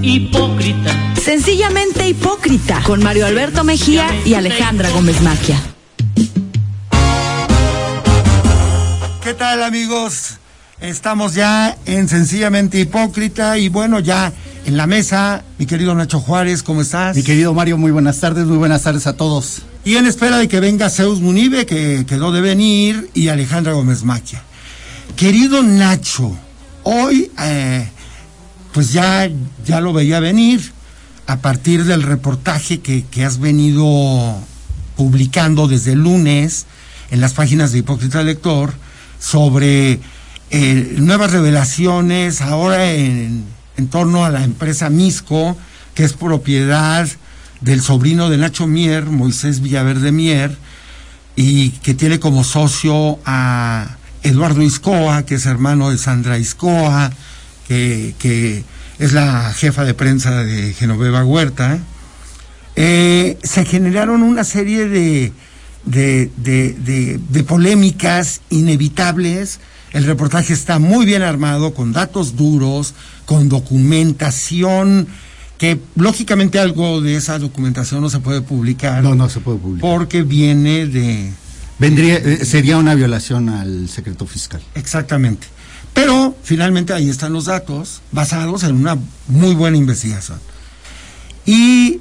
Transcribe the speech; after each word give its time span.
hipócrita. 0.00 1.14
Sencillamente 1.20 2.08
hipócrita, 2.08 2.82
con 2.84 3.02
Mario 3.02 3.26
Alberto 3.26 3.64
Mejía 3.64 4.08
y 4.24 4.34
Alejandra 4.34 4.90
Gómez 4.90 5.20
Maquia. 5.20 5.60
¿Qué 9.22 9.34
tal 9.34 9.62
amigos? 9.62 10.38
Estamos 10.80 11.34
ya 11.34 11.76
en 11.86 12.08
Sencillamente 12.08 12.80
Hipócrita 12.80 13.56
y 13.56 13.68
bueno, 13.68 14.00
ya 14.00 14.32
en 14.66 14.76
la 14.76 14.88
mesa, 14.88 15.44
mi 15.58 15.66
querido 15.66 15.94
Nacho 15.94 16.18
Juárez, 16.18 16.64
¿cómo 16.64 16.82
estás? 16.82 17.16
Mi 17.16 17.22
querido 17.22 17.54
Mario, 17.54 17.78
muy 17.78 17.92
buenas 17.92 18.18
tardes, 18.18 18.46
muy 18.46 18.56
buenas 18.56 18.82
tardes 18.82 19.06
a 19.06 19.12
todos. 19.16 19.62
Y 19.84 19.96
en 19.96 20.06
espera 20.06 20.38
de 20.38 20.48
que 20.48 20.58
venga 20.58 20.90
Zeus 20.90 21.20
Munibe, 21.20 21.66
que 21.66 22.04
quedó 22.04 22.32
de 22.32 22.40
venir, 22.40 23.10
y 23.14 23.28
Alejandra 23.28 23.74
Gómez 23.74 24.02
Maquia. 24.02 24.42
Querido 25.14 25.62
Nacho, 25.62 26.36
hoy 26.82 27.30
eh, 27.38 27.88
pues 28.72 28.92
ya, 28.92 29.30
ya 29.64 29.80
lo 29.80 29.92
veía 29.92 30.20
venir. 30.20 30.72
A 31.26 31.36
partir 31.38 31.84
del 31.84 32.02
reportaje 32.02 32.80
que, 32.80 33.04
que 33.04 33.24
has 33.24 33.38
venido 33.38 34.36
publicando 34.96 35.68
desde 35.68 35.92
el 35.92 36.00
lunes 36.00 36.66
en 37.10 37.20
las 37.20 37.32
páginas 37.32 37.72
de 37.72 37.78
Hipócrita 37.78 38.22
Lector 38.22 38.72
sobre 39.20 40.00
eh, 40.50 40.94
nuevas 40.98 41.30
revelaciones 41.30 42.40
ahora 42.40 42.92
en, 42.92 43.44
en 43.76 43.88
torno 43.88 44.24
a 44.24 44.30
la 44.30 44.44
empresa 44.44 44.90
Misco, 44.90 45.56
que 45.94 46.04
es 46.04 46.12
propiedad 46.14 47.08
del 47.60 47.80
sobrino 47.80 48.28
de 48.28 48.38
Nacho 48.38 48.66
Mier, 48.66 49.06
Moisés 49.06 49.60
Villaverde 49.60 50.12
Mier, 50.12 50.56
y 51.36 51.70
que 51.70 51.94
tiene 51.94 52.18
como 52.18 52.44
socio 52.44 53.18
a 53.24 53.96
Eduardo 54.22 54.62
Iscoa, 54.62 55.24
que 55.24 55.36
es 55.36 55.46
hermano 55.46 55.90
de 55.90 55.98
Sandra 55.98 56.38
Iscoa, 56.38 57.12
que, 57.68 58.14
que 58.18 58.64
es 58.98 59.12
la 59.12 59.52
jefa 59.54 59.84
de 59.84 59.94
prensa 59.94 60.44
de 60.44 60.72
Genoveva 60.74 61.24
Huerta. 61.24 61.78
Eh, 62.76 63.38
se 63.42 63.64
generaron 63.64 64.22
una 64.22 64.44
serie 64.44 64.88
de, 64.88 65.32
de, 65.84 66.30
de, 66.36 66.72
de, 66.72 67.20
de 67.28 67.44
polémicas 67.44 68.40
inevitables. 68.50 69.60
El 69.92 70.04
reportaje 70.04 70.54
está 70.54 70.78
muy 70.78 71.04
bien 71.04 71.22
armado, 71.22 71.74
con 71.74 71.92
datos 71.92 72.36
duros, 72.36 72.94
con 73.26 73.50
documentación, 73.50 75.06
que 75.58 75.78
lógicamente 75.96 76.58
algo 76.58 77.02
de 77.02 77.16
esa 77.16 77.38
documentación 77.38 78.00
no 78.00 78.08
se 78.08 78.20
puede 78.20 78.40
publicar. 78.40 79.02
No, 79.02 79.14
no 79.14 79.28
se 79.28 79.40
puede 79.40 79.58
publicar. 79.58 79.90
Porque 79.90 80.22
viene 80.22 80.86
de... 80.86 81.30
Vendría, 81.78 82.16
eh, 82.16 82.44
sería 82.44 82.78
una 82.78 82.94
violación 82.94 83.48
al 83.48 83.88
secreto 83.88 84.26
fiscal. 84.26 84.62
Exactamente. 84.74 85.46
Pero 85.94 86.36
finalmente 86.42 86.92
ahí 86.92 87.08
están 87.10 87.32
los 87.32 87.46
datos 87.46 88.02
basados 88.12 88.62
en 88.64 88.76
una 88.76 88.96
muy 89.28 89.54
buena 89.54 89.76
investigación. 89.76 90.38
Y 91.44 92.00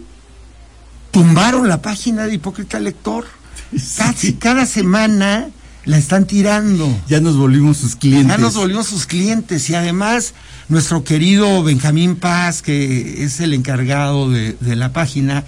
tumbaron 1.12 1.68
la 1.68 1.82
página 1.82 2.26
de 2.26 2.36
Hipócrita 2.36 2.80
Lector. 2.80 3.26
Casi 3.98 4.34
cada 4.34 4.66
semana 4.66 5.50
la 5.86 5.98
están 5.98 6.26
tirando. 6.26 6.88
Ya 7.08 7.20
nos 7.20 7.38
volvimos 7.38 7.78
sus 7.78 7.96
clientes. 7.96 8.28
Ya 8.28 8.38
nos 8.38 8.56
volvimos 8.56 8.88
sus 8.88 9.06
clientes 9.06 9.70
y 9.70 9.76
además 9.76 10.34
nuestro 10.70 11.04
querido 11.04 11.64
Benjamín 11.64 12.16
Paz, 12.16 12.62
que 12.62 13.24
es 13.24 13.40
el 13.40 13.54
encargado 13.54 14.30
de, 14.30 14.54
de, 14.60 14.76
la 14.76 14.94
página, 14.94 15.44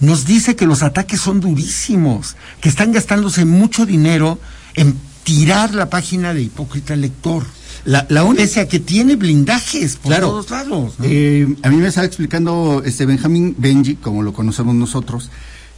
nos 0.00 0.24
dice 0.24 0.56
que 0.56 0.66
los 0.66 0.82
ataques 0.82 1.20
son 1.20 1.40
durísimos, 1.40 2.36
que 2.60 2.68
están 2.68 2.92
gastándose 2.92 3.44
mucho 3.44 3.86
dinero 3.86 4.40
en 4.74 4.98
tirar 5.22 5.74
la 5.74 5.90
página 5.90 6.34
de 6.34 6.42
Hipócrita 6.42 6.96
Lector. 6.96 7.44
La, 7.84 8.06
la 8.08 8.24
única... 8.24 8.42
Pese 8.42 8.60
a 8.60 8.68
que 8.68 8.80
tiene 8.80 9.16
blindajes 9.16 9.96
por 9.96 10.10
claro, 10.10 10.28
todos 10.28 10.50
lados. 10.50 10.94
¿no? 10.98 11.04
Eh, 11.04 11.54
a 11.62 11.68
mí 11.70 11.76
me 11.76 11.88
estaba 11.88 12.06
explicando 12.06 12.82
este 12.84 13.06
Benjamín 13.06 13.54
Benji, 13.58 13.96
como 13.96 14.22
lo 14.22 14.32
conocemos 14.32 14.74
nosotros, 14.74 15.30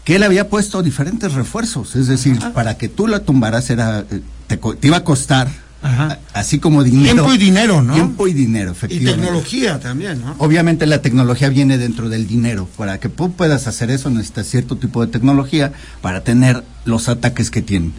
que 0.04 0.16
él 0.16 0.22
había 0.22 0.48
puesto 0.48 0.82
diferentes 0.82 1.34
refuerzos, 1.34 1.96
es 1.96 2.06
decir, 2.06 2.36
Ajá. 2.38 2.52
para 2.52 2.78
que 2.78 2.88
tú 2.88 3.08
la 3.08 3.20
tumbaras 3.20 3.70
era 3.70 4.04
te, 4.46 4.56
te 4.56 4.86
iba 4.86 4.98
a 4.98 5.04
costar 5.04 5.48
Ajá. 5.82 6.18
así 6.32 6.58
como 6.58 6.82
dinero. 6.82 7.14
Tiempo 7.14 7.34
y 7.34 7.38
dinero, 7.38 7.82
¿no? 7.82 7.94
Tiempo 7.94 8.28
y 8.28 8.32
dinero, 8.32 8.72
efectivamente. 8.72 9.12
Y 9.12 9.24
tecnología 9.24 9.80
también, 9.80 10.20
¿no? 10.20 10.34
Obviamente 10.38 10.86
la 10.86 11.02
tecnología 11.02 11.48
viene 11.48 11.78
dentro 11.78 12.08
del 12.08 12.26
dinero. 12.26 12.68
Para 12.76 12.98
que 12.98 13.08
tú 13.08 13.32
puedas 13.32 13.66
hacer 13.66 13.90
eso 13.90 14.10
necesitas 14.10 14.46
cierto 14.46 14.76
tipo 14.76 15.04
de 15.04 15.10
tecnología 15.12 15.72
para 16.02 16.22
tener 16.22 16.64
los 16.84 17.08
ataques 17.08 17.50
que 17.50 17.62
tienen. 17.62 17.92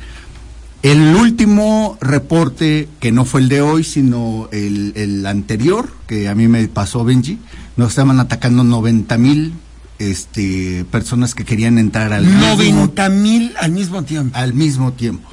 El 0.84 1.16
último 1.16 1.98
reporte, 2.02 2.88
que 3.00 3.12
no 3.12 3.26
fue 3.26 3.42
el 3.42 3.50
de 3.50 3.62
hoy, 3.62 3.84
sino 3.84 4.48
el, 4.52 4.94
el 4.96 5.26
anterior, 5.26 5.90
que 6.08 6.28
a 6.28 6.36
mí 6.36 6.48
me 6.48 6.68
pasó 6.68 7.04
Benji, 7.04 7.40
nos 7.76 7.90
estaban 7.90 8.20
atacando 8.20 8.64
90 8.64 9.18
mil 9.18 9.54
este, 10.00 10.86
personas 10.92 11.34
que 11.34 11.46
querían 11.46 11.78
entrar 11.78 12.14
al 12.14 12.40
90 12.40 13.10
mil 13.10 13.54
al 13.60 13.72
mismo 13.72 14.04
tiempo. 14.04 14.38
Al 14.38 14.54
mismo 14.54 14.94
tiempo. 14.94 15.30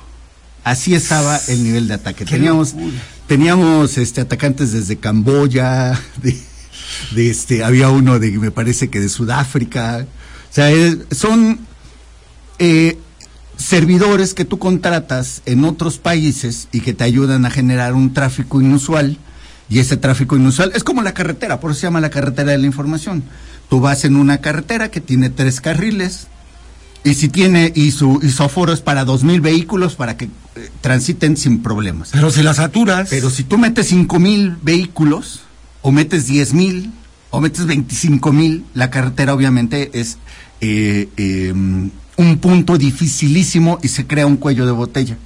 Así 0.63 0.95
estaba 0.95 1.39
el 1.49 1.63
nivel 1.63 1.89
de 1.89 1.95
ataque. 1.95 2.25
Qué 2.25 2.37
teníamos 2.37 2.73
locura. 2.73 2.95
teníamos 3.27 3.99
este, 3.99 4.23
atacantes 4.23 4.73
desde 4.73 4.97
Camboya, 4.97 6.01
de, 6.23 6.37
de, 7.15 7.31
este, 7.31 7.63
había 7.63 7.91
uno 7.91 8.19
de, 8.19 8.31
me 8.39 8.51
parece 8.51 8.89
que 8.89 9.01
de 9.01 9.09
Sudáfrica. 9.09 10.07
O 10.51 10.55
sea, 10.55 10.71
es, 10.71 10.99
son 11.11 11.61
eh, 12.59 12.99
servidores 13.57 14.35
que 14.35 14.45
tú 14.45 14.59
contratas 14.59 15.43
en 15.47 15.65
otros 15.65 15.99
países 15.99 16.69
y 16.73 16.81
que 16.81 16.93
te 16.93 17.05
ayudan 17.05 17.47
a 17.47 17.51
generar 17.51 17.95
un 17.95 18.13
tráfico 18.13 18.61
inusual. 18.61 19.19
Y 19.69 19.79
ese 19.79 19.97
tráfico 19.97 20.37
inusual 20.37 20.73
es 20.75 20.85
como 20.85 21.03
la 21.03 21.15
carretera, 21.15 21.59
por 21.59 21.71
eso 21.71 21.81
se 21.81 21.87
llama 21.87 22.01
la 22.01 22.11
carretera 22.11 22.53
de 22.53 22.59
la 22.59 22.67
información. 22.67 23.25
Tú 23.71 23.81
vas 23.81 24.05
en 24.05 24.17
una 24.17 24.39
carretera 24.39 24.91
que 24.91 25.01
tiene 25.01 25.31
tres 25.31 25.61
carriles 25.61 26.27
y 27.03 27.15
si 27.15 27.29
tiene 27.29 27.73
y 27.75 27.91
su, 27.91 28.21
y 28.23 28.31
su 28.31 28.43
aforo 28.43 28.73
es 28.73 28.81
para 28.81 29.05
dos 29.05 29.25
mil 29.25 29.41
vehículos 29.41 29.95
para 29.95 30.17
que 30.17 30.27
eh, 30.27 30.71
transiten 30.81 31.37
sin 31.37 31.63
problemas. 31.63 32.11
Pero 32.13 32.31
si 32.31 32.43
las 32.43 32.57
saturas. 32.57 33.09
Pero 33.09 33.31
si 33.31 33.45
tú 33.45 33.57
metes 33.59 33.89
cinco 33.89 34.19
mil 34.19 34.57
vehículos 34.63 35.41
o 35.83 35.93
metes 35.93 36.27
diez 36.27 36.53
mil 36.53 36.93
o 37.31 37.41
metes 37.41 37.67
veinticinco 37.67 38.33
mil, 38.33 38.65
la 38.75 38.91
carretera 38.91 39.35
obviamente 39.35 39.91
es 39.99 40.19
eh, 40.61 41.09
eh, 41.17 41.53
un 42.17 42.39
punto 42.39 42.79
dificilísimo 42.79 43.79
y 43.83 43.89
se 43.89 44.07
crea 44.07 44.27
un 44.27 44.37
cuello 44.37 44.67
de 44.67 44.73
botella. 44.73 45.17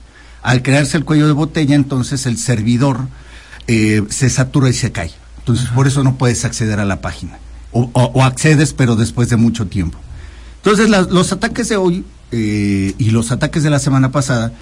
Al 0.42 0.62
crearse 0.62 0.96
el 0.96 1.04
cuello 1.04 1.26
de 1.26 1.32
botella, 1.32 1.74
entonces 1.74 2.26
el 2.26 2.38
servidor 2.38 3.08
eh, 3.66 4.02
se 4.08 4.30
satura 4.30 4.70
y 4.70 4.72
se 4.72 4.92
cae. 4.92 5.12
Entonces, 5.38 5.66
Ajá. 5.66 5.74
por 5.74 5.86
eso 5.86 6.02
no 6.02 6.16
puedes 6.16 6.44
acceder 6.44 6.80
a 6.80 6.84
la 6.84 7.00
página. 7.00 7.38
O, 7.72 7.90
o, 7.92 8.02
o, 8.14 8.24
accedes, 8.24 8.72
pero 8.72 8.96
después 8.96 9.28
de 9.28 9.36
mucho 9.36 9.66
tiempo. 9.66 9.98
Entonces, 10.56 10.88
la, 10.88 11.02
los 11.02 11.32
ataques 11.32 11.68
de 11.68 11.76
hoy 11.76 12.04
eh, 12.32 12.94
y 12.96 13.10
los 13.10 13.30
ataques 13.30 13.62
de 13.62 13.68
la 13.70 13.78
semana 13.78 14.10
pasada, 14.10 14.52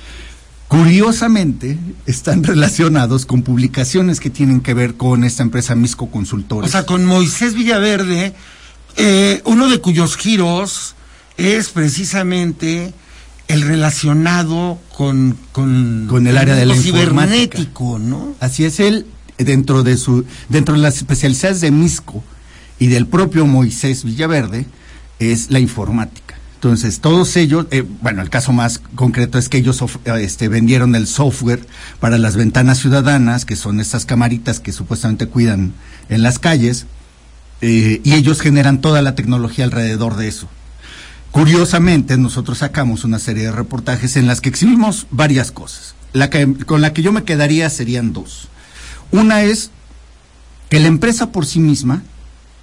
curiosamente, 0.66 1.78
están 2.06 2.42
relacionados 2.44 3.26
con 3.26 3.42
publicaciones 3.42 4.18
que 4.18 4.30
tienen 4.30 4.60
que 4.60 4.74
ver 4.74 4.96
con 4.96 5.22
esta 5.22 5.44
empresa 5.44 5.76
Misco 5.76 6.10
Consultores. 6.10 6.68
O 6.68 6.72
sea, 6.72 6.84
con 6.84 7.04
Moisés 7.04 7.54
Villaverde, 7.54 8.34
eh, 8.96 9.40
uno 9.44 9.68
de 9.68 9.80
cuyos 9.80 10.16
giros 10.16 10.95
es 11.36 11.70
precisamente 11.70 12.92
el 13.48 13.62
relacionado 13.62 14.78
con, 14.96 15.36
con, 15.52 16.06
con 16.08 16.26
el 16.26 16.36
área 16.36 16.54
de 16.54 16.66
la 16.66 16.74
cibernético, 16.74 17.98
¿no? 17.98 18.34
Así 18.40 18.64
es 18.64 18.80
él 18.80 19.06
dentro 19.38 19.82
de 19.82 19.96
su 19.96 20.24
dentro 20.48 20.74
de 20.74 20.80
las 20.80 20.96
especialidades 20.96 21.60
de 21.60 21.70
Misco 21.70 22.24
y 22.78 22.88
del 22.88 23.06
propio 23.06 23.46
Moisés 23.46 24.04
Villaverde 24.04 24.66
es 25.18 25.50
la 25.50 25.60
informática. 25.60 26.26
Entonces, 26.56 27.00
todos 27.00 27.36
ellos, 27.36 27.66
eh, 27.70 27.84
bueno, 28.00 28.22
el 28.22 28.30
caso 28.30 28.52
más 28.52 28.80
concreto 28.94 29.38
es 29.38 29.48
que 29.48 29.58
ellos 29.58 29.82
este, 30.06 30.48
vendieron 30.48 30.94
el 30.94 31.06
software 31.06 31.66
para 32.00 32.18
las 32.18 32.34
ventanas 32.34 32.78
ciudadanas, 32.78 33.44
que 33.44 33.56
son 33.56 33.78
estas 33.78 34.06
camaritas 34.06 34.58
que 34.58 34.72
supuestamente 34.72 35.26
cuidan 35.28 35.74
en 36.08 36.22
las 36.22 36.38
calles, 36.38 36.86
eh, 37.60 38.00
y 38.02 38.14
ellos 38.14 38.40
generan 38.40 38.80
toda 38.80 39.02
la 39.02 39.14
tecnología 39.14 39.66
alrededor 39.66 40.16
de 40.16 40.28
eso. 40.28 40.48
Curiosamente, 41.36 42.16
nosotros 42.16 42.56
sacamos 42.56 43.04
una 43.04 43.18
serie 43.18 43.44
de 43.44 43.52
reportajes 43.52 44.16
en 44.16 44.26
las 44.26 44.40
que 44.40 44.48
exhibimos 44.48 45.06
varias 45.10 45.52
cosas. 45.52 45.94
La 46.14 46.30
que, 46.30 46.54
con 46.64 46.80
la 46.80 46.94
que 46.94 47.02
yo 47.02 47.12
me 47.12 47.24
quedaría 47.24 47.68
serían 47.68 48.14
dos. 48.14 48.48
Una 49.10 49.42
es 49.42 49.70
que 50.70 50.80
la 50.80 50.86
empresa 50.86 51.32
por 51.32 51.44
sí 51.44 51.60
misma 51.60 52.02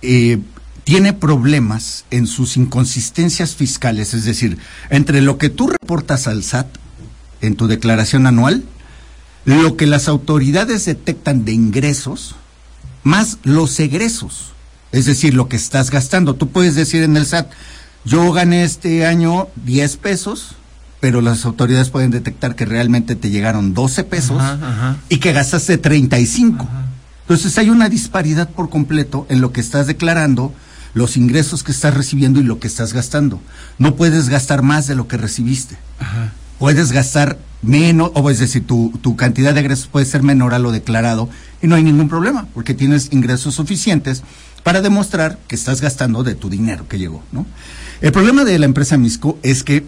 eh, 0.02 0.40
tiene 0.86 1.14
problemas 1.14 2.06
en 2.10 2.26
sus 2.26 2.58
inconsistencias 2.58 3.54
fiscales, 3.54 4.16
es 4.16 4.26
decir, 4.26 4.58
entre 4.90 5.22
lo 5.22 5.38
que 5.38 5.50
tú 5.50 5.68
reportas 5.68 6.26
al 6.26 6.44
SAT 6.44 6.66
en 7.42 7.56
tu 7.56 7.68
declaración 7.68 8.26
anual, 8.26 8.64
lo 9.46 9.78
que 9.78 9.86
las 9.86 10.08
autoridades 10.08 10.86
detectan 10.86 11.46
de 11.46 11.52
ingresos, 11.52 12.38
más 13.04 13.38
los 13.44 13.80
egresos, 13.80 14.54
es 14.92 15.06
decir, 15.06 15.36
lo 15.36 15.48
que 15.48 15.58
estás 15.58 15.92
gastando. 15.92 16.34
Tú 16.34 16.50
puedes 16.50 16.74
decir 16.74 17.04
en 17.04 17.18
el 17.18 17.28
SAT, 17.28 17.52
yo 18.06 18.32
gané 18.32 18.64
este 18.64 19.06
año 19.06 19.48
10 19.66 19.98
pesos, 19.98 20.56
pero 21.00 21.22
las 21.22 21.46
autoridades 21.46 21.90
pueden 21.90 22.12
detectar 22.12 22.56
que 22.56 22.66
realmente 22.66 23.16
te 23.16 23.30
llegaron 23.30 23.74
12 23.74 24.04
pesos 24.04 24.42
ajá, 24.42 24.60
ajá. 24.62 24.98
y 25.10 25.18
que 25.18 25.34
gastaste 25.34 25.78
35. 25.78 26.64
Ajá. 26.64 26.84
Entonces 27.24 27.58
hay 27.58 27.70
una 27.70 27.90
disparidad 27.90 28.50
por 28.50 28.70
completo 28.70 29.26
en 29.30 29.42
lo 29.42 29.54
que 29.54 29.62
estás 29.62 29.88
declarando, 29.88 30.54
los 30.94 31.18
ingresos 31.18 31.64
que 31.64 31.72
estás 31.72 31.94
recibiendo 31.94 32.40
y 32.40 32.44
lo 32.44 32.60
que 32.60 32.68
estás 32.68 32.94
gastando. 32.94 33.42
No 33.78 33.96
puedes 33.96 34.30
gastar 34.30 34.62
más 34.62 34.88
de 34.88 34.96
lo 34.96 35.08
que 35.08 35.18
recibiste. 35.18 35.78
Puedes 36.60 36.92
gastar 36.92 37.40
menos, 37.62 38.12
o 38.14 38.30
es 38.30 38.40
decir, 38.40 38.68
tu, 38.68 38.92
tu 39.02 39.16
cantidad 39.16 39.54
de 39.54 39.62
ingresos 39.62 39.88
puede 39.88 40.06
ser 40.06 40.22
menor 40.22 40.54
a 40.54 40.60
lo 40.60 40.72
declarado 40.72 41.30
y 41.62 41.68
no 41.68 41.76
hay 41.76 41.84
ningún 41.84 42.10
problema, 42.10 42.48
porque 42.54 42.74
tienes 42.74 43.10
ingresos 43.12 43.56
suficientes 43.56 44.22
para 44.64 44.82
demostrar 44.82 45.40
que 45.48 45.56
estás 45.56 45.82
gastando 45.82 46.24
de 46.24 46.36
tu 46.36 46.50
dinero 46.50 46.88
que 46.88 47.00
llegó, 47.00 47.24
¿no? 47.32 47.46
El 48.04 48.12
problema 48.12 48.44
de 48.44 48.60
la 48.60 48.66
empresa 48.66 48.98
Misco 48.98 49.40
es 49.44 49.64
que 49.64 49.86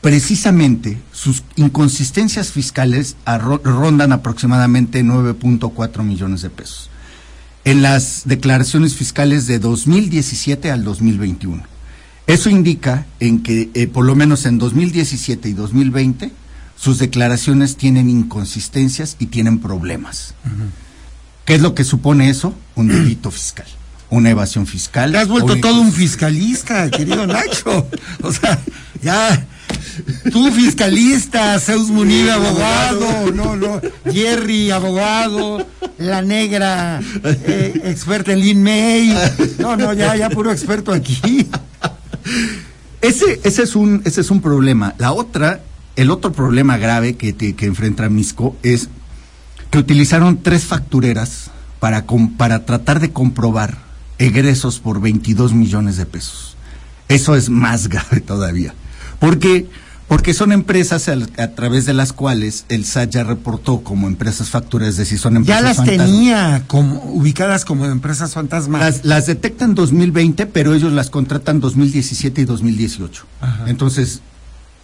precisamente 0.00 0.98
sus 1.12 1.42
inconsistencias 1.56 2.52
fiscales 2.52 3.16
rondan 3.62 4.12
aproximadamente 4.12 5.04
9.4 5.04 6.02
millones 6.02 6.40
de 6.40 6.48
pesos 6.48 6.88
en 7.64 7.82
las 7.82 8.22
declaraciones 8.24 8.94
fiscales 8.94 9.46
de 9.46 9.58
2017 9.58 10.70
al 10.70 10.84
2021. 10.84 11.62
Eso 12.26 12.48
indica 12.48 13.04
en 13.20 13.42
que 13.42 13.68
eh, 13.74 13.86
por 13.88 14.06
lo 14.06 14.14
menos 14.14 14.46
en 14.46 14.56
2017 14.56 15.50
y 15.50 15.52
2020 15.52 16.32
sus 16.78 16.98
declaraciones 16.98 17.76
tienen 17.76 18.08
inconsistencias 18.08 19.16
y 19.18 19.26
tienen 19.26 19.58
problemas. 19.58 20.32
¿Qué 21.44 21.56
es 21.56 21.60
lo 21.60 21.74
que 21.74 21.84
supone 21.84 22.30
eso? 22.30 22.54
Un 22.74 22.88
delito 22.88 23.30
fiscal 23.30 23.66
una 24.10 24.30
evasión 24.30 24.66
fiscal. 24.66 25.12
Te 25.12 25.18
has 25.18 25.28
vuelto 25.28 25.56
todo 25.60 25.80
un 25.80 25.92
fiscalista, 25.92 26.90
querido 26.90 27.26
Nacho. 27.26 27.86
O 28.22 28.32
sea, 28.32 28.58
ya, 29.02 29.46
tú 30.30 30.50
fiscalista, 30.52 31.58
Zeus 31.58 31.88
Munir 31.88 32.30
abogado, 32.30 33.32
no, 33.32 33.56
no, 33.56 33.80
Jerry 34.12 34.70
abogado, 34.70 35.66
la 35.98 36.22
negra 36.22 37.00
eh, 37.24 37.80
experta 37.84 38.32
en 38.32 38.40
Lin 38.40 38.62
May. 38.62 39.16
No, 39.58 39.76
no, 39.76 39.92
ya, 39.94 40.16
ya 40.16 40.28
puro 40.28 40.52
experto 40.52 40.92
aquí. 40.92 41.46
Ese, 43.00 43.40
ese 43.44 43.62
es 43.62 43.74
un, 43.74 44.02
ese 44.04 44.20
es 44.20 44.30
un 44.30 44.42
problema. 44.42 44.94
La 44.98 45.12
otra, 45.12 45.60
el 45.96 46.10
otro 46.10 46.32
problema 46.32 46.76
grave 46.76 47.16
que, 47.16 47.34
que 47.34 47.66
enfrenta 47.66 48.08
Misco 48.08 48.56
es 48.62 48.88
que 49.70 49.78
utilizaron 49.78 50.42
tres 50.42 50.64
factureras 50.64 51.50
para, 51.78 52.04
para 52.36 52.66
tratar 52.66 53.00
de 53.00 53.10
comprobar 53.10 53.89
egresos 54.20 54.78
por 54.78 55.00
22 55.00 55.54
millones 55.54 55.96
de 55.96 56.06
pesos. 56.06 56.56
Eso 57.08 57.34
es 57.34 57.50
más 57.50 57.88
grave 57.88 58.20
todavía. 58.20 58.74
Porque, 59.18 59.66
porque 60.06 60.32
son 60.32 60.52
empresas 60.52 61.08
a, 61.08 61.54
través 61.54 61.86
de 61.86 61.94
las 61.94 62.12
cuales 62.12 62.64
el 62.68 62.84
SAT 62.84 63.10
ya 63.10 63.24
reportó 63.24 63.80
como 63.80 64.06
empresas 64.06 64.50
facturas, 64.50 64.90
es 64.90 64.96
decir, 64.98 65.18
son 65.18 65.36
empresas 65.36 65.60
Ya 65.60 65.66
las 65.66 65.84
tenía 65.84 66.62
como, 66.66 67.02
ubicadas 67.04 67.64
como 67.64 67.86
empresas 67.86 68.34
fantasmas. 68.34 68.80
Las, 68.80 69.04
las 69.04 69.26
detectan 69.26 69.74
2020, 69.74 70.46
pero 70.46 70.74
ellos 70.74 70.92
las 70.92 71.10
contratan 71.10 71.60
2017 71.60 72.42
y 72.42 72.44
2018. 72.44 73.26
Entonces, 73.66 74.20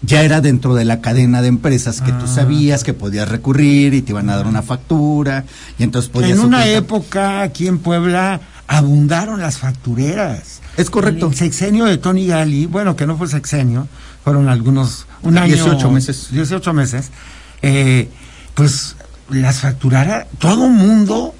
ya 0.02 0.22
era 0.22 0.40
dentro 0.40 0.74
de 0.74 0.84
la 0.84 1.00
cadena 1.00 1.42
de 1.42 1.48
empresas 1.48 2.00
que 2.00 2.12
tú 2.12 2.24
ah. 2.24 2.28
sabías 2.28 2.84
que 2.84 2.92
podías 2.94 3.28
recurrir 3.28 3.94
y 3.94 4.02
te 4.02 4.12
iban 4.12 4.28
a 4.28 4.36
dar 4.36 4.46
una 4.46 4.62
factura 4.62 5.44
y 5.78 5.82
entonces 5.82 6.10
podías... 6.10 6.38
En 6.38 6.44
una 6.44 6.66
época 6.66 7.42
aquí 7.42 7.66
en 7.66 7.78
Puebla 7.78 8.40
abundaron 8.66 9.40
las 9.40 9.58
factureras. 9.58 10.60
Es 10.76 10.90
correcto. 10.90 11.28
El 11.28 11.34
sexenio 11.34 11.84
de 11.84 11.98
Tony 11.98 12.26
Gali, 12.26 12.66
bueno, 12.66 12.96
que 12.96 13.06
no 13.06 13.16
fue 13.16 13.28
sexenio, 13.28 13.88
fueron 14.24 14.48
algunos, 14.48 15.06
un 15.22 15.38
año. 15.38 15.54
18 15.54 15.90
meses. 15.90 16.28
18 16.30 16.72
meses. 16.72 17.10
Eh, 17.62 18.08
pues 18.54 18.96
las 19.30 19.60
facturaras, 19.60 20.26
todo 20.38 20.68
mundo 20.68 21.34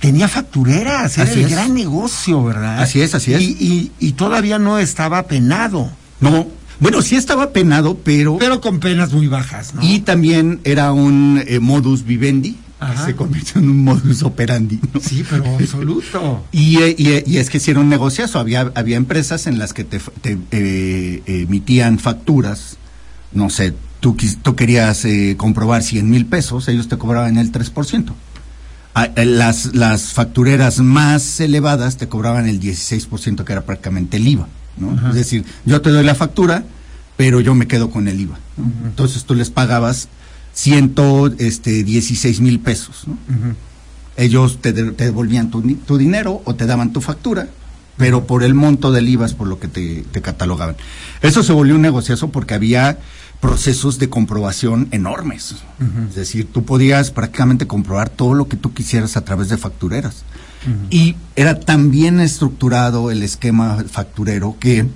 tenía 0.00 0.28
factureras, 0.28 1.16
era 1.18 1.30
el 1.30 1.48
gran 1.48 1.74
negocio, 1.74 2.42
¿verdad? 2.44 2.80
Así 2.80 3.00
es, 3.00 3.14
así 3.14 3.34
es. 3.34 3.40
Y, 3.40 3.92
y, 3.98 4.12
todavía 4.12 4.58
no 4.58 4.78
estaba 4.78 5.22
penado. 5.24 5.90
No, 6.20 6.46
bueno, 6.80 7.02
sí 7.02 7.14
estaba 7.14 7.50
penado, 7.50 7.96
pero... 8.02 8.38
Pero 8.38 8.60
con 8.60 8.80
penas 8.80 9.12
muy 9.12 9.28
bajas, 9.28 9.74
¿no? 9.74 9.82
Y 9.82 10.00
también 10.00 10.60
era 10.64 10.92
un 10.92 11.42
eh, 11.46 11.60
modus 11.60 12.04
vivendi, 12.04 12.58
se 13.04 13.14
convirtió 13.14 13.60
en 13.60 13.70
un 13.70 13.84
modus 13.84 14.22
operandi. 14.22 14.80
Sí, 15.00 15.24
pero 15.28 15.44
absoluto. 15.56 16.44
y, 16.52 16.78
eh, 16.78 16.96
eh, 16.98 17.24
y, 17.26 17.36
es 17.38 17.50
que 17.50 17.58
hicieron 17.58 17.88
negocios, 17.88 18.36
había, 18.36 18.72
había 18.74 18.96
empresas 18.96 19.46
en 19.46 19.58
las 19.58 19.72
que 19.72 19.84
te, 19.84 20.00
eh, 20.50 21.22
emitían 21.26 21.98
facturas, 21.98 22.76
no 23.32 23.50
sé, 23.50 23.74
tú, 24.00 24.16
tú 24.42 24.56
querías 24.56 25.06
comprobar 25.36 25.82
100 25.82 26.08
mil 26.08 26.26
pesos, 26.26 26.68
ellos 26.68 26.88
te 26.88 26.98
cobraban 26.98 27.38
el 27.38 27.52
3%. 27.52 28.12
Ah, 28.94 29.08
las, 29.16 29.74
las 29.74 30.12
factureras 30.12 30.80
más 30.80 31.40
elevadas 31.40 31.96
te 31.96 32.08
cobraban 32.08 32.46
el 32.46 32.60
16%, 32.60 33.44
que 33.44 33.52
era 33.52 33.62
prácticamente 33.62 34.18
el 34.18 34.28
IVA. 34.28 34.48
¿no? 34.76 35.08
Es 35.08 35.14
decir, 35.14 35.44
yo 35.64 35.80
te 35.80 35.90
doy 35.90 36.04
la 36.04 36.14
factura, 36.14 36.64
pero 37.16 37.40
yo 37.40 37.54
me 37.54 37.66
quedo 37.66 37.90
con 37.90 38.06
el 38.08 38.20
IVA. 38.20 38.38
Entonces 38.84 39.24
tú 39.24 39.34
les 39.34 39.50
pagabas 39.50 40.08
ciento 40.52 41.32
este, 41.38 41.84
dieciséis 41.84 42.40
mil 42.40 42.60
pesos. 42.60 43.04
Ellos 44.16 44.60
te, 44.60 44.72
devolvían 44.72 45.50
tu, 45.50 45.98
dinero 45.98 46.42
o 46.44 46.54
te 46.54 46.66
daban 46.66 46.92
tu 46.92 47.00
factura, 47.00 47.48
pero 47.96 48.26
por 48.26 48.42
el 48.42 48.54
monto 48.54 48.92
del 48.92 49.08
IVA 49.08 49.26
es 49.26 49.34
por 49.34 49.48
lo 49.48 49.58
que 49.58 49.68
te, 49.68 50.04
catalogaban. 50.20 50.76
Eso 51.22 51.42
se 51.42 51.52
volvió 51.52 51.74
un 51.74 51.82
negociazo 51.82 52.30
porque 52.30 52.54
había 52.54 52.98
procesos 53.40 53.98
de 53.98 54.08
comprobación 54.08 54.88
enormes. 54.92 55.56
Es 56.08 56.14
decir, 56.14 56.46
tú 56.52 56.64
podías 56.64 57.10
prácticamente 57.10 57.66
comprobar 57.66 58.08
todo 58.08 58.34
lo 58.34 58.46
que 58.46 58.56
tú 58.56 58.72
quisieras 58.72 59.16
a 59.16 59.24
través 59.24 59.48
de 59.48 59.56
factureras. 59.56 60.24
Y 60.90 61.16
era 61.34 61.58
tan 61.58 61.90
bien 61.90 62.20
estructurado 62.20 63.10
el 63.10 63.24
esquema 63.24 63.84
facturero 63.90 64.56
que 64.60 64.86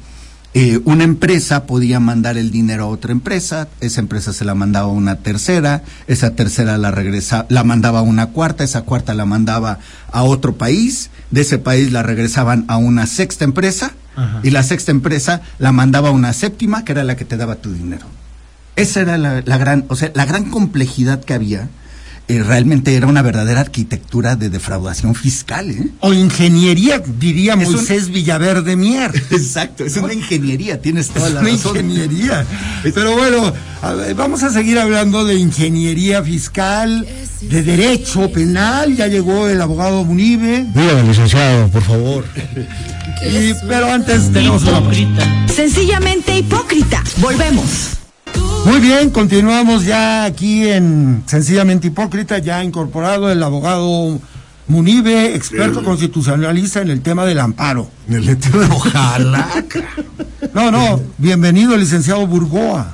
eh, 0.59 0.81
una 0.87 1.05
empresa 1.05 1.67
podía 1.67 2.01
mandar 2.01 2.39
el 2.39 2.51
dinero 2.51 2.85
a 2.85 2.87
otra 2.87 3.13
empresa, 3.13 3.69
esa 3.83 4.01
empresa 4.01 4.33
se 4.33 4.47
la 4.47 4.55
mandaba 4.55 4.87
a 4.87 4.91
una 4.91 5.17
tercera, 5.17 5.83
esa 6.07 6.31
tercera 6.31 6.79
la 6.79 6.91
regresa, 6.91 7.45
la 7.51 7.63
mandaba 7.63 7.99
a 7.99 8.03
una 8.03 8.29
cuarta, 8.29 8.65
esa 8.65 8.81
cuarta 8.81 9.13
la 9.13 9.27
mandaba 9.27 9.81
a 10.11 10.23
otro 10.23 10.55
país, 10.55 11.11
de 11.31 11.43
ese 11.43 11.59
país 11.59 11.93
la 11.93 12.03
regresaban 12.03 12.65
a 12.69 12.79
una 12.79 13.07
sexta 13.07 13.45
empresa 13.45 13.93
y 14.43 14.49
la 14.49 14.63
sexta 14.63 14.93
empresa 14.93 15.43
la 15.59 15.73
mandaba 15.73 16.09
a 16.09 16.13
una 16.13 16.33
séptima, 16.33 16.87
que 16.87 16.93
era 16.93 17.05
la 17.05 17.17
que 17.17 17.27
te 17.27 17.37
daba 17.37 17.57
tu 17.57 17.75
dinero. 17.75 18.07
Esa 18.77 19.03
era 19.03 19.19
la, 19.19 19.43
la 19.45 19.59
gran, 19.59 19.85
o 19.89 19.95
sea, 19.95 20.11
la 20.15 20.25
gran 20.25 20.49
complejidad 20.49 21.23
que 21.23 21.35
había 21.35 21.69
realmente 22.29 22.95
era 22.95 23.07
una 23.07 23.23
verdadera 23.23 23.61
arquitectura 23.61 24.35
de 24.35 24.51
defraudación 24.51 25.15
fiscal. 25.15 25.71
¿eh? 25.71 25.91
O 26.01 26.13
ingeniería, 26.13 27.01
diría 27.19 27.55
Moisés 27.57 28.11
Villaverde 28.11 28.75
Mier. 28.77 29.13
Exacto, 29.31 29.85
es 29.85 29.97
una 29.97 30.13
ingeniería, 30.13 30.81
tienes 30.81 31.09
toda 31.11 31.31
la 31.31 31.41
una 31.41 31.51
ingeniería. 31.51 32.45
Pero 32.83 33.17
bueno, 33.17 33.53
vamos 34.17 34.43
a 34.43 34.51
seguir 34.51 34.79
hablando 34.79 35.25
de 35.25 35.37
ingeniería 35.37 36.23
fiscal, 36.23 37.07
de 37.43 37.63
derecho 37.63 38.31
penal. 38.33 38.97
Ya 38.97 39.07
llegó 39.07 39.49
el 39.49 39.61
abogado 39.61 40.05
Munibe. 40.05 40.67
Dígame, 40.75 41.05
licenciado, 41.05 41.69
por 41.69 41.83
favor. 41.83 42.25
pero 43.69 43.93
antes 43.93 44.33
tenemos 44.33 44.63
una... 44.65 44.83
Sencillamente 45.47 46.37
hipócrita. 46.39 47.03
Volvemos. 47.19 47.97
Muy 48.67 48.81
bien, 48.81 49.11
continuamos 49.11 49.85
ya 49.85 50.25
aquí 50.25 50.67
en 50.67 51.23
Sencillamente 51.27 51.87
Hipócrita, 51.87 52.39
ya 52.39 52.65
incorporado 52.65 53.31
el 53.31 53.41
abogado 53.41 54.19
Munibe, 54.67 55.37
experto 55.37 55.85
constitucionalista 55.85 56.83
en 56.83 56.91
el 56.91 57.01
tema 57.01 57.25
del 57.25 57.39
amparo. 57.39 57.89
En 58.09 58.29
el 58.29 58.37
tema 58.37 58.65
de 58.65 58.75
ojalá. 58.75 59.49
No, 60.53 60.73
no, 60.73 61.01
bienvenido, 61.17 61.77
licenciado 61.77 62.27
Burgoa. 62.27 62.93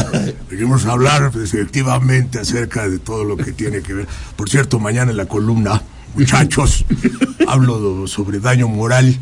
Venimos 0.50 0.84
a 0.84 0.92
hablar 0.92 1.32
efectivamente 1.42 2.40
acerca 2.40 2.86
de 2.86 2.98
todo 2.98 3.24
lo 3.24 3.38
que 3.38 3.52
tiene 3.52 3.80
que 3.80 3.94
ver. 3.94 4.06
Por 4.36 4.50
cierto, 4.50 4.78
mañana 4.78 5.10
en 5.10 5.16
la 5.16 5.24
columna 5.24 5.80
muchachos, 6.14 6.84
hablo 7.48 8.06
sobre 8.06 8.40
daño 8.40 8.68
moral. 8.68 9.16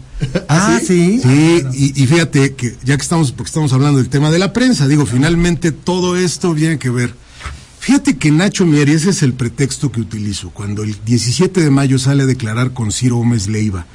Ah, 0.48 0.78
sí. 0.84 1.20
Sí, 1.20 1.62
y, 1.72 2.06
fíjate 2.06 2.54
que 2.54 2.76
ya 2.84 2.96
que 2.96 3.02
estamos, 3.02 3.32
porque 3.32 3.48
estamos 3.48 3.72
hablando 3.72 3.98
del 3.98 4.08
tema 4.08 4.30
de 4.30 4.38
la 4.38 4.52
prensa, 4.52 4.86
digo, 4.88 5.06
finalmente 5.06 5.72
todo 5.72 6.16
esto 6.16 6.54
tiene 6.54 6.78
que 6.78 6.90
ver. 6.90 7.14
Fíjate 7.80 8.16
que 8.16 8.30
Nacho 8.30 8.64
Mieri, 8.64 8.92
ese 8.92 9.10
es 9.10 9.22
el 9.24 9.32
pretexto 9.32 9.90
que 9.90 10.00
utilizo, 10.00 10.50
cuando 10.50 10.84
el 10.84 10.96
17 11.04 11.60
de 11.60 11.70
mayo 11.70 11.98
sale 11.98 12.22
a 12.22 12.26
declarar 12.26 12.72
con 12.72 12.92
Ciro 12.92 13.16
Gómez 13.16 13.48
Leiva 13.48 13.86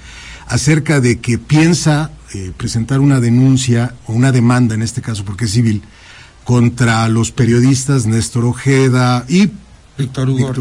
acerca 0.47 0.99
de 0.99 1.19
que 1.19 1.37
piensa 1.37 2.11
eh, 2.33 2.51
presentar 2.55 2.99
una 2.99 3.19
denuncia 3.19 3.95
o 4.05 4.13
una 4.13 4.31
demanda, 4.31 4.75
en 4.75 4.81
este 4.81 5.01
caso 5.01 5.23
porque 5.23 5.45
es 5.45 5.51
civil, 5.51 5.83
contra 6.43 7.07
los 7.09 7.31
periodistas 7.31 8.05
Néstor 8.05 8.45
Ojeda 8.45 9.25
y 9.27 9.51
Víctor 9.97 10.29
Hugo, 10.29 10.53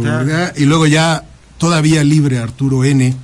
y 0.57 0.65
luego 0.65 0.87
ya 0.87 1.25
todavía 1.59 2.05
libre 2.05 2.39
Arturo 2.39 2.85
N. 2.85 3.15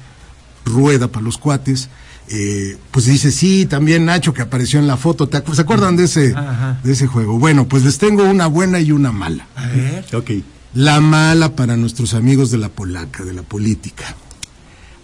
Rueda 0.64 1.08
para 1.08 1.24
los 1.24 1.38
cuates. 1.38 1.88
Eh, 2.28 2.78
pues 2.90 3.06
dice, 3.06 3.30
sí, 3.30 3.66
también 3.66 4.06
Nacho 4.06 4.32
que 4.32 4.42
apareció 4.42 4.78
en 4.78 4.86
la 4.86 4.96
foto. 4.96 5.28
¿Se 5.52 5.60
acuerdan 5.60 5.96
de 5.96 6.04
ese, 6.04 6.34
de 6.82 6.92
ese 6.92 7.06
juego? 7.06 7.38
Bueno, 7.38 7.66
pues 7.68 7.84
les 7.84 7.98
tengo 7.98 8.24
una 8.24 8.46
buena 8.46 8.80
y 8.80 8.92
una 8.92 9.12
mala. 9.12 9.46
A 9.54 9.66
ver. 9.66 10.06
Ok. 10.14 10.30
La 10.74 11.00
mala 11.00 11.54
para 11.54 11.76
nuestros 11.76 12.14
amigos 12.14 12.50
de 12.50 12.58
la 12.58 12.70
polaca, 12.70 13.24
de 13.24 13.34
la 13.34 13.42
política. 13.42 14.16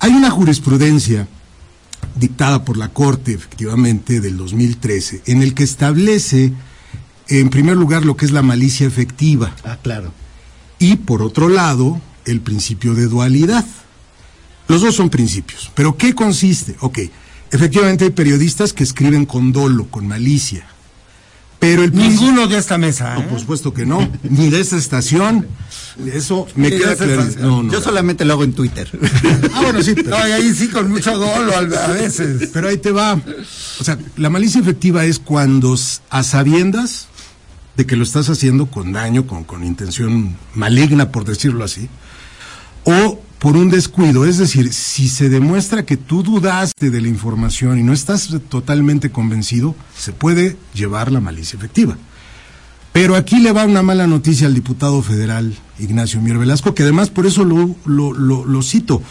Hay 0.00 0.12
una 0.12 0.30
jurisprudencia 0.30 1.28
dictada 2.14 2.64
por 2.64 2.76
la 2.76 2.88
Corte, 2.88 3.35
efectivamente, 3.35 4.20
del 4.20 4.37
2013, 4.37 5.23
en 5.26 5.42
el 5.42 5.54
que 5.54 5.64
establece, 5.64 6.52
en 7.28 7.50
primer 7.50 7.76
lugar, 7.76 8.04
lo 8.04 8.16
que 8.16 8.25
es 8.25 8.30
la 8.30 8.42
malicia 8.42 8.87
efectiva. 8.87 9.54
Ah, 9.64 9.78
claro. 9.82 10.12
Y, 10.78 10.97
por 10.97 11.23
otro 11.23 11.49
lado, 11.49 12.00
el 12.30 12.40
principio 12.40 12.94
de 12.94 13.06
dualidad. 13.06 13.64
Los 14.68 14.82
dos 14.82 14.94
son 14.94 15.11
principios. 15.11 15.70
¿Pero 15.75 15.97
qué 15.97 16.14
consiste? 16.14 16.76
Ok, 16.80 16.99
efectivamente 17.50 18.04
hay 18.04 18.11
periodistas 18.11 18.73
que 18.73 18.85
escriben 18.85 19.25
con 19.26 19.52
dolo, 19.52 19.87
con 19.88 20.06
malicia. 20.06 20.66
Pero 21.58 21.82
el 21.82 21.92
Ninguno 21.92 22.47
de 22.47 22.56
esta 22.56 22.78
mesa. 22.78 23.14
No, 23.14 23.20
¿eh? 23.23 23.26
por 23.30 23.40
supuesto 23.40 23.75
que 23.75 23.85
no. 23.85 24.08
Ni 24.23 24.49
de 24.49 24.61
esta 24.61 24.76
estación. 24.76 25.47
Eso 26.12 26.47
me 26.54 26.70
queda 26.70 26.94
claro. 26.94 27.25
No, 27.40 27.62
no. 27.64 27.73
Yo 27.73 27.80
solamente 27.80 28.25
lo 28.25 28.35
hago 28.35 28.44
en 28.44 28.52
Twitter. 28.52 28.88
Ah, 29.54 29.62
bueno, 29.62 29.82
sí, 29.82 29.94
pero, 29.94 30.11
No, 30.11 30.28
y 30.28 30.30
ahí 30.30 30.54
sí 30.54 30.68
con 30.68 30.88
mucho 30.88 31.18
dolo 31.18 31.56
a 31.56 31.62
veces. 31.88 32.50
pero 32.52 32.68
ahí 32.68 32.78
te 32.78 32.92
va. 32.92 33.20
O 33.80 33.85
sea, 33.85 33.99
la 34.16 34.30
malicia 34.30 34.61
efectiva 34.61 35.04
es 35.04 35.18
cuando 35.18 35.76
a 36.11 36.23
sabiendas 36.23 37.08
de 37.76 37.87
que 37.87 37.97
lo 37.97 38.04
estás 38.04 38.28
haciendo 38.28 38.66
con 38.66 38.92
daño, 38.92 39.26
con, 39.26 39.42
con 39.44 39.64
intención 39.64 40.37
maligna, 40.54 41.11
por 41.11 41.25
decirlo 41.25 41.64
así, 41.64 41.88
o 42.90 43.21
por 43.38 43.57
un 43.57 43.68
descuido. 43.71 44.25
Es 44.25 44.38
decir, 44.38 44.73
si 44.73 45.09
se 45.09 45.28
demuestra 45.28 45.85
que 45.85 45.97
tú 45.97 46.23
dudaste 46.23 46.90
de 46.90 47.00
la 47.00 47.09
información 47.09 47.78
y 47.78 47.83
no 47.83 47.92
estás 47.92 48.28
totalmente 48.49 49.11
convencido, 49.11 49.76
se 49.97 50.12
puede 50.12 50.57
llevar 50.75 51.12
la 51.12 51.21
malicia 51.21 51.57
efectiva. 51.57 51.97
Pero 52.92 53.14
aquí 53.14 53.38
le 53.40 53.52
va 53.52 53.64
una 53.64 53.83
mala 53.83 54.07
noticia 54.07 54.47
al 54.47 54.54
diputado 54.54 55.02
federal 55.02 55.54
Ignacio 55.78 56.21
Mier 56.21 56.38
Velasco, 56.38 56.75
que 56.75 56.83
además 56.83 57.11
por 57.11 57.26
eso 57.26 57.45
lo, 57.45 57.76
lo, 57.85 58.12
lo- 58.12 58.45
lo 58.45 58.62
cito, 58.62 59.02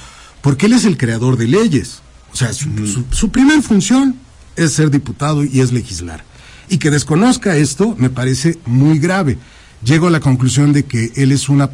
porque 0.42 0.66
él 0.66 0.74
es 0.74 0.84
el 0.86 0.98
creador 0.98 1.38
de 1.38 1.48
leyes. 1.48 2.02
O 2.34 2.36
sea, 2.36 2.52
su, 2.54 2.70
su, 2.88 3.06
su 3.12 3.30
primera 3.30 3.62
función 3.62 4.16
es 4.56 4.74
ser 4.74 4.90
diputado 4.92 5.44
y 5.46 5.62
es 5.62 5.72
legislar. 5.72 6.24
Y 6.70 6.80
que 6.80 6.90
desconozca 6.92 7.56
esto 7.56 7.96
me 7.98 8.10
parece 8.10 8.58
muy 8.66 9.00
grave. 9.00 9.38
Llego 9.84 10.08
a 10.08 10.12
la 10.12 10.20
conclusión 10.20 10.74
de 10.74 10.84
que 10.84 11.14
él 11.16 11.32
es 11.32 11.48
una 11.48 11.72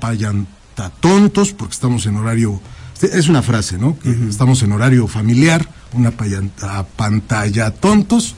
tontos, 0.76 1.54
porque 1.54 1.74
estamos 1.74 2.06
en 2.06 2.16
horario, 2.16 2.62
es 3.02 3.28
una 3.30 3.42
frase, 3.42 3.78
¿no? 3.78 3.98
Que 4.00 4.10
Estamos 4.30 4.62
en 4.64 4.72
horario 4.72 5.08
familiar, 5.08 5.68
una 5.94 6.12
payanta 6.12 6.86
pantalla 6.96 7.72
tontos. 7.72 8.36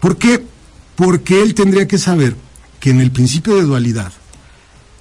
¿Por 0.00 0.16
qué? 0.16 0.44
Porque 0.96 1.42
él 1.42 1.54
tendría 1.54 1.86
que 1.86 1.98
saber 1.98 2.36
que 2.80 2.90
en 2.90 3.00
el 3.00 3.10
principio 3.10 3.56
de 3.56 3.62
dualidad, 3.62 4.12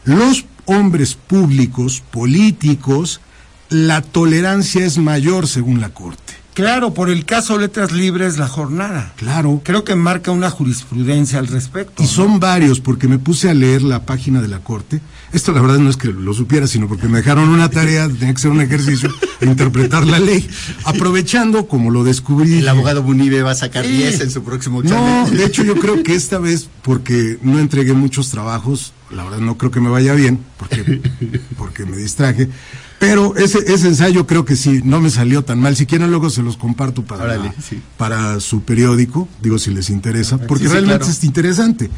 los 0.03 0.45
hombres 0.65 1.15
públicos, 1.15 2.03
políticos, 2.11 3.21
la 3.69 4.01
tolerancia 4.01 4.85
es 4.85 4.97
mayor 4.97 5.47
según 5.47 5.79
la 5.79 5.89
Corte. 5.89 6.40
Claro, 6.61 6.93
por 6.93 7.09
el 7.09 7.25
caso 7.25 7.57
Letras 7.57 7.91
Libres, 7.91 8.37
la 8.37 8.47
jornada. 8.47 9.13
Claro. 9.15 9.61
Creo 9.65 9.83
que 9.83 9.95
marca 9.95 10.29
una 10.29 10.51
jurisprudencia 10.51 11.39
al 11.39 11.47
respecto. 11.47 12.03
Y 12.03 12.05
¿no? 12.05 12.11
son 12.11 12.39
varios, 12.39 12.79
porque 12.79 13.07
me 13.07 13.17
puse 13.17 13.49
a 13.49 13.55
leer 13.55 13.81
la 13.81 14.05
página 14.05 14.41
de 14.43 14.47
la 14.47 14.59
Corte. 14.59 15.01
Esto 15.33 15.53
la 15.53 15.61
verdad 15.61 15.79
no 15.79 15.89
es 15.89 15.97
que 15.97 16.09
lo 16.09 16.33
supiera, 16.35 16.67
sino 16.67 16.87
porque 16.87 17.07
me 17.07 17.17
dejaron 17.17 17.49
una 17.49 17.69
tarea, 17.69 18.07
tenía 18.07 18.33
que 18.33 18.39
ser 18.39 18.51
un 18.51 18.61
ejercicio 18.61 19.11
de 19.39 19.47
interpretar 19.47 20.05
la 20.05 20.19
ley. 20.19 20.47
Aprovechando, 20.85 21.67
como 21.67 21.89
lo 21.89 22.03
descubrí. 22.03 22.59
El 22.59 22.69
abogado 22.69 23.01
Munive 23.01 23.41
va 23.41 23.51
a 23.51 23.55
sacar 23.55 23.83
Sí. 23.85 23.93
10 23.93 24.21
en 24.21 24.29
su 24.31 24.43
próximo 24.43 24.83
No, 24.83 24.89
examen. 25.23 25.37
de 25.37 25.45
hecho 25.45 25.63
yo 25.63 25.75
creo 25.77 26.03
que 26.03 26.13
esta 26.13 26.37
vez, 26.37 26.69
porque 26.83 27.39
no 27.41 27.57
entregué 27.57 27.93
muchos 27.93 28.29
trabajos, 28.29 28.93
la 29.09 29.23
verdad 29.23 29.39
no 29.39 29.57
creo 29.57 29.71
que 29.71 29.79
me 29.79 29.89
vaya 29.89 30.13
bien, 30.13 30.39
porque, 30.57 31.01
porque 31.57 31.85
me 31.85 31.97
distraje. 31.97 32.49
Pero 33.01 33.35
ese, 33.35 33.57
ese 33.73 33.87
ensayo 33.87 34.27
creo 34.27 34.45
que 34.45 34.55
sí, 34.55 34.81
no 34.85 35.01
me 35.01 35.09
salió 35.09 35.43
tan 35.43 35.59
mal. 35.59 35.75
Si 35.75 35.85
quieren 35.87 36.11
luego 36.11 36.29
se 36.29 36.43
los 36.43 36.55
comparto 36.55 37.03
para, 37.03 37.23
Órale, 37.23 37.51
sí. 37.67 37.81
para 37.97 38.39
su 38.39 38.61
periódico, 38.61 39.27
digo 39.41 39.57
si 39.57 39.71
les 39.71 39.89
interesa, 39.89 40.37
porque 40.37 40.65
Sí, 40.65 40.67
sí, 40.69 40.73
realmente 40.73 40.99
claro. 40.99 41.11
es 41.11 41.23
interesante. 41.23 41.89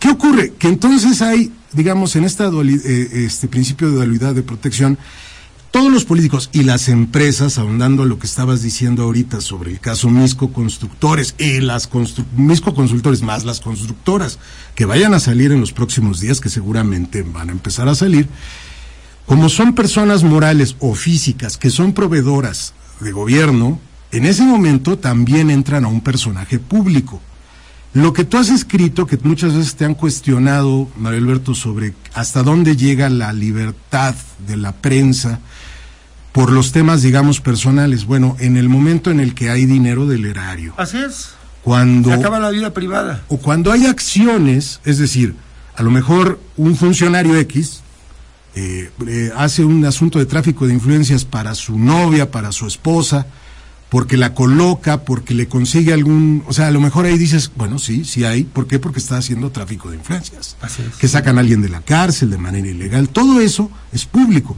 ¿Qué 0.00 0.08
ocurre? 0.10 0.52
Que 0.58 0.66
entonces 0.68 1.22
hay, 1.22 1.52
digamos, 1.72 2.16
en 2.16 2.24
esta 2.24 2.50
duali- 2.50 2.80
eh, 2.84 3.24
este 3.24 3.46
principio 3.46 3.88
de 3.88 3.94
dualidad 3.94 4.34
de 4.34 4.42
protección, 4.42 4.98
todos 5.70 5.92
los 5.92 6.04
políticos 6.04 6.50
y 6.52 6.64
las 6.64 6.88
empresas, 6.88 7.56
ahondando 7.58 8.02
a 8.02 8.06
lo 8.06 8.18
que 8.18 8.26
estabas 8.26 8.60
diciendo 8.60 9.04
ahorita 9.04 9.40
sobre 9.40 9.70
el 9.70 9.78
caso 9.80 10.08
Misco 10.10 10.52
Constructores 10.52 11.36
y 11.38 11.60
las 11.60 11.88
constru- 11.88 12.24
Misco 12.36 12.74
Consultores 12.74 13.22
más 13.22 13.44
las 13.44 13.60
constructoras 13.60 14.38
que 14.74 14.86
vayan 14.86 15.14
a 15.14 15.20
salir 15.20 15.52
en 15.52 15.60
los 15.60 15.72
próximos 15.72 16.18
días, 16.20 16.40
que 16.40 16.48
seguramente 16.48 17.22
van 17.22 17.50
a 17.50 17.52
empezar 17.52 17.86
a 17.88 17.94
salir, 17.94 18.28
como 19.28 19.50
son 19.50 19.74
personas 19.74 20.24
morales 20.24 20.74
o 20.80 20.94
físicas 20.94 21.58
que 21.58 21.68
son 21.68 21.92
proveedoras 21.92 22.72
de 23.00 23.12
gobierno, 23.12 23.78
en 24.10 24.24
ese 24.24 24.42
momento 24.42 24.96
también 24.98 25.50
entran 25.50 25.84
a 25.84 25.88
un 25.88 26.00
personaje 26.00 26.58
público. 26.58 27.20
Lo 27.92 28.14
que 28.14 28.24
tú 28.24 28.38
has 28.38 28.48
escrito, 28.48 29.06
que 29.06 29.18
muchas 29.22 29.54
veces 29.54 29.76
te 29.76 29.84
han 29.84 29.94
cuestionado, 29.94 30.88
Mario 30.96 31.18
Alberto, 31.18 31.54
sobre 31.54 31.92
hasta 32.14 32.42
dónde 32.42 32.74
llega 32.74 33.10
la 33.10 33.34
libertad 33.34 34.14
de 34.46 34.56
la 34.56 34.72
prensa 34.72 35.40
por 36.32 36.50
los 36.50 36.72
temas, 36.72 37.02
digamos, 37.02 37.42
personales. 37.42 38.06
Bueno, 38.06 38.34
en 38.40 38.56
el 38.56 38.70
momento 38.70 39.10
en 39.10 39.20
el 39.20 39.34
que 39.34 39.50
hay 39.50 39.66
dinero 39.66 40.06
del 40.06 40.24
erario, 40.24 40.72
Así 40.78 40.96
es. 40.96 41.32
cuando 41.62 42.08
Se 42.08 42.14
acaba 42.14 42.40
la 42.40 42.48
vida 42.50 42.72
privada. 42.72 43.24
o 43.28 43.36
cuando 43.36 43.72
hay 43.72 43.84
acciones, 43.84 44.80
es 44.86 44.96
decir, 44.96 45.34
a 45.76 45.82
lo 45.82 45.90
mejor 45.90 46.40
un 46.56 46.76
funcionario 46.76 47.36
X 47.36 47.82
eh, 48.60 48.90
eh, 49.06 49.30
hace 49.36 49.64
un 49.64 49.84
asunto 49.84 50.18
de 50.18 50.26
tráfico 50.26 50.66
de 50.66 50.74
influencias 50.74 51.24
para 51.24 51.54
su 51.54 51.78
novia, 51.78 52.32
para 52.32 52.50
su 52.50 52.66
esposa, 52.66 53.26
porque 53.88 54.16
la 54.16 54.34
coloca, 54.34 55.04
porque 55.04 55.32
le 55.32 55.46
consigue 55.46 55.92
algún, 55.92 56.42
o 56.48 56.52
sea, 56.52 56.66
a 56.66 56.70
lo 56.72 56.80
mejor 56.80 57.06
ahí 57.06 57.16
dices, 57.16 57.52
bueno, 57.54 57.78
sí, 57.78 58.04
sí 58.04 58.24
hay, 58.24 58.42
¿por 58.42 58.66
qué? 58.66 58.80
Porque 58.80 58.98
está 58.98 59.16
haciendo 59.16 59.50
tráfico 59.50 59.90
de 59.90 59.96
influencias, 59.96 60.56
Así 60.60 60.82
es. 60.82 60.96
que 60.96 61.06
sacan 61.06 61.38
a 61.38 61.40
alguien 61.40 61.62
de 61.62 61.68
la 61.68 61.82
cárcel 61.82 62.30
de 62.30 62.38
manera 62.38 62.66
ilegal, 62.66 63.08
todo 63.10 63.40
eso 63.40 63.70
es 63.92 64.04
público. 64.06 64.56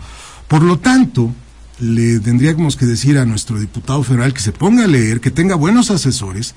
Por 0.49 0.63
lo 0.63 0.79
tanto, 0.79 1.35
le 1.79 2.21
tendríamos 2.21 2.77
que 2.77 2.87
decir 2.87 3.19
a 3.19 3.27
nuestro 3.27 3.61
diputado 3.61 4.03
federal 4.03 4.33
que 4.33 4.41
se 4.41 4.53
ponga 4.53 4.85
a 4.85 4.89
leer, 4.89 5.21
que 5.21 5.31
tenga 5.31 5.57
buenos 5.57 5.91
asesores 5.91 6.55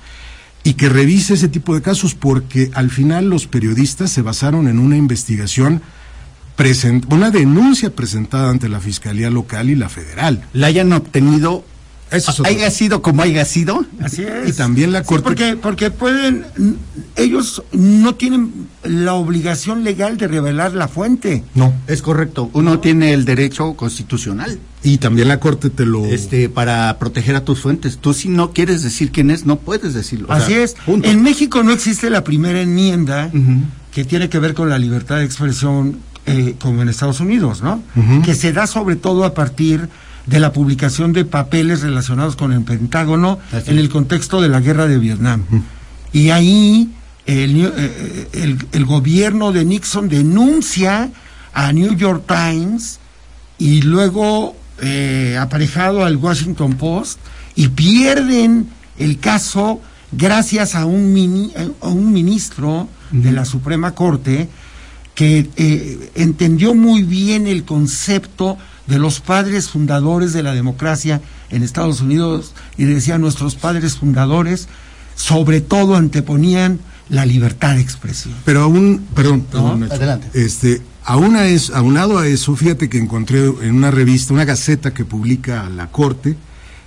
y 0.64 0.74
que 0.74 0.88
revise 0.88 1.34
ese 1.34 1.48
tipo 1.48 1.74
de 1.74 1.82
casos, 1.82 2.14
porque 2.14 2.70
al 2.72 2.90
final 2.90 3.28
los 3.28 3.46
periodistas 3.46 4.10
se 4.10 4.22
basaron 4.22 4.66
en 4.66 4.78
una 4.78 4.96
investigación, 4.96 5.82
una 7.10 7.30
denuncia 7.30 7.90
presentada 7.94 8.50
ante 8.50 8.68
la 8.68 8.80
Fiscalía 8.80 9.30
Local 9.30 9.70
y 9.70 9.74
la 9.74 9.88
Federal. 9.88 10.42
La 10.52 10.68
hayan 10.68 10.92
obtenido, 10.92 11.64
Eso 12.10 12.30
es 12.30 12.40
otro- 12.40 12.50
haya 12.52 12.70
sido 12.70 13.02
como 13.02 13.22
haya 13.22 13.44
sido. 13.44 13.84
Así 14.00 14.22
es. 14.22 14.50
Y 14.50 14.52
también 14.52 14.92
la 14.92 15.00
Sí, 15.00 15.06
Corte- 15.08 15.22
porque, 15.24 15.56
porque 15.56 15.90
pueden, 15.90 16.44
ellos 17.16 17.62
no 17.72 18.14
tienen 18.14 18.68
la 18.84 19.14
obligación 19.14 19.82
legal 19.82 20.16
de 20.16 20.28
revelar 20.28 20.74
la 20.74 20.86
fuente. 20.86 21.42
No. 21.54 21.74
Es 21.88 22.02
correcto. 22.02 22.50
Uno 22.52 22.78
tiene 22.78 23.12
el 23.14 23.24
derecho 23.24 23.74
constitucional 23.74 24.58
Y 24.84 24.98
también 24.98 25.26
la 25.28 25.40
Corte 25.40 25.70
te 25.70 25.86
lo... 25.86 26.04
este, 26.04 26.48
para 26.48 26.96
proteger 27.00 27.34
a 27.34 27.44
tus 27.44 27.60
fuentes. 27.60 27.98
Tú 27.98 28.14
si 28.14 28.28
no 28.28 28.52
quieres 28.52 28.82
decir 28.84 29.10
quién 29.10 29.30
es, 29.32 29.44
no 29.44 29.56
puedes 29.56 29.92
decirlo. 29.94 30.28
O 30.28 30.32
Así 30.32 30.52
sea, 30.52 30.62
es. 30.62 30.74
punto. 30.86 31.08
En 31.08 31.22
México 31.22 31.62
no 31.64 31.72
existe 31.72 32.10
la 32.10 32.22
primera 32.22 32.60
enmienda 32.60 33.30
que 33.92 34.04
tiene 34.04 34.28
que 34.28 34.38
ver 34.38 34.54
con 34.54 34.68
la 34.68 34.78
libertad 34.78 35.16
de 35.18 35.24
expresión 35.24 35.98
eh, 36.26 36.54
como 36.60 36.82
en 36.82 36.88
Estados 36.88 37.20
Unidos, 37.20 37.62
¿no? 37.62 37.82
Que 38.22 38.34
se 38.34 38.52
da 38.52 38.66
sobre 38.66 38.96
todo 38.96 39.24
a 39.24 39.34
partir 39.34 39.88
de 40.26 40.40
la 40.40 40.52
publicación 40.52 41.12
de 41.12 41.24
papeles 41.24 41.82
relacionados 41.82 42.34
con 42.36 42.52
el 42.52 42.62
Pentágono 42.62 43.38
Así 43.52 43.70
en 43.70 43.78
el 43.78 43.88
contexto 43.90 44.40
de 44.40 44.48
la 44.48 44.60
guerra 44.60 44.86
de 44.86 44.98
Vietnam. 44.98 45.42
Y 46.12 46.30
ahí 46.30 46.90
el, 47.26 47.54
New- 47.54 47.72
eh, 47.76 48.28
el- 48.32 48.66
el 48.72 48.84
gobierno 48.86 49.52
de 49.52 49.64
Nixon 49.64 50.08
denuncia 50.08 51.10
a 51.52 51.72
New 51.72 51.94
York 51.94 52.24
Times 52.26 53.00
y 53.58 53.82
luego 53.82 54.56
eh, 54.82 55.36
aparejado 55.40 56.04
al 56.04 56.16
Washington 56.16 56.74
Post 56.74 57.18
y 57.54 57.68
pierden 57.68 58.68
el 58.98 59.18
caso 59.18 59.80
gracias 60.12 60.74
a 60.74 60.86
un, 60.86 61.12
mini- 61.12 61.52
a 61.80 61.88
un 61.88 62.12
ministro 62.12 62.88
de 63.10 63.30
la 63.32 63.44
Suprema 63.44 63.92
Corte 63.94 64.48
que 65.14 65.48
eh, 65.56 66.10
entendió 66.14 66.74
muy 66.74 67.02
bien 67.02 67.46
el 67.46 67.64
concepto 67.64 68.58
de 68.86 68.98
los 68.98 69.20
padres 69.20 69.70
fundadores 69.70 70.32
de 70.32 70.42
la 70.42 70.54
democracia 70.54 71.20
en 71.50 71.62
Estados 71.62 72.00
Unidos 72.00 72.52
y 72.76 72.84
decía 72.84 73.18
nuestros 73.18 73.54
padres 73.54 73.96
fundadores 73.96 74.68
sobre 75.14 75.60
todo 75.60 75.96
anteponían 75.96 76.80
la 77.08 77.26
libertad 77.26 77.74
de 77.74 77.80
expresión. 77.80 78.34
Pero 78.44 78.62
aún, 78.62 79.06
perdón, 79.14 79.42
perdón, 79.42 79.80
No, 79.80 79.86
adelante. 79.86 80.28
Este, 80.34 80.82
aún 81.04 81.36
a 81.36 81.46
eso, 81.46 81.74
aunado 81.76 82.18
a 82.18 82.26
eso, 82.26 82.56
fíjate 82.56 82.88
que 82.88 82.98
encontré 82.98 83.44
en 83.44 83.74
una 83.74 83.90
revista, 83.90 84.34
una 84.34 84.44
gaceta 84.44 84.92
que 84.94 85.04
publica 85.04 85.68
la 85.68 85.88
Corte, 85.88 86.36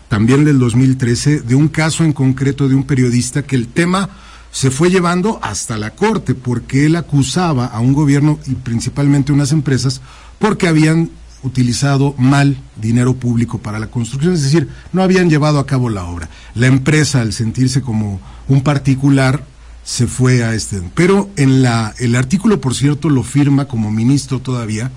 también 0.10 0.46
del 0.46 0.60
2013, 0.60 1.42
de 1.42 1.56
un 1.56 1.68
caso 1.68 2.04
en 2.04 2.14
concreto 2.14 2.68
de 2.68 2.76
un 2.76 2.84
periodista 2.84 3.44
que 3.44 3.56
el 3.56 3.68
tema 3.68 4.10
se 4.58 4.72
fue 4.72 4.90
llevando 4.90 5.40
hasta 5.44 5.78
la 5.78 5.92
Corte, 5.92 6.34
porque 6.34 6.88
él 6.88 6.96
acusaba 6.96 7.68
a 7.68 7.80
un 7.80 7.94
gobierno 7.94 8.40
y 8.48 8.56
principalmente 8.56 9.32
unas 9.32 9.52
empresas, 9.52 10.02
porque 10.40 10.68
habían 10.68 11.12
utilizado 11.44 12.16
mal 12.18 12.58
dinero 12.76 13.14
público 13.14 13.60
para 13.60 13.78
la 13.78 13.92
construcción, 13.92 14.34
es 14.34 14.42
decir, 14.42 14.68
no 14.94 15.04
habían 15.04 15.30
llevado 15.30 15.60
a 15.60 15.68
cabo 15.68 15.92
la 15.92 16.06
obra. 16.06 16.28
La 16.56 16.66
empresa, 16.66 17.22
al 17.22 17.34
sentirse 17.34 17.84
como 17.84 18.20
un 18.48 18.62
particular, 18.64 19.44
se 19.84 20.08
fue 20.08 20.44
a 20.44 20.56
este. 20.56 20.82
Pero 20.96 21.30
en 21.36 21.62
la, 21.62 21.94
el 22.00 22.16
artículo, 22.16 22.60
por 22.60 22.74
cierto, 22.74 23.12
lo 23.12 23.22
firma 23.22 23.66
como 23.66 23.92
ministro 23.92 24.40
todavía 24.40 24.90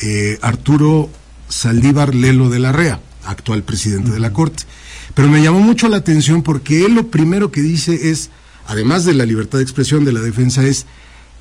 eh, 0.00 0.38
Arturo 0.42 1.08
Saldívar 1.48 2.14
Lelo 2.14 2.50
de 2.50 2.58
la 2.58 2.72
Rea, 2.72 3.00
actual 3.24 3.62
presidente 3.62 4.10
de 4.10 4.20
la 4.20 4.34
Corte. 4.34 4.64
Pero 5.14 5.28
me 5.28 5.42
llamó 5.42 5.60
mucho 5.60 5.88
la 5.88 5.96
atención 5.96 6.42
porque 6.42 6.84
él 6.84 6.94
lo 6.94 7.06
primero 7.06 7.50
que 7.50 7.62
dice 7.62 8.10
es, 8.10 8.28
además 8.68 9.04
de 9.04 9.14
la 9.14 9.26
libertad 9.26 9.58
de 9.58 9.64
expresión 9.64 10.04
de 10.04 10.12
la 10.12 10.20
defensa, 10.20 10.64
es 10.64 10.86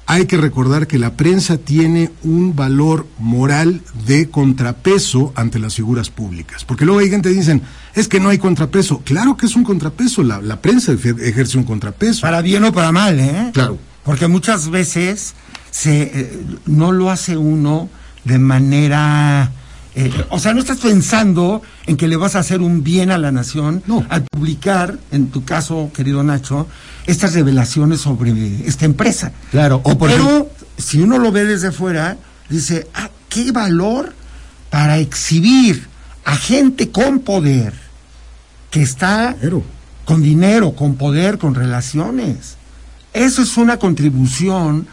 hay 0.10 0.26
que 0.26 0.38
recordar 0.38 0.88
que 0.88 0.98
la 0.98 1.18
prensa 1.18 1.58
tiene 1.58 2.12
un 2.24 2.56
valor 2.56 3.06
moral 3.20 3.82
de 4.06 4.30
contrapeso 4.30 5.34
ante 5.36 5.60
las 5.60 5.76
figuras 5.76 6.10
públicas. 6.10 6.64
Porque 6.64 6.86
luego 6.86 7.02
hay 7.02 7.10
gente 7.10 7.30
que 7.30 7.36
dicen, 7.36 7.62
es 7.94 8.08
que 8.08 8.22
no 8.22 8.30
hay 8.30 8.38
contrapeso. 8.38 9.02
Claro 9.04 9.36
que 9.36 9.46
es 9.46 9.56
un 9.58 9.66
contrapeso, 9.66 10.24
la, 10.24 10.42
la 10.42 10.62
prensa 10.62 10.94
ejerce 10.94 11.58
un 11.58 11.66
contrapeso. 11.66 12.22
Para 12.22 12.42
bien 12.42 12.64
o 12.64 12.72
para 12.72 12.94
mal, 12.94 13.20
¿eh? 13.20 13.52
Claro. 13.54 13.78
Porque 14.06 14.30
muchas 14.30 14.70
veces 14.70 15.36
se, 15.70 16.04
eh, 16.04 16.40
no 16.66 16.94
lo 16.94 17.12
hace 17.12 17.36
uno 17.36 17.90
de 18.24 18.40
manera... 18.40 19.52
eh, 20.00 20.12
o 20.30 20.38
sea, 20.38 20.54
no 20.54 20.60
estás 20.60 20.77
pensando 20.77 21.63
en 21.88 21.98
que 21.98 22.08
le 22.08 22.18
vas 22.18 22.36
a 22.36 22.39
hacer 22.39 22.62
un 22.62 22.84
bien 22.84 23.10
a 23.10 23.18
la 23.18 23.32
nación 23.32 23.82
No. 23.88 24.06
al 24.10 24.24
publicar, 24.25 25.00
en 25.12 25.30
tu 25.30 25.44
caso, 25.44 25.89
querido 25.92 26.22
Nacho, 26.24 26.68
estas 27.08 27.34
revelaciones 27.34 28.00
sobre 28.01 28.32
esta 28.68 28.86
empresa. 28.86 29.32
Claro, 29.50 29.82
o 29.84 29.98
por 29.98 30.12
Pero 30.12 30.51
si 30.77 31.01
uno 31.01 31.18
lo 31.18 31.32
ve 31.32 31.46
desde 31.46 31.72
fuera, 31.72 32.16
dice, 32.48 32.88
ah, 32.94 33.10
qué 33.27 33.51
valor 33.51 34.13
para 34.70 35.00
exhibir 35.00 35.88
a 36.25 36.36
gente 36.36 36.92
con 36.92 37.20
poder, 37.22 37.74
que 38.70 38.84
está 38.84 39.36
Pero, 39.42 39.63
con 40.06 40.22
dinero, 40.22 40.74
con 40.75 40.94
poder, 40.96 41.39
con 41.39 41.56
relaciones. 41.56 42.56
Eso 43.13 43.42
es 43.42 43.58
una 43.58 43.77
contribución 43.77 44.86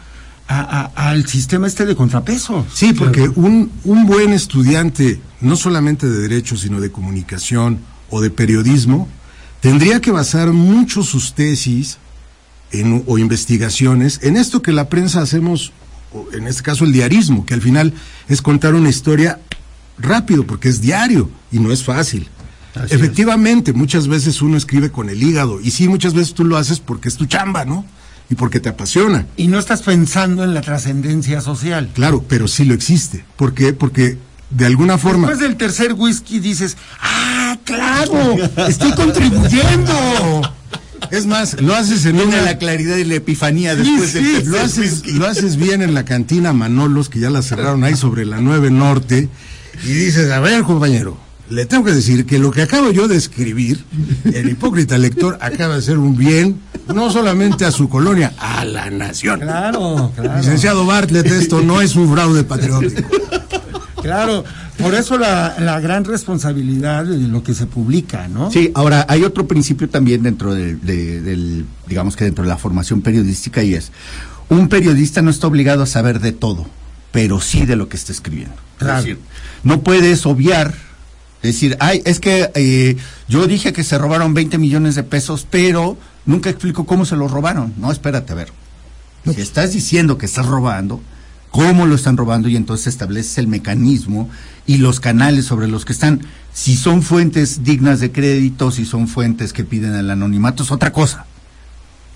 a- 0.47 0.91
a- 0.95 1.09
al 1.09 1.25
sistema 1.27 1.67
este 1.67 1.85
de 1.85 1.95
contrapesos. 1.95 2.65
Sí, 2.73 2.93
porque 2.93 3.29
un, 3.35 3.71
un 3.83 4.05
buen 4.05 4.31
estudiante, 4.33 5.19
no 5.41 5.55
solamente 5.55 6.07
de 6.09 6.19
derecho, 6.19 6.55
sino 6.57 6.79
de 6.81 6.91
comunicación 6.91 7.79
o 8.09 8.21
de 8.21 8.29
periodismo, 8.29 9.07
tendría 9.61 10.01
que 10.01 10.11
basar 10.11 10.51
mucho 10.53 11.03
sus 11.03 11.33
tesis 11.33 11.97
en- 12.71 13.03
o 13.07 13.17
investigaciones 13.17 14.19
en 14.23 14.37
esto 14.37 14.61
que 14.61 14.71
la 14.71 14.89
prensa 14.89 15.21
hacemos, 15.21 15.71
en 16.33 16.47
este 16.47 16.61
caso 16.63 16.85
el 16.85 16.93
diarismo, 16.93 17.45
que 17.45 17.53
al 17.55 17.61
final 17.61 17.93
es 18.27 18.41
contar 18.41 18.75
una 18.75 18.89
historia 18.89 19.39
rápido, 19.97 20.45
porque 20.45 20.69
es 20.69 20.81
diario 20.81 21.29
y 21.51 21.59
no 21.59 21.71
es 21.71 21.83
fácil. 21.83 22.27
Así 22.75 22.93
Efectivamente, 22.93 23.71
muchas 23.71 24.07
veces 24.09 24.41
uno 24.41 24.57
escribe 24.57 24.91
con 24.91 25.09
el 25.09 25.23
hígado, 25.23 25.61
y 25.61 25.71
sí, 25.71 25.87
muchas 25.87 26.13
veces 26.13 26.33
tú 26.33 26.43
lo 26.43 26.57
haces 26.57 26.79
porque 26.81 27.07
es 27.07 27.15
tu 27.15 27.25
chamba, 27.25 27.63
¿no? 27.65 27.85
Y 28.29 28.35
porque 28.35 28.59
te 28.59 28.69
apasiona. 28.69 29.27
Y 29.37 29.47
no 29.47 29.59
estás 29.59 29.81
pensando 29.81 30.43
en 30.43 30.53
la 30.53 30.61
trascendencia 30.61 31.41
social. 31.41 31.89
Claro, 31.93 32.23
pero 32.27 32.47
sí 32.47 32.65
lo 32.65 32.73
existe. 32.73 33.23
¿Por 33.35 33.53
qué? 33.53 33.73
Porque 33.73 34.17
de 34.49 34.65
alguna 34.65 34.97
forma... 34.97 35.27
Después 35.27 35.47
del 35.47 35.57
tercer 35.57 35.93
whisky 35.93 36.39
dices, 36.39 36.77
ah, 37.01 37.57
claro, 37.63 38.35
estoy 38.67 38.93
contribuyendo. 38.93 40.41
Es 41.11 41.25
más, 41.25 41.61
lo 41.61 41.75
haces 41.75 42.05
en 42.05 42.17
Viene 42.17 42.35
una... 42.35 42.41
la 42.41 42.57
claridad 42.57 42.97
y 42.97 43.03
la 43.03 43.15
epifanía 43.15 43.75
Sí, 43.75 43.83
después 43.83 44.09
sí, 44.11 44.23
del 44.23 44.47
Lo 44.49 44.59
haces, 44.59 45.07
lo 45.07 45.27
haces 45.27 45.55
bien 45.57 45.81
en 45.81 45.93
la 45.93 46.03
cantina 46.03 46.53
Manolos, 46.53 47.09
que 47.09 47.19
ya 47.19 47.29
la 47.29 47.41
cerraron 47.41 47.83
ahí 47.83 47.95
sobre 47.95 48.25
la 48.25 48.41
9 48.41 48.71
Norte, 48.71 49.29
y 49.83 49.87
dices, 49.87 50.31
a 50.31 50.39
ver, 50.39 50.63
compañero, 50.63 51.17
le 51.49 51.65
tengo 51.65 51.83
que 51.83 51.91
decir 51.93 52.25
que 52.25 52.39
lo 52.39 52.51
que 52.51 52.61
acabo 52.63 52.91
yo 52.91 53.07
de 53.07 53.15
escribir, 53.17 53.83
el 54.25 54.49
hipócrita 54.49 54.97
lector 54.97 55.37
acaba 55.41 55.73
de 55.73 55.79
hacer 55.79 55.97
un 55.97 56.17
bien, 56.17 56.59
no 56.93 57.11
solamente 57.11 57.65
a 57.65 57.71
su 57.71 57.87
colonia, 57.89 58.33
a 58.39 58.65
la 58.65 58.89
nación. 58.89 59.39
Claro, 59.41 60.11
claro. 60.15 60.37
Licenciado 60.39 60.85
Bartlett, 60.85 61.27
esto 61.27 61.61
no 61.61 61.81
es 61.81 61.95
un 61.95 62.11
fraude 62.11 62.43
patriótico. 62.43 63.07
Claro, 64.01 64.43
por 64.77 64.93
eso 64.93 65.17
la, 65.17 65.55
la 65.59 65.79
gran 65.79 66.03
responsabilidad 66.05 67.05
de 67.05 67.17
lo 67.27 67.41
que 67.43 67.53
se 67.55 67.65
publica, 67.65 68.27
¿no? 68.27 68.51
Sí, 68.51 68.71
ahora 68.75 69.05
hay 69.09 69.23
otro 69.23 69.47
principio 69.47 69.89
también 69.89 70.21
dentro 70.21 70.53
de- 70.53 70.75
de- 70.75 71.21
del, 71.21 71.65
digamos 71.87 72.15
que 72.15 72.25
dentro 72.25 72.43
de 72.43 72.49
la 72.49 72.57
formación 72.57 73.01
periodística 73.01 73.63
y 73.63 73.73
es, 73.73 73.91
un 74.49 74.67
periodista 74.67 75.23
no 75.23 75.31
está 75.31 75.47
obligado 75.47 75.81
a 75.81 75.87
saber 75.87 76.19
de 76.19 76.33
todo, 76.33 76.67
pero 77.11 77.41
sí 77.41 77.65
de 77.65 77.75
lo 77.75 77.89
que 77.89 77.97
está 77.97 78.11
escribiendo. 78.11 78.55
Claro. 78.77 78.99
Es 78.99 79.05
decir, 79.05 79.19
no 79.63 79.81
puedes 79.81 80.23
obviar, 80.27 80.75
decir, 81.45 81.77
ay, 81.79 82.01
es 82.05 82.19
que 82.19 82.51
eh, 82.55 82.97
yo 83.27 83.47
dije 83.47 83.73
que 83.73 83.83
se 83.83 83.97
robaron 83.97 84.33
20 84.33 84.57
millones 84.57 84.95
de 84.95 85.03
pesos, 85.03 85.47
pero 85.49 85.97
nunca 86.25 86.49
explico 86.49 86.85
cómo 86.85 87.05
se 87.05 87.15
los 87.15 87.31
robaron. 87.31 87.73
No, 87.77 87.91
espérate, 87.91 88.33
a 88.33 88.35
ver. 88.35 88.51
Si 89.33 89.41
estás 89.41 89.73
diciendo 89.73 90.17
que 90.17 90.27
estás 90.27 90.45
robando, 90.45 91.01
cómo 91.49 91.85
lo 91.85 91.95
están 91.95 92.17
robando 92.17 92.49
y 92.49 92.57
entonces 92.57 92.87
estableces 92.87 93.37
el 93.37 93.47
mecanismo 93.47 94.29
y 94.67 94.77
los 94.77 94.99
canales 94.99 95.45
sobre 95.45 95.67
los 95.67 95.85
que 95.85 95.93
están. 95.93 96.21
Si 96.53 96.75
son 96.75 97.01
fuentes 97.01 97.63
dignas 97.63 98.01
de 98.01 98.11
crédito, 98.11 98.71
si 98.71 98.85
son 98.85 99.07
fuentes 99.07 99.53
que 99.53 99.63
piden 99.63 99.95
el 99.95 100.11
anonimato, 100.11 100.63
es 100.63 100.71
otra 100.71 100.91
cosa. 100.91 101.25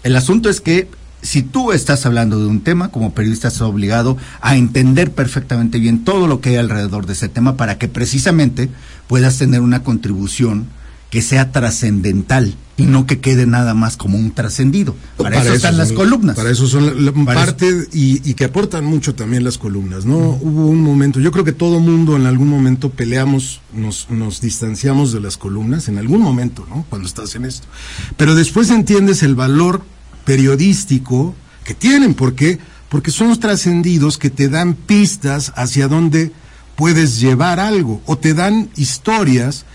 El 0.04 0.16
asunto 0.16 0.50
es 0.50 0.62
que 0.62 0.90
si 1.22 1.42
tú 1.42 1.72
estás 1.72 2.06
hablando 2.06 2.40
de 2.40 2.46
un 2.48 2.62
tema, 2.62 2.90
como 2.90 3.14
periodista 3.14 3.48
estás 3.50 3.62
obligado 3.64 4.18
a 4.42 4.56
entender 4.56 5.12
perfectamente 5.12 5.80
bien 5.80 6.04
todo 6.04 6.28
lo 6.28 6.40
que 6.42 6.50
hay 6.50 6.56
alrededor 6.58 7.06
de 7.06 7.14
ese 7.14 7.28
tema 7.30 7.58
para 7.58 7.78
que 7.78 7.88
precisamente 7.88 8.70
puedas 9.08 9.38
tener 9.38 9.62
una 9.62 9.84
contribución 9.84 10.68
que 11.10 11.22
sea 11.24 11.52
trascendental 11.52 12.54
y 12.78 12.84
no 12.84 13.06
que 13.08 13.20
quede 13.20 13.46
nada 13.48 13.74
más 13.74 13.98
como 13.98 14.18
un 14.18 14.32
trascendido. 14.32 14.96
Para, 15.18 15.42
eso 15.42 15.54
están 15.54 15.72
son- 15.72 15.78
las 15.80 15.92
columnas. 15.92 16.36
Para 16.36 16.52
eso 16.52 16.68
son 16.68 16.86
la- 16.86 16.94
la- 17.12 17.26
Para 17.26 17.46
parte 17.46 17.88
y, 17.92 18.22
y 18.30 18.36
que 18.36 18.46
aportan 18.46 18.86
mucho 18.86 19.16
también 19.16 19.44
las 19.44 19.58
columnas, 19.58 20.06
¿no? 20.06 20.18
Hubo 20.18 20.68
un 20.68 20.82
momento, 20.82 21.20
yo 21.20 21.32
creo 21.32 21.44
que 21.44 21.52
todo 21.52 21.80
mundo 21.80 22.16
en 22.16 22.28
algún 22.28 22.48
momento 22.48 22.92
peleamos, 22.92 23.60
nos, 23.74 24.10
nos 24.12 24.40
distanciamos 24.40 25.12
de 25.12 25.20
las 25.20 25.36
columnas, 25.36 25.88
en 25.90 25.98
algún 25.98 26.22
momento, 26.22 26.66
¿no? 26.70 26.86
Cuando 26.90 27.08
estás 27.08 27.34
en 27.36 27.46
esto. 27.46 27.68
Pero 28.16 28.36
después 28.36 28.70
entiendes 28.70 29.24
el 29.24 29.34
valor 29.36 29.82
periodístico 30.26 31.36
que 31.64 31.74
tienen, 31.74 32.14
¿por 32.14 32.36
qué? 32.36 32.60
Porque 32.90 33.12
son 33.12 33.30
los 33.30 33.40
trascendidos 33.40 34.18
que 34.18 34.30
te 34.30 34.50
dan 34.50 34.74
pistas 34.74 35.54
hacia 35.56 35.88
dónde 35.88 36.32
puedes 36.76 37.20
llevar 37.20 37.60
algo, 37.60 38.02
o 38.06 38.18
te 38.18 38.34
dan 38.34 38.70
historias 38.76 39.66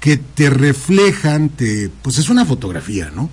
que 0.00 0.16
te 0.16 0.50
reflejan, 0.50 1.50
te, 1.50 1.90
pues 2.02 2.18
es 2.18 2.28
una 2.28 2.44
fotografía, 2.44 3.10
¿no? 3.14 3.30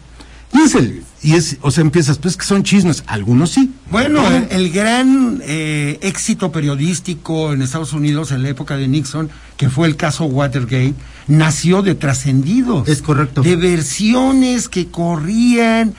Y 0.54 0.60
es 0.60 0.76
el, 0.76 1.04
y 1.22 1.34
es, 1.34 1.58
o 1.62 1.72
sea, 1.72 1.82
empiezas, 1.82 2.20
pues 2.20 2.38
que 2.38 2.46
son 2.46 2.64
chismes, 2.64 3.04
algunos 3.08 3.52
sí. 3.52 3.72
Bueno, 3.92 4.24
el 4.50 4.72
gran 4.72 5.42
eh, 5.44 5.98
éxito 6.02 6.52
periodístico 6.52 7.52
en 7.54 7.62
Estados 7.62 7.94
Unidos 7.94 8.32
en 8.32 8.44
la 8.44 8.50
época 8.50 8.78
de 8.78 8.88
Nixon, 8.88 9.30
que 9.58 9.70
fue 9.70 9.88
el 9.88 9.98
caso 9.98 10.26
Watergate, 10.26 10.94
nació 11.28 11.82
de 11.82 11.96
trascendidos. 11.96 12.88
Es 12.88 13.02
correcto. 13.02 13.42
De 13.42 13.56
versiones 13.56 14.70
que 14.70 14.88
corrían 14.88 15.96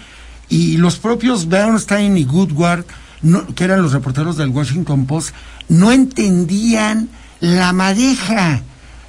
y 0.48 0.76
los 0.78 0.96
propios 0.98 1.48
Bernstein 1.48 2.16
y 2.16 2.24
Goodward, 2.24 2.84
no- 3.22 3.46
que 3.54 3.64
eran 3.64 3.82
los 3.82 3.92
reporteros 3.92 4.36
del 4.36 4.48
Washington 4.50 5.06
Post, 5.06 5.34
no 5.68 5.92
entendían 5.92 7.08
la 7.40 7.72
madeja. 7.72 8.62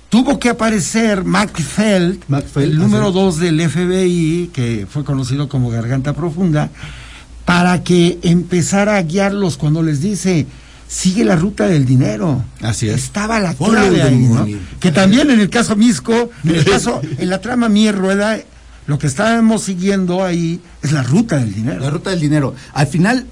Tuvo 0.10 0.40
que 0.40 0.50
aparecer 0.50 1.24
McFeld, 1.24 2.24
el 2.56 2.78
número 2.78 3.12
dos 3.12 3.38
del 3.38 3.62
FBI, 3.62 4.50
que 4.52 4.88
fue 4.90 5.04
conocido 5.06 5.48
como 5.48 5.70
Garganta 5.70 6.14
Profunda, 6.14 6.70
para 7.46 7.84
que 7.84 8.18
empezara 8.24 8.98
a 8.98 9.04
guiarlos 9.04 9.58
cuando 9.58 9.84
les 9.84 10.02
dice, 10.02 10.48
sigue 10.88 11.24
la 11.24 11.36
ruta 11.36 11.68
del 11.68 11.86
dinero. 11.86 12.44
Así 12.62 12.90
es. 12.90 12.96
Estaba 13.04 13.40
la 13.40 13.54
clave 13.54 14.02
ahí, 14.02 14.18
¿no? 14.18 14.48
Que 14.80 14.92
también 14.92 15.30
en 15.30 15.40
el 15.40 15.50
caso 15.52 15.76
Misco, 15.76 16.32
en 16.44 16.56
el 16.56 16.66
caso, 16.72 17.02
en 17.20 17.30
la 17.30 17.40
trama 17.40 17.70
Mier 17.70 17.96
Rueda, 17.96 18.40
lo 18.90 18.98
que 18.98 19.06
estábamos 19.06 19.62
siguiendo 19.62 20.24
ahí 20.24 20.60
es 20.82 20.94
la 20.94 21.04
ruta 21.04 21.38
del 21.38 21.54
dinero. 21.54 21.80
La 21.80 21.92
ruta 21.92 22.10
del 22.10 22.20
dinero. 22.20 22.56
Al 22.74 22.88
final, 22.88 23.28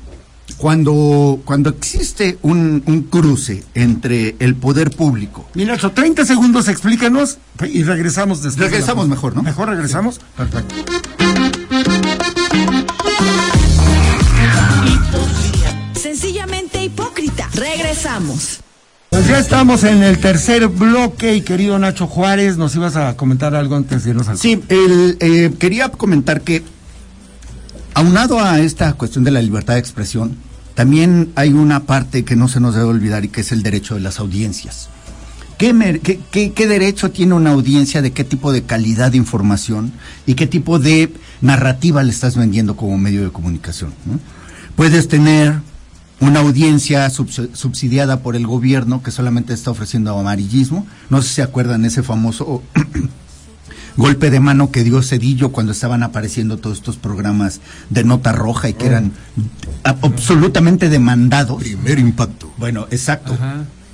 cuando, 0.57 1.41
cuando 1.45 1.71
existe 1.71 2.37
un, 2.43 2.83
un 2.85 3.01
cruce 3.01 3.63
entre 3.73 4.35
el 4.37 4.55
poder 4.55 4.91
público, 4.91 5.47
Mira, 5.55 5.73
Nacho, 5.73 5.93
30 5.93 6.25
segundos, 6.25 6.67
explícanos 6.67 7.39
y 7.67 7.81
regresamos 7.81 8.43
después. 8.43 8.69
Regresamos 8.69 9.07
mejor, 9.07 9.35
¿no? 9.35 9.41
Mejor 9.41 9.69
regresamos. 9.69 10.21
Perfecto. 10.37 10.75
Sencillamente 15.95 16.83
hipócrita. 16.83 17.49
Regresamos. 17.55 18.59
Pues 19.09 19.27
ya 19.27 19.39
estamos 19.39 19.83
en 19.83 20.03
el 20.03 20.19
tercer 20.19 20.67
bloque 20.67 21.35
y 21.35 21.41
querido 21.41 21.79
Nacho 21.79 22.07
Juárez, 22.07 22.57
nos 22.57 22.75
ibas 22.75 22.95
a 22.95 23.15
comentar 23.15 23.55
algo 23.55 23.75
antes 23.75 24.03
de 24.03 24.11
irnos 24.11 24.27
al 24.27 24.37
Sí, 24.37 24.61
el, 24.69 25.17
eh, 25.19 25.51
quería 25.57 25.89
comentar 25.89 26.41
que, 26.41 26.63
aunado 27.93 28.39
a 28.39 28.59
esta 28.59 28.93
cuestión 28.93 29.23
de 29.23 29.31
la 29.31 29.41
libertad 29.41 29.73
de 29.73 29.79
expresión, 29.79 30.35
también 30.75 31.31
hay 31.35 31.53
una 31.53 31.81
parte 31.85 32.23
que 32.25 32.35
no 32.35 32.47
se 32.47 32.59
nos 32.59 32.75
debe 32.75 32.85
olvidar 32.87 33.25
y 33.25 33.29
que 33.29 33.41
es 33.41 33.51
el 33.51 33.63
derecho 33.63 33.95
de 33.95 34.01
las 34.01 34.19
audiencias. 34.19 34.89
¿Qué, 35.57 35.73
mer- 35.73 36.01
qué- 36.01 36.19
qué- 36.29 36.51
qué 36.53 36.67
derecho 36.67 37.09
tiene 37.09 37.33
una 37.33 37.51
audiencia 37.51 38.03
de 38.03 38.11
qué 38.11 38.23
tipo 38.23 38.51
de 38.51 38.61
calidad 38.63 39.11
de 39.11 39.17
información 39.17 39.91
y 40.27 40.35
qué 40.35 40.45
tipo 40.45 40.77
de 40.77 41.11
narrativa 41.41 42.03
le 42.03 42.11
estás 42.11 42.35
vendiendo 42.37 42.75
como 42.75 42.95
medio 42.99 43.23
de 43.23 43.31
comunicación? 43.31 43.91
¿no? 44.05 44.19
Puedes 44.75 45.07
tener 45.07 45.55
una 46.19 46.39
audiencia 46.39 47.07
subs- 47.09 47.49
subsidiada 47.53 48.21
por 48.21 48.35
el 48.35 48.47
gobierno 48.47 49.03
que 49.03 49.11
solamente 49.11 49.53
está 49.53 49.71
ofreciendo 49.71 50.17
amarillismo. 50.17 50.87
No 51.09 51.21
sé 51.21 51.27
si 51.29 51.33
se 51.35 51.41
acuerdan 51.43 51.85
ese 51.85 52.01
famoso 52.03 52.63
golpe 53.97 54.29
de 54.29 54.39
mano 54.39 54.71
que 54.71 54.83
dio 54.83 55.01
Cedillo 55.01 55.51
cuando 55.51 55.71
estaban 55.71 56.03
apareciendo 56.03 56.57
todos 56.57 56.77
estos 56.77 56.97
programas 56.97 57.61
de 57.89 58.03
nota 58.03 58.31
roja 58.31 58.69
y 58.69 58.73
que 58.73 58.85
eran 58.87 59.11
a- 59.83 59.95
absolutamente 60.01 60.89
demandados. 60.89 61.61
Primer 61.63 61.99
impacto. 61.99 62.51
Bueno, 62.57 62.87
exacto. 62.91 63.37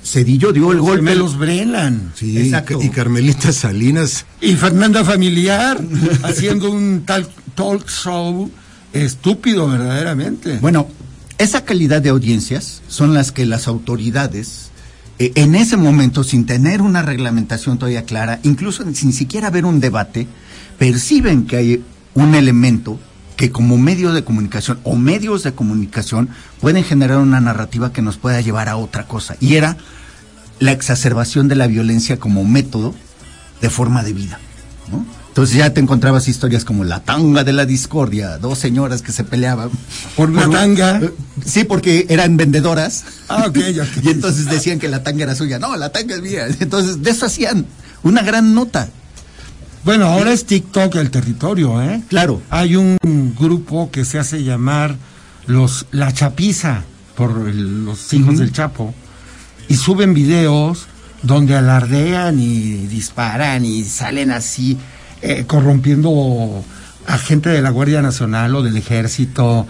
Cedillo 0.02 0.52
dio 0.52 0.72
el 0.72 0.80
golpe. 0.80 0.96
Gemelos 1.06 1.38
Brennan. 1.38 2.12
Sí, 2.14 2.36
Exacto. 2.38 2.78
y 2.82 2.90
Carmelita 2.90 3.52
Salinas. 3.52 4.26
Y 4.42 4.54
Fernanda 4.56 5.02
Familiar 5.04 5.78
haciendo 6.22 6.70
un 6.70 7.04
tal 7.06 7.26
talk 7.54 7.88
show 7.88 8.50
estúpido 8.92 9.66
verdaderamente. 9.68 10.58
Bueno, 10.60 10.86
esa 11.38 11.64
calidad 11.64 12.00
de 12.00 12.10
audiencias 12.10 12.82
son 12.88 13.14
las 13.14 13.32
que 13.32 13.46
las 13.46 13.66
autoridades, 13.66 14.70
eh, 15.18 15.32
en 15.34 15.54
ese 15.54 15.76
momento, 15.76 16.24
sin 16.24 16.46
tener 16.46 16.82
una 16.82 17.02
reglamentación 17.02 17.78
todavía 17.78 18.04
clara, 18.04 18.40
incluso 18.42 18.84
sin 18.94 19.12
siquiera 19.12 19.48
haber 19.48 19.64
un 19.64 19.80
debate, 19.80 20.26
perciben 20.78 21.46
que 21.46 21.56
hay 21.56 21.84
un 22.14 22.34
elemento 22.34 22.98
que 23.36 23.50
como 23.50 23.78
medio 23.78 24.12
de 24.12 24.22
comunicación 24.22 24.78
o 24.84 24.94
medios 24.96 25.42
de 25.42 25.52
comunicación 25.52 26.28
pueden 26.60 26.84
generar 26.84 27.18
una 27.18 27.40
narrativa 27.40 27.92
que 27.92 28.02
nos 28.02 28.16
pueda 28.16 28.40
llevar 28.40 28.68
a 28.68 28.76
otra 28.76 29.06
cosa. 29.06 29.36
Y 29.40 29.56
era 29.56 29.76
la 30.60 30.72
exacerbación 30.72 31.48
de 31.48 31.56
la 31.56 31.66
violencia 31.66 32.18
como 32.18 32.44
método 32.44 32.94
de 33.60 33.70
forma 33.70 34.04
de 34.04 34.12
vida. 34.12 34.38
¿no? 34.90 35.04
Entonces 35.34 35.56
ya 35.56 35.74
te 35.74 35.80
encontrabas 35.80 36.28
historias 36.28 36.64
como 36.64 36.84
la 36.84 37.00
tanga 37.00 37.42
de 37.42 37.52
la 37.52 37.66
discordia, 37.66 38.38
dos 38.38 38.56
señoras 38.56 39.02
que 39.02 39.10
se 39.10 39.24
peleaban. 39.24 39.68
Por 40.16 40.30
una 40.30 40.46
un- 40.46 40.52
tanga. 40.52 40.98
Eh, 41.02 41.10
Sí, 41.44 41.64
porque 41.64 42.06
eran 42.08 42.36
vendedoras. 42.36 43.02
Ah, 43.28 43.46
ok, 43.48 43.58
ok. 43.80 43.88
Y 44.04 44.10
entonces 44.10 44.46
decían 44.48 44.78
que 44.78 44.86
la 44.88 45.02
tanga 45.02 45.24
era 45.24 45.34
suya. 45.34 45.58
No, 45.58 45.74
la 45.76 45.90
tanga 45.90 46.14
es 46.14 46.22
mía. 46.22 46.46
Entonces 46.60 47.02
de 47.02 47.10
eso 47.10 47.26
hacían 47.26 47.66
una 48.04 48.22
gran 48.22 48.54
nota. 48.54 48.88
Bueno, 49.84 50.06
ahora 50.06 50.32
es 50.32 50.44
TikTok 50.46 50.94
el 50.94 51.10
territorio, 51.10 51.82
¿eh? 51.82 52.00
Claro. 52.08 52.40
Hay 52.48 52.76
un 52.76 52.96
grupo 53.36 53.90
que 53.90 54.04
se 54.04 54.20
hace 54.20 54.44
llamar 54.44 54.96
los 55.46 55.86
La 55.90 56.12
Chapiza 56.12 56.84
por 57.16 57.48
el- 57.48 57.84
los 57.84 58.12
hijos 58.14 58.38
del 58.38 58.52
Chapo 58.52 58.94
y 59.68 59.74
suben 59.74 60.14
videos 60.14 60.86
donde 61.24 61.56
alardean 61.56 62.38
y 62.38 62.86
disparan 62.86 63.64
y 63.64 63.82
salen 63.82 64.30
así 64.30 64.78
eh, 65.24 65.44
corrompiendo 65.46 66.64
a 67.06 67.18
gente 67.18 67.48
de 67.50 67.62
la 67.62 67.70
Guardia 67.70 68.02
Nacional 68.02 68.54
o 68.54 68.62
del 68.62 68.76
Ejército 68.76 69.66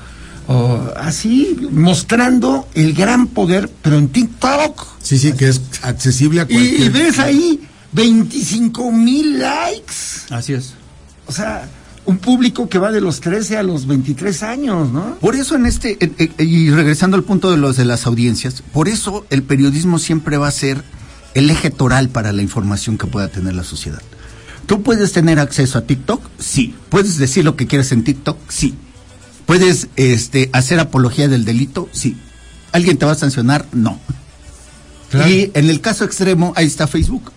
o 0.46 0.80
así 0.96 1.56
mostrando 1.70 2.68
el 2.74 2.92
gran 2.92 3.28
poder, 3.28 3.70
pero 3.82 3.96
en 3.98 4.08
TikTok. 4.08 4.86
Sí, 5.02 5.18
sí, 5.18 5.32
que 5.32 5.48
es 5.48 5.60
accesible 5.82 6.40
a 6.40 6.44
Y, 6.44 6.46
cualquier. 6.54 6.80
y 6.80 6.88
ves 6.90 7.18
ahí 7.18 7.60
25 7.92 8.92
mil 8.92 9.38
likes. 9.38 9.94
Así 10.30 10.52
es. 10.52 10.74
O 11.26 11.32
sea, 11.32 11.68
un 12.04 12.18
público 12.18 12.68
que 12.68 12.78
va 12.78 12.92
de 12.92 13.00
los 13.00 13.20
13 13.20 13.56
a 13.56 13.62
los 13.62 13.86
23 13.86 14.42
años, 14.42 14.90
¿no? 14.92 15.16
Por 15.20 15.34
eso 15.36 15.56
en 15.56 15.64
este, 15.66 15.96
en- 16.04 16.14
en- 16.18 16.34
y 16.38 16.70
regresando 16.70 17.16
al 17.16 17.22
punto 17.24 17.50
de 17.50 17.56
los 17.56 17.76
de 17.78 17.86
las 17.86 18.06
audiencias, 18.06 18.62
por 18.72 18.88
eso 18.88 19.24
el 19.30 19.42
periodismo 19.42 19.98
siempre 19.98 20.36
va 20.36 20.48
a 20.48 20.50
ser 20.50 20.84
el 21.32 21.48
eje 21.50 21.70
toral 21.70 22.10
para 22.10 22.32
la 22.32 22.42
información 22.42 22.98
que 22.98 23.06
pueda 23.06 23.28
tener 23.28 23.54
la 23.54 23.64
sociedad. 23.64 24.02
¿Tú 24.66 24.82
puedes 24.82 25.12
tener 25.12 25.38
acceso 25.38 25.78
a 25.78 25.82
TikTok? 25.82 26.22
Sí. 26.38 26.74
¿Puedes 26.88 27.18
decir 27.18 27.44
lo 27.44 27.56
que 27.56 27.66
quieres 27.66 27.92
en 27.92 28.04
TikTok? 28.04 28.38
Sí. 28.48 28.74
¿Puedes 29.46 29.88
este, 29.96 30.50
hacer 30.52 30.80
apología 30.80 31.28
del 31.28 31.44
delito? 31.44 31.88
Sí. 31.92 32.16
¿Alguien 32.72 32.96
te 32.96 33.06
va 33.06 33.12
a 33.12 33.16
sancionar? 33.16 33.66
No. 33.72 34.00
Claro. 35.10 35.30
Y 35.30 35.50
en 35.54 35.70
el 35.70 35.80
caso 35.80 36.04
extremo, 36.04 36.52
ahí 36.56 36.66
está 36.66 36.86
Facebook. 36.86 37.30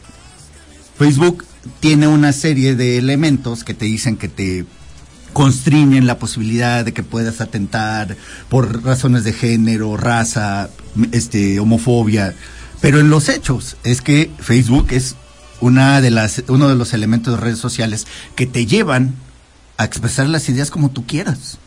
Facebook 0.98 1.46
tiene 1.80 2.08
una 2.08 2.34
serie 2.34 2.76
de 2.76 2.98
elementos 2.98 3.64
que 3.64 3.74
te 3.74 3.86
dicen 3.86 4.18
que 4.18 4.30
te 4.30 4.66
constriñen 5.34 6.08
la 6.08 6.18
posibilidad 6.18 6.84
de 6.84 6.94
que 6.94 7.04
puedas 7.04 7.42
atentar 7.42 8.18
por 8.50 8.84
razones 8.84 9.24
de 9.24 9.34
género, 9.34 9.98
raza, 9.98 10.70
este, 11.12 11.60
homofobia. 11.60 12.34
Pero 12.82 13.00
en 13.00 13.10
los 13.10 13.30
hechos 13.30 13.78
es 13.84 14.02
que 14.02 14.32
Facebook 14.40 14.88
es 14.92 15.16
una 15.62 16.02
de 16.02 16.12
las, 16.12 16.44
uno 16.48 16.68
de 16.70 16.76
los 16.76 16.94
elementos 16.94 17.34
de 17.34 17.40
redes 17.40 17.60
sociales 17.60 18.08
que 18.36 18.46
te 18.46 18.66
llevan 18.66 19.16
a 19.78 19.86
expresar 19.86 20.28
las 20.28 20.50
ideas 20.50 20.72
como 20.72 20.90
tú 20.90 21.06
quieras. 21.06 21.58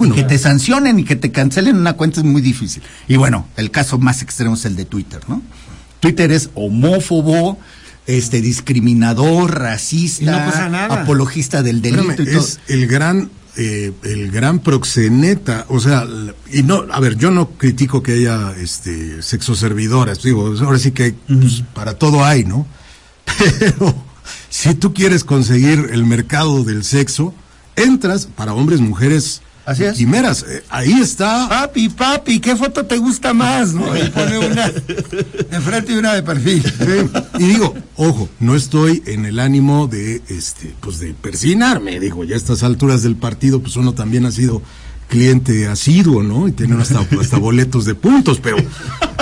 y 0.00 0.10
que 0.10 0.22
te 0.22 0.38
sancionen 0.38 1.00
y 1.00 1.04
que 1.04 1.16
te 1.16 1.32
cancelen 1.32 1.76
una 1.76 1.94
cuenta 1.94 2.20
es 2.20 2.26
muy 2.26 2.40
difícil. 2.40 2.82
Y 3.08 3.16
bueno, 3.16 3.46
el 3.56 3.70
caso 3.70 3.98
más 3.98 4.22
extremo 4.22 4.54
es 4.54 4.64
el 4.64 4.76
de 4.76 4.84
Twitter, 4.84 5.20
¿no? 5.28 5.42
Twitter 6.00 6.30
es 6.30 6.50
homófobo, 6.54 7.58
este 8.06 8.40
discriminador, 8.40 9.58
racista, 9.58 10.68
no 10.68 10.94
apologista 10.94 11.62
del 11.62 11.82
delito 11.82 12.10
Espérame, 12.10 12.28
y 12.28 12.32
todo. 12.32 12.44
es 12.44 12.60
el 12.68 12.86
gran 12.86 13.30
eh, 13.60 13.92
el 14.04 14.30
gran 14.30 14.60
proxeneta, 14.60 15.66
o 15.68 15.80
sea, 15.80 16.06
y 16.52 16.62
no, 16.62 16.84
a 16.92 17.00
ver, 17.00 17.16
yo 17.16 17.32
no 17.32 17.50
critico 17.50 18.04
que 18.04 18.12
haya 18.12 18.52
este 18.56 19.20
sexoservidoras, 19.20 20.22
digo, 20.22 20.54
ahora 20.60 20.78
sí 20.78 20.92
que 20.92 21.16
pues, 21.26 21.64
para 21.74 21.94
todo 21.94 22.24
hay, 22.24 22.44
¿no? 22.44 22.68
Pero 23.38 23.94
si 24.48 24.74
tú 24.74 24.92
quieres 24.94 25.24
conseguir 25.24 25.90
el 25.92 26.04
mercado 26.04 26.64
del 26.64 26.84
sexo, 26.84 27.34
entras 27.76 28.26
para 28.26 28.54
hombres, 28.54 28.80
mujeres, 28.80 29.42
Así 29.64 29.84
es. 29.84 29.98
quimeras, 29.98 30.44
eh, 30.48 30.64
ahí 30.70 30.94
está. 30.94 31.46
Papi, 31.48 31.90
papi, 31.90 32.40
¿qué 32.40 32.56
foto 32.56 32.86
te 32.86 32.96
gusta 32.96 33.34
más? 33.34 33.74
¿no? 33.74 33.94
Y 33.96 34.08
pone 34.08 34.38
una 34.38 34.68
de 34.70 35.60
frente 35.60 35.92
y 35.92 35.96
una 35.96 36.14
de 36.14 36.22
perfil. 36.22 36.64
Y 37.38 37.44
digo, 37.48 37.74
ojo, 37.96 38.28
no 38.40 38.56
estoy 38.56 39.02
en 39.06 39.26
el 39.26 39.38
ánimo 39.38 39.86
de, 39.86 40.22
este, 40.28 40.74
pues 40.80 40.98
de 41.00 41.12
persinarme, 41.12 42.00
digo, 42.00 42.24
ya 42.24 42.34
a 42.34 42.38
estas 42.38 42.62
alturas 42.62 43.02
del 43.02 43.16
partido, 43.16 43.60
pues 43.60 43.76
uno 43.76 43.92
también 43.92 44.24
ha 44.24 44.32
sido 44.32 44.62
cliente 45.08 45.66
asiduo, 45.66 46.22
¿no? 46.22 46.48
Y 46.48 46.52
tiene 46.52 46.80
hasta, 46.80 47.00
hasta 47.20 47.38
boletos 47.38 47.84
de 47.84 47.94
puntos, 47.94 48.40
pero, 48.40 48.58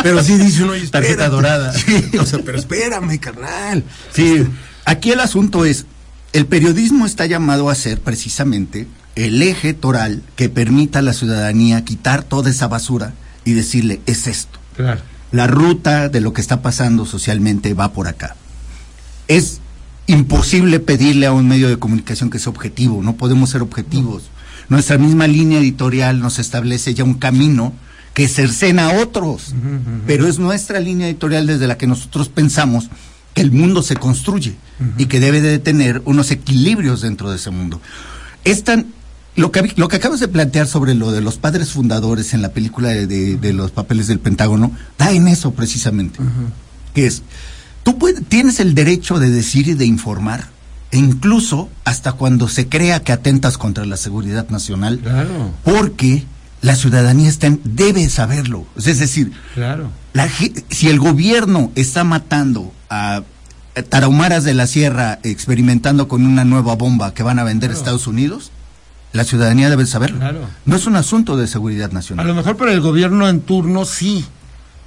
pero 0.03 0.23
sí 0.23 0.37
dice 0.37 0.65
uno, 0.65 0.73
"Oye, 0.73 0.87
Tarjeta 0.89 1.25
espérate". 1.25 1.35
dorada. 1.35 1.73
Sí, 1.73 2.19
o 2.19 2.27
sea, 2.27 2.41
pero 2.45 2.59
espérame, 2.59 3.19
carnal. 3.19 3.85
Sí, 4.13 4.45
aquí 4.85 5.13
el 5.13 5.21
asunto 5.21 5.65
es, 5.65 5.87
el 6.33 6.47
periodismo 6.47 7.07
está 7.07 7.27
llamado 7.27 7.71
a 7.71 7.75
ser 7.75 8.01
precisamente 8.01 8.87
el 9.15 9.41
eje 9.43 9.73
toral 9.73 10.23
que 10.37 10.49
permita 10.49 10.99
a 10.99 11.03
la 11.03 11.15
ciudadanía 11.15 11.85
quitar 11.85 12.23
toda 12.23 12.51
esa 12.51 12.69
basura 12.69 13.15
y 13.45 13.53
decirle, 13.55 14.01
es 14.07 14.27
esto. 14.27 14.59
Claro. 14.77 15.01
La 15.33 15.47
ruta 15.47 16.09
de 16.09 16.21
lo 16.21 16.33
que 16.33 16.41
está 16.41 16.61
pasando 16.63 17.07
socialmente 17.07 17.73
va 17.75 17.93
por 17.93 18.09
acá. 18.09 18.37
Es 19.29 19.61
imposible 20.07 20.79
pedirle 20.81 21.27
a 21.27 21.33
un 21.33 21.49
medio 21.49 21.69
de 21.69 21.79
comunicación 21.79 22.31
que 22.31 22.39
sea 22.39 22.51
objetivo, 22.51 23.03
no 23.03 23.17
podemos 23.17 23.51
ser 23.51 23.63
objetivos. 23.63 24.25
Nuestra 24.69 24.99
misma 24.99 25.27
línea 25.27 25.59
editorial 25.61 26.21
nos 26.21 26.39
establece 26.39 26.95
ya 26.95 27.05
un 27.05 27.15
camino 27.15 27.73
que 28.15 28.29
cercena 28.29 28.89
a 28.91 29.01
otros, 29.03 29.55
pero 30.07 30.27
es 30.27 30.39
nuestra 30.39 30.81
línea 30.81 31.07
editorial 31.07 31.47
desde 31.47 31.67
la 31.67 31.77
que 31.77 31.87
nosotros 31.87 32.29
pensamos 32.29 32.89
que 33.35 33.43
el 33.43 33.53
mundo 33.53 33.83
se 33.83 33.97
construye 33.97 34.57
y 34.99 35.07
que 35.07 35.21
debe 35.21 35.41
de 35.43 35.59
tener 35.59 36.01
unos 36.07 36.31
equilibrios 36.31 37.03
dentro 37.03 37.31
de 37.31 37.37
ese 37.37 37.51
mundo. 37.51 37.81
Es 38.45 38.65
tan, 38.65 38.87
lo 39.37 39.53
que, 39.53 39.71
lo 39.77 39.89
que 39.89 39.97
acabas 39.97 40.21
de 40.21 40.29
plantear 40.29 40.67
sobre 40.67 40.95
lo 40.95 41.13
de 41.13 41.21
los 41.21 41.37
padres 41.37 41.71
fundadores 41.73 42.33
en 42.33 42.41
la 42.41 42.53
película 42.53 42.89
de, 42.89 43.07
de- 43.07 43.37
de 43.37 43.53
los 43.53 43.71
papeles 43.71 44.07
del 44.07 44.19
Pentágono, 44.19 44.73
da 44.99 45.11
en 45.13 45.29
eso 45.29 45.53
precisamente. 45.53 46.19
Que 46.95 47.07
es, 47.07 47.23
tú 47.83 47.99
puedes- 47.99 48.25
tienes 48.27 48.59
el 48.61 48.75
derecho 48.75 49.19
de 49.19 49.29
decir 49.31 49.69
y 49.69 49.75
de 49.75 49.85
informar, 49.85 50.49
e 50.97 50.99
incluso 50.99 51.69
hasta 51.85 52.13
cuando 52.13 52.49
se 52.49 52.69
crea 52.69 53.01
que 53.03 53.13
atentas 53.13 53.59
contra 53.59 53.85
la 53.85 53.97
seguridad 53.97 54.49
nacional, 54.49 54.99
Claro. 55.01 55.51
porque 55.65 56.25
la 56.63 56.75
ciudadanía 56.75 57.29
está 57.29 57.47
en- 57.49 57.61
debe 57.65 58.09
saberlo. 58.09 58.67
Es 58.77 58.99
decir, 58.99 59.33
Claro. 59.55 59.91
la 60.15 60.29
si 60.71 60.89
el 60.89 60.99
gobierno 60.99 61.71
está 61.75 62.03
matando 62.05 62.73
a 62.91 63.23
a 63.79 63.83
tarahumaras 63.83 64.43
de 64.45 64.55
la 64.55 64.67
sierra 64.67 65.19
experimentando 65.23 66.09
con 66.09 66.25
una 66.25 66.45
nueva 66.47 66.75
bomba 66.77 67.13
que 67.13 67.23
van 67.23 67.39
a 67.39 67.45
vender 67.45 67.71
a 67.71 67.75
Estados 67.75 68.07
Unidos, 68.07 68.51
la 69.13 69.23
ciudadanía 69.25 69.69
debe 69.69 69.85
saberlo. 69.85 70.19
Claro. 70.19 70.41
No 70.65 70.77
es 70.77 70.87
un 70.87 70.97
asunto 70.97 71.37
de 71.37 71.47
seguridad 71.47 71.91
A 71.91 71.95
nacional. 71.95 72.27
lo 72.27 72.35
mejor 72.35 72.57
para 72.57 72.73
el 72.73 72.81
gobierno 72.81 73.29
en 73.29 73.43
turno 73.43 73.85
sí, 73.85 74.25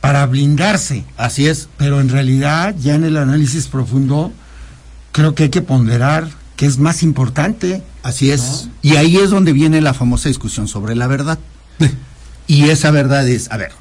para 0.01 0.25
blindarse. 0.25 1.05
Así 1.17 1.45
es. 1.45 1.69
Pero 1.77 2.01
en 2.01 2.09
realidad, 2.09 2.73
ya 2.81 2.95
en 2.95 3.03
el 3.03 3.17
análisis 3.17 3.67
profundo, 3.67 4.31
creo 5.11 5.35
que 5.35 5.43
hay 5.43 5.49
que 5.49 5.61
ponderar 5.61 6.29
qué 6.55 6.65
es 6.65 6.77
más 6.77 7.03
importante. 7.03 7.83
Así 8.03 8.31
es. 8.31 8.69
Y 8.81 8.95
ahí 8.95 9.17
es 9.17 9.29
donde 9.29 9.53
viene 9.53 9.81
la 9.81 9.93
famosa 9.93 10.29
discusión 10.29 10.67
sobre 10.67 10.95
la 10.95 11.07
verdad. 11.07 11.39
y 12.47 12.69
esa 12.69 12.91
verdad 12.91 13.27
es, 13.27 13.51
a 13.51 13.57
ver, 13.57 13.71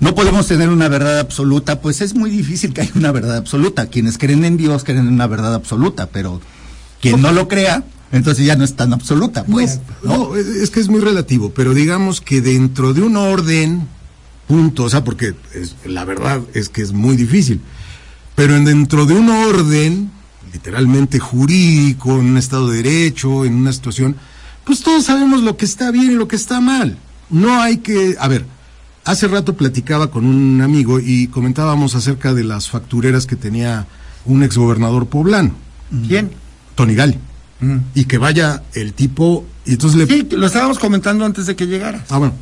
no 0.00 0.14
podemos 0.14 0.46
tener 0.46 0.68
una 0.68 0.88
verdad 0.88 1.18
absoluta, 1.20 1.80
pues 1.80 2.00
es 2.00 2.14
muy 2.14 2.30
difícil 2.30 2.72
que 2.74 2.82
haya 2.82 2.92
una 2.94 3.12
verdad 3.12 3.36
absoluta. 3.36 3.86
Quienes 3.86 4.18
creen 4.18 4.44
en 4.44 4.56
Dios 4.56 4.84
creen 4.84 5.00
en 5.00 5.08
una 5.08 5.26
verdad 5.26 5.54
absoluta, 5.54 6.06
pero 6.10 6.40
quien 7.00 7.20
no 7.22 7.32
lo 7.32 7.48
crea, 7.48 7.84
entonces 8.10 8.44
ya 8.44 8.56
no 8.56 8.64
es 8.64 8.74
tan 8.76 8.92
absoluta, 8.92 9.44
pues. 9.44 9.80
No, 10.02 10.36
es 10.36 10.70
que 10.70 10.80
es 10.80 10.88
muy 10.88 11.00
relativo, 11.00 11.52
pero 11.54 11.72
digamos 11.74 12.20
que 12.20 12.40
dentro 12.40 12.92
de 12.94 13.02
un 13.02 13.16
orden, 13.16 13.88
punto, 14.48 14.84
o 14.84 14.90
sea, 14.90 15.02
porque 15.04 15.34
es- 15.54 15.76
la 15.86 16.04
verdad 16.04 16.40
es 16.54 16.68
que 16.68 16.82
es 16.82 16.92
muy 16.92 17.16
difícil, 17.16 17.60
pero 18.34 18.54
en 18.56 18.64
dentro 18.64 19.06
de 19.06 19.14
un 19.14 19.30
orden, 19.30 20.10
literalmente 20.52 21.18
jurídico, 21.18 22.18
en 22.18 22.30
un 22.30 22.36
Estado 22.36 22.68
de 22.68 22.82
Derecho, 22.82 23.44
en 23.44 23.54
una 23.54 23.72
situación, 23.72 24.16
pues 24.64 24.82
todos 24.82 25.04
sabemos 25.04 25.42
lo 25.42 25.56
que 25.56 25.64
está 25.64 25.90
bien 25.90 26.12
y 26.12 26.14
lo 26.14 26.28
que 26.28 26.36
está 26.36 26.60
mal. 26.60 26.98
No 27.30 27.60
hay 27.60 27.78
que, 27.78 28.16
a 28.20 28.28
ver, 28.28 28.44
hace 29.04 29.28
rato 29.28 29.56
platicaba 29.56 30.10
con 30.10 30.24
un 30.24 30.60
amigo 30.60 31.00
y 31.00 31.28
comentábamos 31.28 31.94
acerca 31.94 32.34
de 32.34 32.44
las 32.44 32.68
factureras 32.68 33.26
que 33.26 33.36
tenía 33.36 33.86
un 34.24 34.42
exgobernador 34.42 35.06
poblano, 35.06 35.54
¿Quién? 36.06 36.30
Tony 36.74 36.94
Gali, 36.94 37.18
y 37.94 38.04
que 38.04 38.18
vaya 38.18 38.62
el 38.74 38.92
tipo, 38.92 39.44
y 39.64 39.72
entonces 39.72 39.98
le... 39.98 40.06
Sí, 40.06 40.28
lo 40.30 40.46
estábamos 40.46 40.78
comentando 40.78 41.24
antes 41.24 41.46
de 41.46 41.56
que 41.56 41.66
llegaras. 41.66 42.02
Ah, 42.10 42.18
bueno. 42.18 42.34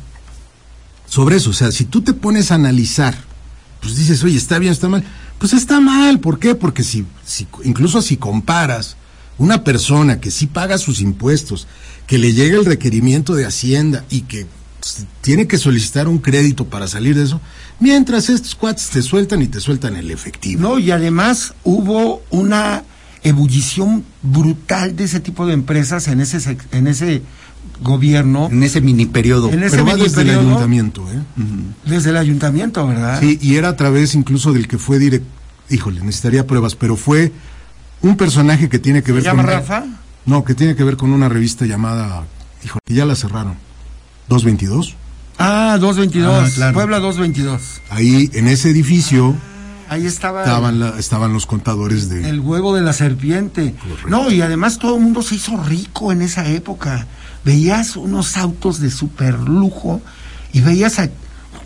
Sobre 1.07 1.37
eso, 1.37 1.49
o 1.49 1.53
sea, 1.53 1.71
si 1.71 1.85
tú 1.85 2.01
te 2.01 2.13
pones 2.13 2.51
a 2.51 2.55
analizar, 2.55 3.15
pues 3.81 3.97
dices, 3.97 4.23
oye, 4.23 4.37
está 4.37 4.59
bien, 4.59 4.71
está 4.71 4.87
mal. 4.87 5.03
Pues 5.39 5.53
está 5.53 5.79
mal, 5.81 6.19
¿por 6.19 6.39
qué? 6.39 6.55
Porque 6.55 6.83
si, 6.83 7.05
si 7.25 7.47
incluso 7.63 8.01
si 8.01 8.15
comparas 8.15 8.95
una 9.37 9.63
persona 9.63 10.21
que 10.21 10.29
sí 10.29 10.45
paga 10.45 10.77
sus 10.77 11.01
impuestos, 11.01 11.67
que 12.05 12.19
le 12.19 12.33
llega 12.33 12.57
el 12.57 12.65
requerimiento 12.65 13.33
de 13.33 13.45
Hacienda 13.45 14.05
y 14.09 14.21
que 14.21 14.45
pues, 14.79 15.05
tiene 15.21 15.47
que 15.47 15.57
solicitar 15.57 16.07
un 16.07 16.19
crédito 16.19 16.65
para 16.65 16.87
salir 16.87 17.15
de 17.15 17.23
eso, 17.23 17.41
mientras 17.79 18.29
estos 18.29 18.53
cuates 18.53 18.89
te 18.89 19.01
sueltan 19.01 19.41
y 19.41 19.47
te 19.47 19.59
sueltan 19.59 19.95
el 19.95 20.11
efectivo. 20.11 20.61
No, 20.61 20.79
y 20.79 20.91
además 20.91 21.55
hubo 21.63 22.21
una 22.29 22.83
ebullición 23.23 24.03
brutal 24.21 24.95
de 24.95 25.05
ese 25.05 25.19
tipo 25.19 25.47
de 25.47 25.53
empresas 25.53 26.07
en 26.07 26.21
ese 26.21 26.57
en 26.71 26.87
ese 26.87 27.21
gobierno, 27.81 28.47
En 28.51 28.63
ese 28.63 28.79
mini 28.81 29.05
periodo. 29.05 29.49
En 29.51 29.63
ese 29.63 29.71
Pero 29.71 29.85
va 29.85 29.93
mini 29.95 30.03
desde 30.07 30.21
el 30.21 30.29
ayuntamiento, 30.31 31.05
¿eh? 31.11 31.19
desde 31.85 32.11
el 32.11 32.17
ayuntamiento, 32.17 32.87
¿verdad? 32.87 33.19
Sí, 33.19 33.37
y 33.41 33.55
era 33.55 33.69
a 33.69 33.75
través 33.75 34.15
incluso 34.15 34.53
del 34.53 34.67
que 34.67 34.77
fue 34.77 34.99
direct... 34.99 35.25
Híjole, 35.69 36.01
necesitaría 36.01 36.45
pruebas, 36.45 36.75
pero 36.75 36.95
fue 36.97 37.31
un 38.01 38.17
personaje 38.17 38.69
que 38.69 38.77
tiene 38.79 39.01
que 39.01 39.07
¿Se 39.07 39.13
ver 39.13 39.23
llama 39.23 39.43
con... 39.43 39.51
Rafa? 39.51 39.85
No, 40.25 40.43
que 40.43 40.53
tiene 40.53 40.75
que 40.75 40.83
ver 40.83 40.97
con 40.97 41.11
una 41.13 41.27
revista 41.29 41.65
llamada... 41.65 42.23
Híjole, 42.63 42.81
que 42.85 42.93
ya 42.93 43.05
la 43.05 43.15
cerraron. 43.15 43.55
222. 44.29 44.95
Ah, 45.39 45.77
222, 45.79 46.33
Ah, 46.47 46.51
claro. 46.53 46.73
Puebla 46.73 46.99
222. 46.99 47.61
Ahí, 47.89 48.29
en 48.33 48.47
ese 48.47 48.69
edificio, 48.69 49.35
Ahí 49.89 50.05
estaba 50.05 50.41
estaban, 50.43 50.79
la- 50.79 50.97
estaban 50.99 51.33
los 51.33 51.45
contadores 51.45 52.07
de... 52.09 52.29
el 52.29 52.39
huevo 52.39 52.75
de 52.75 52.81
la 52.81 52.93
serpiente. 52.93 53.73
Correcto. 53.81 54.07
No, 54.09 54.29
y 54.31 54.41
además 54.41 54.77
todo 54.77 54.95
el 54.95 55.01
mundo 55.01 55.21
se 55.21 55.35
hizo 55.35 55.57
rico 55.63 56.11
en 56.11 56.21
esa 56.21 56.47
época. 56.49 57.07
Veías 57.45 57.95
unos 57.95 58.37
autos 58.37 58.79
de 58.79 58.91
super 58.91 59.39
lujo 59.39 60.01
y 60.53 60.61
veías 60.61 60.99
a 60.99 61.09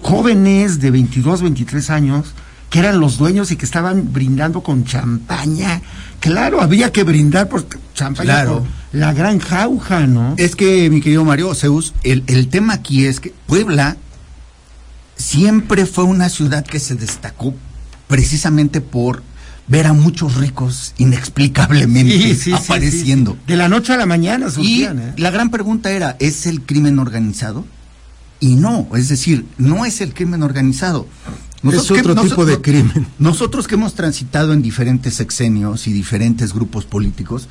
jóvenes 0.01 0.79
de 0.79 0.91
22, 0.91 1.41
23 1.41 1.89
años 1.89 2.33
que 2.69 2.79
eran 2.79 2.99
los 2.99 3.17
dueños 3.17 3.51
y 3.51 3.55
que 3.55 3.65
estaban 3.65 4.11
brindando 4.11 4.61
con 4.61 4.83
champaña. 4.85 5.81
Claro, 6.19 6.61
había 6.61 6.91
que 6.91 7.03
brindar 7.03 7.47
por 7.47 7.65
champaña 7.93 8.25
Claro. 8.43 8.59
por 8.59 8.67
la 8.99 9.13
gran 9.13 9.39
jauja, 9.39 10.07
¿no? 10.07 10.33
Es 10.37 10.55
que, 10.55 10.89
mi 10.89 10.99
querido 11.01 11.23
Mario 11.23 11.53
Zeus, 11.53 11.93
el, 12.03 12.23
el 12.27 12.47
tema 12.49 12.73
aquí 12.73 13.05
es 13.05 13.19
que 13.19 13.33
Puebla 13.45 13.97
siempre 15.15 15.85
fue 15.85 16.03
una 16.03 16.29
ciudad 16.29 16.65
que 16.65 16.79
se 16.79 16.95
destacó 16.95 17.53
precisamente 18.07 18.81
por 18.81 19.23
ver 19.67 19.87
a 19.87 19.93
muchos 19.93 20.35
ricos 20.35 20.93
inexplicablemente 20.97 22.13
Sí, 22.17 22.35
sí, 22.35 22.35
sí, 22.43 22.53
apareciendo. 22.53 23.31
sí. 23.33 23.37
De 23.47 23.55
la 23.55 23.67
noche 23.67 23.93
a 23.93 23.97
la 23.97 24.05
mañana 24.05 24.47
Y 24.47 24.51
surgían, 24.51 24.99
¿eh? 24.99 25.13
la 25.17 25.31
gran 25.31 25.49
pregunta 25.49 25.91
era, 25.91 26.15
¿es 26.19 26.45
el 26.45 26.61
crimen 26.61 26.99
organizado? 26.99 27.65
Y 28.39 28.55
no, 28.55 28.87
es 28.95 29.09
decir, 29.09 29.45
no 29.57 29.85
es 29.85 30.01
el 30.01 30.13
crimen 30.13 30.43
organizado. 30.43 31.07
Es 31.63 31.89
otro 31.89 32.15
tipo 32.15 32.45
de 32.45 32.61
crimen. 32.61 33.07
Nosotros 33.17 33.67
que 33.67 33.73
hemos 33.73 33.95
transitado 33.95 34.53
en 34.53 34.61
diferentes 34.61 35.15
sexenios 35.15 35.87
y 35.87 35.93
diferentes 35.93 36.53
grupos 36.53 36.85
políticos, 36.85 37.47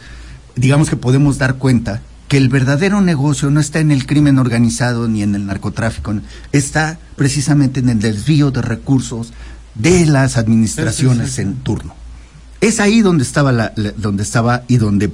digamos 0.55 0.88
que 0.88 0.96
podemos 0.96 1.38
dar 1.38 1.57
cuenta 1.57 2.00
que 2.29 2.37
el 2.37 2.48
verdadero 2.48 3.00
negocio 3.00 3.50
no 3.50 3.59
está 3.59 3.81
en 3.81 3.90
el 3.90 4.07
crimen 4.07 4.38
organizado 4.38 5.09
ni 5.09 5.22
en 5.24 5.35
el 5.35 5.46
narcotráfico, 5.46 6.14
está 6.53 6.98
precisamente 7.16 7.81
en 7.81 7.88
el 7.88 7.98
desvío 7.98 8.53
de 8.53 8.62
recursos 8.62 9.33
de 9.74 10.07
las 10.07 10.37
administraciones 10.37 11.31
Sí, 11.31 11.37
sí, 11.37 11.37
sí. 11.37 11.42
en 11.42 11.55
turno. 11.57 11.94
Es 12.66 12.81
ahí 12.81 13.00
donde 13.03 13.24
estaba 13.24 13.53
la, 13.53 13.72
la- 13.77 13.92
donde 13.92 14.22
estaba 14.22 14.62
y 14.68 14.77
donde 14.79 15.12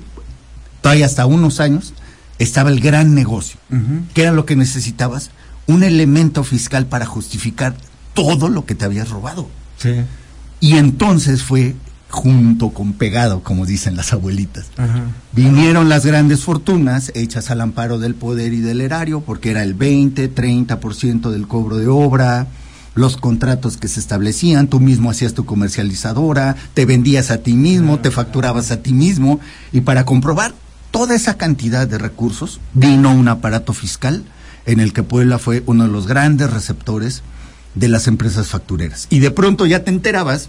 todavía 0.80 1.06
hasta 1.06 1.26
unos 1.26 1.60
años 1.60 1.92
estaba 2.38 2.70
el 2.70 2.80
gran 2.80 3.14
negocio, 3.14 3.58
que 4.14 4.22
era 4.22 4.32
lo 4.32 4.46
que 4.46 4.56
necesitabas, 4.56 5.30
un 5.66 5.82
elemento 5.82 6.42
fiscal 6.44 6.86
para 6.86 7.06
justificar 7.06 7.74
todo 8.14 8.48
lo 8.48 8.64
que 8.66 8.74
te 8.74 8.84
habías 8.84 9.10
robado. 9.10 9.48
Sí. 9.78 9.90
Y 10.60 10.76
entonces 10.76 11.42
fue 11.42 11.74
junto 12.08 12.70
con 12.70 12.94
pegado, 12.94 13.42
como 13.42 13.66
dicen 13.66 13.94
las 13.96 14.12
abuelitas. 14.12 14.66
Ajá. 14.76 15.02
Vinieron 15.32 15.88
las 15.88 16.04
grandes 16.04 16.40
fortunas 16.40 17.12
hechas 17.14 17.50
al 17.50 17.60
amparo 17.60 17.98
del 17.98 18.14
poder 18.14 18.52
y 18.52 18.60
del 18.60 18.80
erario, 18.80 19.20
porque 19.20 19.50
era 19.50 19.62
el 19.62 19.74
20, 19.74 20.34
30% 20.34 21.30
del 21.30 21.46
cobro 21.46 21.76
de 21.76 21.86
obra, 21.88 22.46
los 22.94 23.16
contratos 23.16 23.76
que 23.76 23.88
se 23.88 24.00
establecían, 24.00 24.68
tú 24.68 24.80
mismo 24.80 25.10
hacías 25.10 25.34
tu 25.34 25.44
comercializadora, 25.44 26.56
te 26.74 26.86
vendías 26.86 27.30
a 27.30 27.38
ti 27.38 27.54
mismo, 27.54 28.00
te 28.00 28.10
facturabas 28.10 28.70
a 28.70 28.82
ti 28.82 28.92
mismo, 28.92 29.40
y 29.72 29.82
para 29.82 30.04
comprobar 30.04 30.54
toda 30.90 31.14
esa 31.14 31.36
cantidad 31.36 31.86
de 31.86 31.98
recursos, 31.98 32.60
vino 32.74 33.12
un 33.12 33.28
aparato 33.28 33.72
fiscal 33.72 34.24
en 34.66 34.80
el 34.80 34.92
que 34.92 35.02
Puebla 35.02 35.38
fue 35.38 35.62
uno 35.66 35.84
de 35.84 35.92
los 35.92 36.06
grandes 36.06 36.50
receptores 36.50 37.22
de 37.74 37.88
las 37.88 38.08
empresas 38.08 38.48
factureras. 38.48 39.06
Y 39.10 39.20
de 39.20 39.30
pronto 39.30 39.66
ya 39.66 39.84
te 39.84 39.90
enterabas 39.90 40.48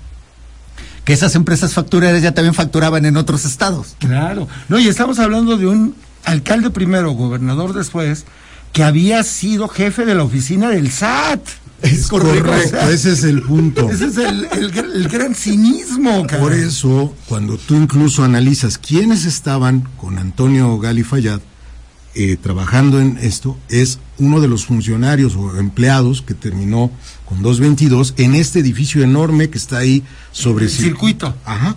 que 1.06 1.14
esas 1.14 1.36
empresas 1.36 1.74
factureras 1.74 2.22
ya 2.22 2.34
también 2.34 2.54
facturaban 2.54 3.06
en 3.06 3.18
otros 3.18 3.46
estados. 3.46 3.96
Claro. 4.00 4.48
No, 4.70 4.80
y 4.80 4.88
estamos 4.88 5.20
hablando 5.20 5.58
de 5.58 5.68
un 5.68 5.96
alcalde 6.26 6.70
primero, 6.70 7.12
gobernador 7.12 7.74
después, 7.74 8.26
que 8.74 8.84
había 8.84 9.24
sido 9.24 9.68
jefe 9.68 10.06
de 10.06 10.16
la 10.16 10.24
oficina 10.24 10.70
del 10.70 10.92
SAT. 10.92 11.42
Es 11.82 12.08
Correcto, 12.08 12.78
ese 12.90 13.14
es 13.14 13.24
el 13.24 13.42
punto. 13.42 13.90
Ese 13.90 14.06
es 14.06 14.18
el, 14.18 14.46
el 14.52 14.72
gr- 14.74 14.92
el 14.94 15.08
gran 15.08 15.34
cinismo, 15.36 16.26
caray. 16.28 16.42
Por 16.44 16.54
eso, 16.54 17.16
cuando 17.28 17.58
tú 17.58 17.76
incluso 17.76 18.24
analizas 18.24 18.78
quiénes 18.78 19.26
estaban 19.26 19.88
con 19.98 20.18
Antonio 20.18 20.78
Gali 20.80 21.04
Fayad 21.04 21.42
eh, 22.14 22.38
trabajando 22.42 23.00
en 23.00 23.18
esto, 23.22 23.58
es 23.70 24.00
uno 24.18 24.42
de 24.42 24.48
los 24.48 24.66
funcionarios 24.66 25.36
o 25.36 25.58
empleados 25.58 26.22
que 26.22 26.34
terminó 26.34 26.92
con 27.26 27.42
222 27.42 28.14
en 28.18 28.36
este 28.36 28.60
edificio 28.60 29.02
enorme 29.04 29.50
que 29.50 29.58
está 29.58 29.78
ahí 29.78 30.04
sobre 30.32 30.66
El 30.66 30.72
circuito. 30.72 31.34
Ajá. 31.46 31.76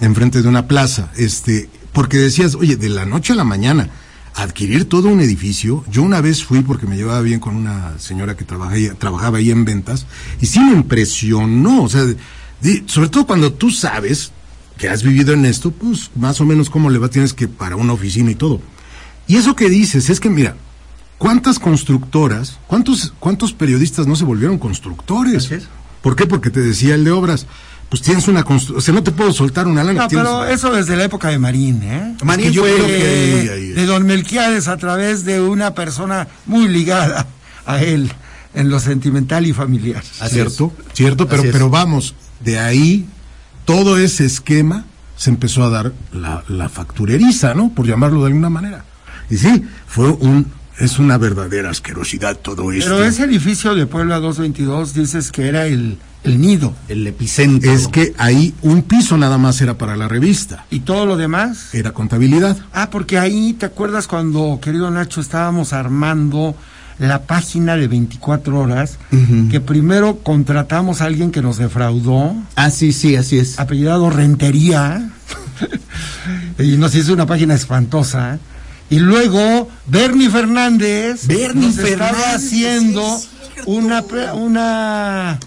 Enfrente 0.00 0.42
de 0.42 0.48
una 0.48 0.68
plaza. 0.68 1.10
Este, 1.16 1.68
porque 1.92 2.18
decías, 2.18 2.54
oye, 2.54 2.76
de 2.76 2.88
la 2.90 3.04
noche 3.06 3.32
a 3.32 3.36
la 3.36 3.44
mañana, 3.44 3.88
adquirir 4.34 4.88
todo 4.88 5.08
un 5.08 5.20
edificio. 5.20 5.84
Yo 5.90 6.02
una 6.02 6.20
vez 6.20 6.44
fui 6.44 6.62
porque 6.62 6.86
me 6.86 6.96
llevaba 6.96 7.20
bien 7.20 7.40
con 7.40 7.56
una 7.56 7.98
señora 7.98 8.36
que 8.36 8.44
trabajaba 8.44 8.94
trabajaba 8.98 9.38
ahí 9.38 9.50
en 9.50 9.64
ventas 9.64 10.06
y 10.40 10.46
sí 10.46 10.60
me 10.60 10.72
impresionó. 10.72 11.82
O 11.82 11.88
sea, 11.88 12.02
sobre 12.86 13.08
todo 13.08 13.26
cuando 13.26 13.52
tú 13.52 13.70
sabes 13.70 14.32
que 14.78 14.88
has 14.88 15.02
vivido 15.02 15.34
en 15.34 15.44
esto, 15.44 15.70
pues 15.70 16.10
más 16.16 16.40
o 16.40 16.46
menos 16.46 16.70
cómo 16.70 16.90
le 16.90 16.98
va 16.98 17.08
tienes 17.08 17.34
que 17.34 17.48
para 17.48 17.76
una 17.76 17.92
oficina 17.92 18.30
y 18.30 18.34
todo. 18.34 18.60
Y 19.26 19.36
eso 19.36 19.54
que 19.54 19.68
dices 19.68 20.10
es 20.10 20.20
que 20.20 20.30
mira, 20.30 20.56
¿cuántas 21.18 21.58
constructoras, 21.58 22.58
cuántos, 22.66 23.12
cuántos 23.18 23.52
periodistas 23.52 24.06
no 24.06 24.16
se 24.16 24.24
volvieron 24.24 24.58
constructores? 24.58 25.50
¿Por 26.02 26.16
qué? 26.16 26.26
Porque 26.26 26.50
te 26.50 26.60
decía 26.60 26.94
el 26.94 27.04
de 27.04 27.10
obras, 27.10 27.46
pues 27.90 28.00
tienes 28.02 28.26
una 28.28 28.44
construcción, 28.44 28.78
o 28.78 28.80
sea, 28.80 28.94
no 28.94 29.02
te 29.02 29.10
puedo 29.10 29.32
soltar 29.32 29.66
una 29.66 29.84
lana. 29.84 30.02
No, 30.02 30.08
tienes- 30.08 30.26
pero 30.26 30.44
eso 30.46 30.70
desde 30.72 30.96
la 30.96 31.04
época 31.04 31.28
de 31.28 31.38
Marín, 31.38 31.82
¿eh? 31.82 32.16
Marín 32.24 32.46
Es 32.46 32.50
que 32.52 32.56
yo 32.56 32.62
fue 32.62 32.74
creo 32.74 32.86
que 32.86 33.72
de 33.74 33.86
Don 33.86 34.06
Melquiades 34.06 34.68
a 34.68 34.76
través 34.76 35.24
de 35.24 35.40
una 35.40 35.74
persona 35.74 36.28
muy 36.46 36.68
ligada 36.68 37.26
a 37.66 37.82
él 37.82 38.10
en 38.54 38.70
lo 38.70 38.78
sentimental 38.80 39.44
y 39.46 39.52
familiar. 39.52 40.02
Así 40.20 40.34
cierto, 40.34 40.72
es. 40.88 40.94
cierto, 40.94 41.26
pero, 41.28 41.42
pero 41.50 41.68
vamos, 41.68 42.14
de 42.40 42.58
ahí 42.60 43.06
todo 43.64 43.98
ese 43.98 44.24
esquema 44.24 44.84
se 45.16 45.30
empezó 45.30 45.64
a 45.64 45.70
dar 45.70 45.92
la, 46.12 46.44
la 46.48 46.68
factureriza, 46.68 47.54
¿no? 47.54 47.72
Por 47.74 47.86
llamarlo 47.86 48.20
de 48.20 48.28
alguna 48.28 48.50
manera. 48.50 48.84
Y 49.28 49.36
sí, 49.36 49.64
fue 49.86 50.08
un, 50.10 50.46
es 50.78 50.98
una 50.98 51.18
verdadera 51.18 51.70
asquerosidad 51.70 52.36
todo 52.36 52.72
esto. 52.72 52.90
Pero 52.90 53.04
ese 53.04 53.24
edificio 53.24 53.74
de 53.74 53.86
Puebla 53.86 54.18
222 54.20 54.94
dices 54.94 55.30
que 55.30 55.48
era 55.48 55.66
el, 55.66 55.98
el 56.24 56.40
nido. 56.40 56.74
El 56.88 57.06
epicentro. 57.06 57.70
Es 57.72 57.88
que 57.88 58.14
ahí 58.18 58.54
un 58.62 58.82
piso 58.82 59.16
nada 59.16 59.38
más 59.38 59.60
era 59.60 59.78
para 59.78 59.96
la 59.96 60.08
revista, 60.08 60.64
¿Y 60.70 60.80
todo 60.80 61.06
lo 61.06 61.16
demás? 61.16 61.74
era 61.74 61.92
contabilidad. 61.92 62.56
Ah, 62.72 62.90
porque 62.90 63.18
ahí, 63.18 63.54
¿te 63.54 63.66
acuerdas 63.66 64.06
cuando, 64.06 64.58
querido 64.62 64.90
Nacho, 64.90 65.20
estábamos 65.20 65.72
armando 65.72 66.54
la 66.98 67.22
página 67.22 67.76
de 67.76 67.88
24 67.88 68.58
horas, 68.60 68.98
que 69.50 69.60
primero 69.60 70.18
contratamos 70.18 71.00
a 71.00 71.06
alguien 71.06 71.30
que 71.30 71.40
nos 71.40 71.56
defraudó, 71.56 72.34
Ah, 72.56 72.70
sí, 72.70 72.92
sí, 72.92 73.16
así 73.16 73.38
es. 73.38 73.58
apellidado 73.58 74.10
Rentería, 74.10 75.08
y 76.58 76.76
nos 76.76 76.94
hizo 76.94 77.14
una 77.14 77.24
página 77.26 77.54
espantosa. 77.54 78.38
Y 78.90 78.98
luego 78.98 79.68
Bernie 79.86 80.28
Fernández 80.28 81.26
Bernie 81.26 81.68
nos 81.68 81.78
estaba 81.78 82.34
haciendo 82.34 83.00
es 83.16 83.28
una, 83.66 84.02
una, 84.34 85.38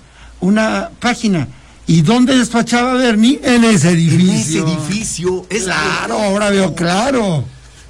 una 0.44 0.90
página. 1.00 1.48
¿Y 1.86 2.02
dónde 2.02 2.38
despachaba 2.38 2.94
Bernie? 2.94 3.40
En 3.44 3.64
ese 3.66 3.90
En 3.92 3.96
edificio. 3.98 4.66
ese 4.66 4.74
edificio. 4.74 5.46
Es 5.50 5.64
Claro, 5.64 6.18
ahora 6.20 6.50
veo 6.50 6.74
claro. 6.76 7.44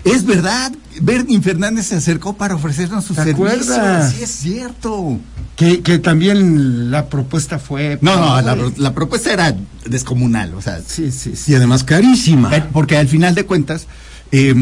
Es 0.03 0.25
verdad, 0.25 0.71
Bernie 1.01 1.39
Fernández 1.41 1.85
se 1.87 1.95
acercó 1.95 2.33
para 2.35 2.55
ofrecernos 2.55 3.05
sus 3.05 3.15
¿Te 3.15 3.23
servicios. 3.23 3.69
acuerdas? 3.69 4.13
Sí, 4.13 4.23
es 4.23 4.31
cierto. 4.31 5.19
Que, 5.55 5.81
que 5.81 5.99
también 5.99 6.89
la 6.91 7.05
propuesta 7.07 7.59
fue... 7.59 7.99
No, 8.01 8.15
no, 8.17 8.41
la, 8.41 8.57
la 8.75 8.93
propuesta 8.93 9.31
era 9.31 9.55
descomunal, 9.85 10.53
o 10.55 10.61
sea, 10.61 10.81
Sí, 10.85 11.11
sí, 11.11 11.35
sí. 11.35 11.51
Y 11.51 11.55
además 11.55 11.83
carísima. 11.83 12.53
Eh, 12.57 12.63
Porque 12.73 12.97
al 12.97 13.07
final 13.07 13.35
de 13.35 13.45
cuentas, 13.45 13.85
eh, 14.31 14.53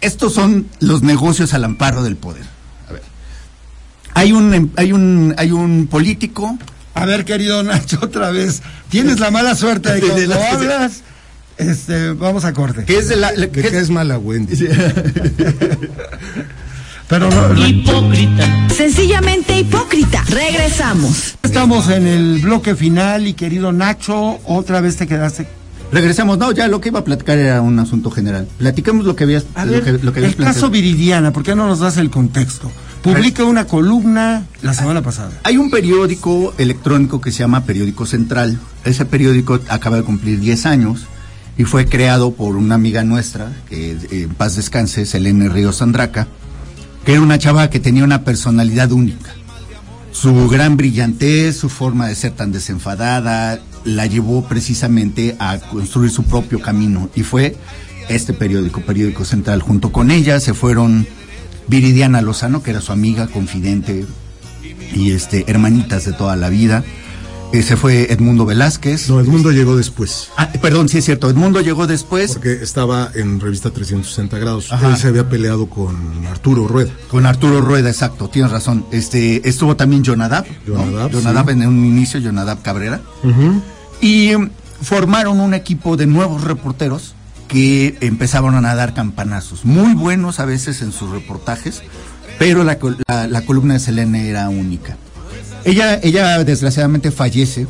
estos 0.00 0.34
son 0.34 0.68
los 0.80 1.02
negocios 1.02 1.54
al 1.54 1.64
amparo 1.64 2.02
del 2.04 2.16
poder. 2.16 2.44
Hay 4.18 4.32
un, 4.32 4.52
em- 4.52 4.70
hay 4.76 4.92
un, 4.92 5.34
hay 5.38 5.52
un 5.52 5.86
político. 5.86 6.58
A 6.94 7.04
ver, 7.06 7.24
querido 7.24 7.62
Nacho, 7.62 7.98
otra 8.02 8.30
vez. 8.32 8.62
Tienes 8.88 9.20
la 9.20 9.30
mala 9.30 9.54
suerte 9.54 9.92
de 9.92 10.00
que 10.00 10.08
De 10.08 10.26
cuando 10.26 10.44
hablas, 10.44 11.02
este, 11.56 12.10
vamos 12.12 12.44
a 12.44 12.52
corte. 12.52 12.84
Es 12.88 13.08
de 13.08 13.16
la. 13.16 13.30
¿De 13.32 13.48
qué 13.50 13.60
es- 13.60 13.72
es 13.74 13.90
mala 13.90 14.18
Wendy? 14.18 14.56
Pero 17.08 17.30
no- 17.30 17.48
no- 17.54 17.66
Hipócrita. 17.66 18.68
Sencillamente 18.68 19.58
hipócrita. 19.58 20.22
Regresamos. 20.28 21.36
estamos 21.42 21.88
en 21.88 22.06
el 22.06 22.40
bloque 22.40 22.74
final 22.76 23.26
y 23.26 23.32
querido 23.34 23.72
Nacho, 23.72 24.38
otra 24.44 24.80
vez 24.80 24.96
te 24.96 25.06
quedaste. 25.06 25.46
Regresamos. 25.90 26.36
No, 26.36 26.52
ya 26.52 26.68
lo 26.68 26.80
que 26.82 26.90
iba 26.90 26.98
a 27.00 27.04
platicar 27.04 27.38
era 27.38 27.62
un 27.62 27.78
asunto 27.78 28.10
general. 28.10 28.46
Platiquemos 28.58 29.06
lo 29.06 29.16
que 29.16 29.24
habías. 29.24 29.44
A 29.54 29.64
lo 29.64 29.72
ver, 29.72 29.84
que, 29.84 29.92
lo 30.04 30.12
que 30.12 30.18
habías 30.20 30.38
el 30.38 30.44
caso. 30.44 30.68
Viridiana, 30.68 31.32
¿por 31.32 31.44
qué 31.44 31.54
no 31.54 31.66
nos 31.66 31.78
das 31.80 31.96
el 31.96 32.10
contexto? 32.10 32.70
Publica 33.02 33.44
una 33.44 33.64
columna 33.66 34.46
la 34.62 34.74
semana 34.74 35.02
pasada. 35.02 35.32
Hay 35.44 35.56
un 35.56 35.70
periódico 35.70 36.52
electrónico 36.58 37.20
que 37.20 37.30
se 37.30 37.38
llama 37.38 37.64
Periódico 37.64 38.06
Central. 38.06 38.58
Ese 38.84 39.04
periódico 39.04 39.60
acaba 39.68 39.96
de 39.96 40.02
cumplir 40.02 40.40
10 40.40 40.66
años 40.66 41.06
y 41.56 41.64
fue 41.64 41.86
creado 41.86 42.32
por 42.32 42.56
una 42.56 42.74
amiga 42.74 43.04
nuestra, 43.04 43.52
que 43.68 43.92
eh, 43.92 43.98
en 44.10 44.34
paz 44.34 44.56
descanse, 44.56 45.06
Selene 45.06 45.48
Ríos 45.48 45.82
Andraca, 45.82 46.26
que 47.04 47.12
era 47.12 47.20
una 47.20 47.38
chava 47.38 47.70
que 47.70 47.80
tenía 47.80 48.04
una 48.04 48.24
personalidad 48.24 48.92
única. 48.92 49.32
Su 50.12 50.48
gran 50.48 50.76
brillantez, 50.76 51.56
su 51.56 51.68
forma 51.68 52.08
de 52.08 52.14
ser 52.14 52.32
tan 52.32 52.52
desenfadada, 52.52 53.60
la 53.84 54.06
llevó 54.06 54.44
precisamente 54.46 55.36
a 55.38 55.58
construir 55.58 56.10
su 56.10 56.24
propio 56.24 56.60
camino. 56.60 57.10
Y 57.14 57.22
fue 57.22 57.56
este 58.08 58.32
periódico, 58.32 58.80
Periódico 58.80 59.24
Central. 59.24 59.62
Junto 59.62 59.92
con 59.92 60.10
ella 60.10 60.40
se 60.40 60.54
fueron 60.54 61.06
Viridiana 61.68 62.22
Lozano, 62.22 62.62
que 62.62 62.70
era 62.70 62.80
su 62.80 62.92
amiga, 62.92 63.28
confidente 63.28 64.06
y 64.94 65.12
este 65.12 65.44
hermanitas 65.48 66.04
de 66.04 66.12
toda 66.12 66.36
la 66.36 66.48
vida. 66.48 66.84
Eh, 67.50 67.62
se 67.62 67.76
fue 67.76 68.12
Edmundo 68.12 68.44
Velázquez. 68.44 69.08
No, 69.08 69.20
Edmundo 69.20 69.50
llegó 69.52 69.74
después. 69.74 70.28
Ah, 70.36 70.50
perdón, 70.60 70.90
sí 70.90 70.98
es 70.98 71.06
cierto. 71.06 71.30
Edmundo 71.30 71.62
llegó 71.62 71.86
después 71.86 72.32
Porque 72.34 72.52
estaba 72.52 73.10
en 73.14 73.40
revista 73.40 73.70
360 73.70 74.38
grados. 74.38 74.70
Ajá. 74.70 74.90
Él 74.90 74.96
se 74.98 75.08
había 75.08 75.30
peleado 75.30 75.66
con 75.70 76.26
Arturo 76.26 76.68
Rueda. 76.68 76.90
con 77.08 77.24
Arturo 77.24 77.62
Rueda, 77.62 77.88
exacto. 77.88 78.28
Tienes 78.28 78.50
razón. 78.50 78.84
Este 78.92 79.48
estuvo 79.48 79.76
también 79.76 80.04
Jonadab. 80.04 80.44
¿no? 80.66 80.74
Jonadab, 80.84 81.10
Jonadab 81.10 81.46
sí. 81.46 81.52
en 81.52 81.66
un 81.66 81.84
inicio, 81.86 82.20
Jonadab 82.20 82.60
Cabrera. 82.60 83.00
Y 84.02 84.28
em, 84.28 84.50
formaron 84.82 85.40
un 85.40 85.54
equipo 85.54 85.96
de 85.96 86.06
nuevos 86.06 86.44
reporteros 86.44 87.14
que 87.48 87.96
empezaron 88.00 88.64
a 88.64 88.74
dar 88.74 88.94
campanazos, 88.94 89.64
muy 89.64 89.94
buenos 89.94 90.38
a 90.38 90.44
veces 90.44 90.82
en 90.82 90.92
sus 90.92 91.10
reportajes, 91.10 91.82
pero 92.38 92.62
la, 92.62 92.78
la- 93.08 93.26
la 93.26 93.42
columna 93.42 93.74
de 93.74 93.80
Selene 93.80 94.28
era 94.28 94.48
única. 94.48 94.96
Ella, 95.64 95.98
ella 96.02 96.44
desgraciadamente 96.44 97.10
fallece 97.10 97.66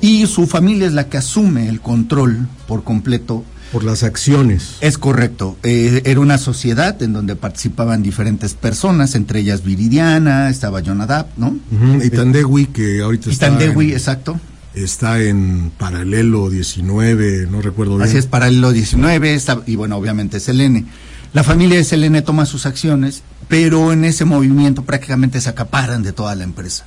y 0.00 0.26
su 0.26 0.46
familia 0.46 0.86
es 0.88 0.92
la 0.92 1.08
que 1.08 1.18
asume 1.18 1.68
el 1.68 1.80
control 1.80 2.48
por 2.66 2.82
completo. 2.82 3.44
Por 3.70 3.84
las 3.84 4.02
acciones. 4.02 4.76
Es 4.82 4.98
correcto, 4.98 5.56
eh, 5.62 6.02
era 6.04 6.20
una 6.20 6.36
sociedad 6.36 7.00
en 7.02 7.12
donde 7.14 7.36
participaban 7.36 8.02
diferentes 8.02 8.52
personas, 8.54 9.14
entre 9.14 9.40
ellas 9.40 9.62
Viridiana, 9.64 10.50
estaba 10.50 10.80
Jonadab, 10.80 11.26
¿no? 11.38 11.56
Y 12.02 12.10
Tandewi, 12.10 12.66
que 12.66 13.00
ahorita 13.00 13.30
Y 13.30 13.32
está, 13.32 13.48
Tandewi, 13.48 13.90
en, 13.90 13.92
exacto. 13.96 14.38
Está 14.74 15.20
en 15.20 15.70
paralelo 15.78 16.48
19, 16.50 17.46
no 17.50 17.60
recuerdo 17.62 17.96
bien. 17.96 18.08
Así 18.08 18.16
es, 18.18 18.26
paralelo 18.26 18.72
19, 18.72 19.34
está- 19.34 19.60
y 19.66 19.76
bueno, 19.76 19.96
obviamente 19.96 20.40
Selene. 20.40 20.86
La 21.32 21.42
familia 21.44 21.78
de 21.78 21.84
Selene 21.84 22.22
toma 22.22 22.44
sus 22.46 22.66
acciones, 22.66 23.22
pero 23.48 23.92
en 23.92 24.04
ese 24.04 24.24
movimiento 24.24 24.82
prácticamente 24.84 25.40
se 25.40 25.48
acaparan 25.48 26.02
de 26.02 26.12
toda 26.12 26.34
la 26.34 26.44
empresa. 26.44 26.84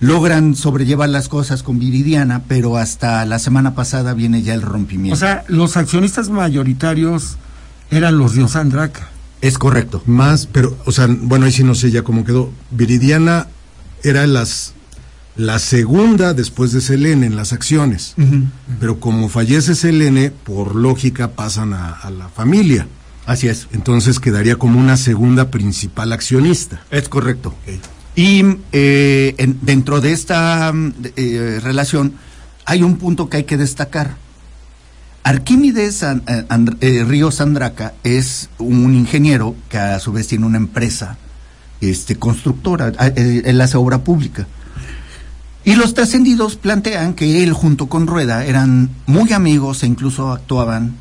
Logran 0.00 0.54
sobrellevar 0.54 1.08
las 1.08 1.28
cosas 1.28 1.62
con 1.64 1.78
Viridiana, 1.80 2.42
pero 2.46 2.76
hasta 2.76 3.24
la 3.24 3.38
semana 3.40 3.74
pasada 3.74 4.14
viene 4.14 4.42
ya 4.42 4.54
el 4.54 4.62
rompimiento. 4.62 5.14
O 5.14 5.18
sea, 5.18 5.44
los 5.48 5.76
accionistas 5.76 6.28
mayoritarios 6.28 7.36
eran 7.90 8.18
los 8.18 8.34
de 8.34 8.44
Osandraca. 8.44 9.08
es 9.40 9.56
correcto. 9.58 10.02
Más, 10.06 10.46
pero, 10.46 10.76
o 10.84 10.90
sea, 10.92 11.06
bueno, 11.08 11.46
ahí 11.46 11.52
sí 11.52 11.62
no 11.64 11.74
sé 11.76 11.90
ya 11.92 12.02
cómo 12.02 12.24
quedó. 12.24 12.50
Viridiana 12.72 13.46
era 14.02 14.26
las 14.26 14.74
la 15.38 15.58
segunda 15.60 16.34
después 16.34 16.72
de 16.72 16.80
Selene 16.82 17.24
en 17.26 17.36
las 17.36 17.52
acciones. 17.54 18.14
Pero 18.80 19.00
como 19.00 19.28
fallece 19.30 19.74
Selene, 19.74 20.30
por 20.30 20.74
lógica 20.74 21.28
pasan 21.30 21.72
a, 21.72 21.92
a 21.92 22.10
la 22.10 22.28
familia. 22.28 22.86
Así 23.24 23.48
es. 23.48 23.68
Entonces 23.72 24.20
quedaría 24.20 24.56
como 24.56 24.78
una 24.78 24.96
segunda 24.96 25.50
principal 25.50 26.12
accionista. 26.12 26.82
Es 26.90 27.08
correcto. 27.08 27.54
Y 28.16 28.42
eh, 28.72 29.34
en- 29.38 29.58
dentro 29.62 30.00
de 30.00 30.12
esta 30.12 30.72
mm, 30.72 30.92
eh, 31.16 31.60
relación 31.62 32.14
hay 32.64 32.82
un 32.82 32.96
punto 32.96 33.28
que 33.30 33.38
hay 33.38 33.44
que 33.44 33.56
destacar. 33.56 34.16
Arquímedes 35.24 36.02
An- 36.02 36.22
eh, 36.26 36.44
And- 36.48 36.76
eh, 36.80 37.04
Ríos 37.06 37.40
Andraca 37.40 37.94
es 38.02 38.48
un 38.58 38.94
ingeniero 38.94 39.54
que 39.68 39.78
a 39.78 40.00
su 40.00 40.10
vez 40.12 40.26
tiene 40.26 40.46
una 40.46 40.56
empresa 40.58 41.16
este, 41.80 42.16
constructora, 42.16 42.92
ah, 42.98 43.06
él 43.06 43.60
hace 43.60 43.76
obra 43.76 43.98
pública. 44.02 44.46
Y 45.68 45.76
los 45.76 45.92
trascendidos 45.92 46.56
plantean 46.56 47.12
que 47.12 47.42
él 47.42 47.52
junto 47.52 47.90
con 47.90 48.06
Rueda 48.06 48.46
eran 48.46 48.88
muy 49.04 49.34
amigos 49.34 49.82
e 49.82 49.86
incluso 49.86 50.32
actuaban 50.32 50.94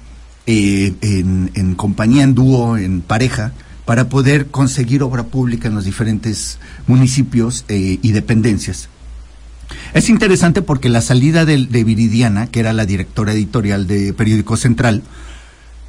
eh, 0.46 0.94
en, 1.00 1.76
compañía, 1.76 2.24
en 2.24 2.36
dúo, 2.36 2.76
en 2.76 3.00
pareja, 3.00 3.54
para 3.86 4.10
poder 4.10 4.48
conseguir 4.48 5.04
obra 5.04 5.24
pública 5.24 5.70
en 5.70 5.76
los 5.76 5.86
diferentes 5.86 6.60
municipios 6.86 7.64
eh, 7.70 7.98
y 8.02 8.12
dependencias. 8.12 8.90
Es 9.94 10.10
interesante 10.10 10.62
porque 10.62 10.90
la 10.90 11.00
salida 11.00 11.46
de, 11.46 11.66
de 11.66 11.84
Viridiana, 11.86 12.48
que 12.48 12.60
era 12.60 12.74
la 12.74 12.86
directora 12.86 13.32
editorial 13.32 13.88
de 13.88 14.12
Periódico 14.12 14.58
Central, 14.58 15.02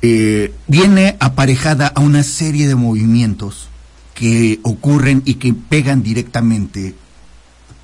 eh, 0.03 0.55
viene 0.69 1.17
aparejada 1.19 1.89
a 1.89 2.01
una 2.01 2.23
serie 2.23 2.69
de 2.69 2.77
movimientos 2.77 3.71
que 4.15 4.61
ocurren 4.63 5.23
y 5.25 5.35
que 5.35 5.53
pegan 5.53 6.05
directamente 6.05 6.95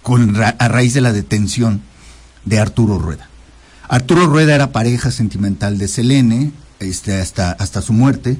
con 0.04 0.36
ra- 0.36 0.54
a 0.60 0.68
raíz 0.68 0.94
de 0.94 1.00
la 1.00 1.12
detención 1.12 1.80
de 2.44 2.60
Arturo 2.60 2.98
Rueda. 2.98 3.28
Arturo 3.88 4.26
Rueda 4.26 4.54
era 4.54 4.70
pareja 4.70 5.10
sentimental 5.10 5.78
de 5.78 5.88
Selene 5.88 6.52
este, 6.78 7.20
hasta, 7.20 7.50
hasta 7.52 7.82
su 7.82 7.92
muerte, 7.92 8.36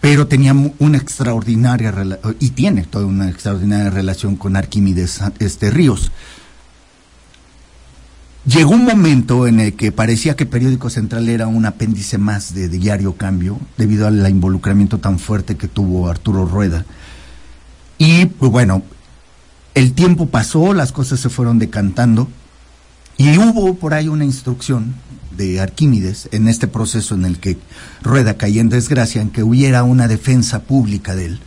pero 0.00 0.26
tenía 0.28 0.54
una 0.78 0.98
extraordinaria 0.98 1.92
y 2.38 2.50
tiene 2.50 2.82
toda 2.84 3.06
una 3.06 3.28
extraordinaria 3.30 3.90
relación 3.90 4.36
con 4.36 4.54
Arquímedes 4.56 5.20
este, 5.40 5.70
Ríos. 5.70 6.12
Llegó 8.46 8.70
un 8.70 8.84
momento 8.84 9.46
en 9.48 9.58
el 9.58 9.74
que 9.74 9.90
parecía 9.90 10.36
que 10.36 10.46
Periódico 10.46 10.88
Central 10.88 11.28
era 11.28 11.48
un 11.48 11.66
apéndice 11.66 12.16
más 12.18 12.54
de, 12.54 12.68
de 12.68 12.78
Diario 12.78 13.16
Cambio, 13.16 13.58
debido 13.76 14.06
al 14.06 14.28
involucramiento 14.28 14.98
tan 14.98 15.18
fuerte 15.18 15.56
que 15.56 15.66
tuvo 15.66 16.08
Arturo 16.08 16.44
Rueda. 16.46 16.84
Y 17.98 18.26
pues 18.26 18.52
bueno, 18.52 18.82
el 19.76 19.92
tiempo 19.92 20.26
pasó, 20.26 20.72
las 20.72 20.90
cosas 20.90 21.20
se 21.20 21.28
fueron 21.28 21.58
decantando 21.58 22.28
y 23.18 23.36
hubo 23.36 23.74
por 23.74 23.92
ahí 23.92 24.08
una 24.08 24.24
instrucción 24.24 24.94
de 25.36 25.60
Arquímedes 25.60 26.30
en 26.32 26.48
este 26.48 26.66
proceso 26.66 27.14
en 27.14 27.26
el 27.26 27.38
que 27.38 27.58
Rueda 28.02 28.38
caía 28.38 28.62
en 28.62 28.70
desgracia, 28.70 29.20
en 29.20 29.28
que 29.28 29.42
hubiera 29.42 29.84
una 29.84 30.08
defensa 30.08 30.62
pública 30.62 31.14
de 31.14 31.26
él. 31.26 31.40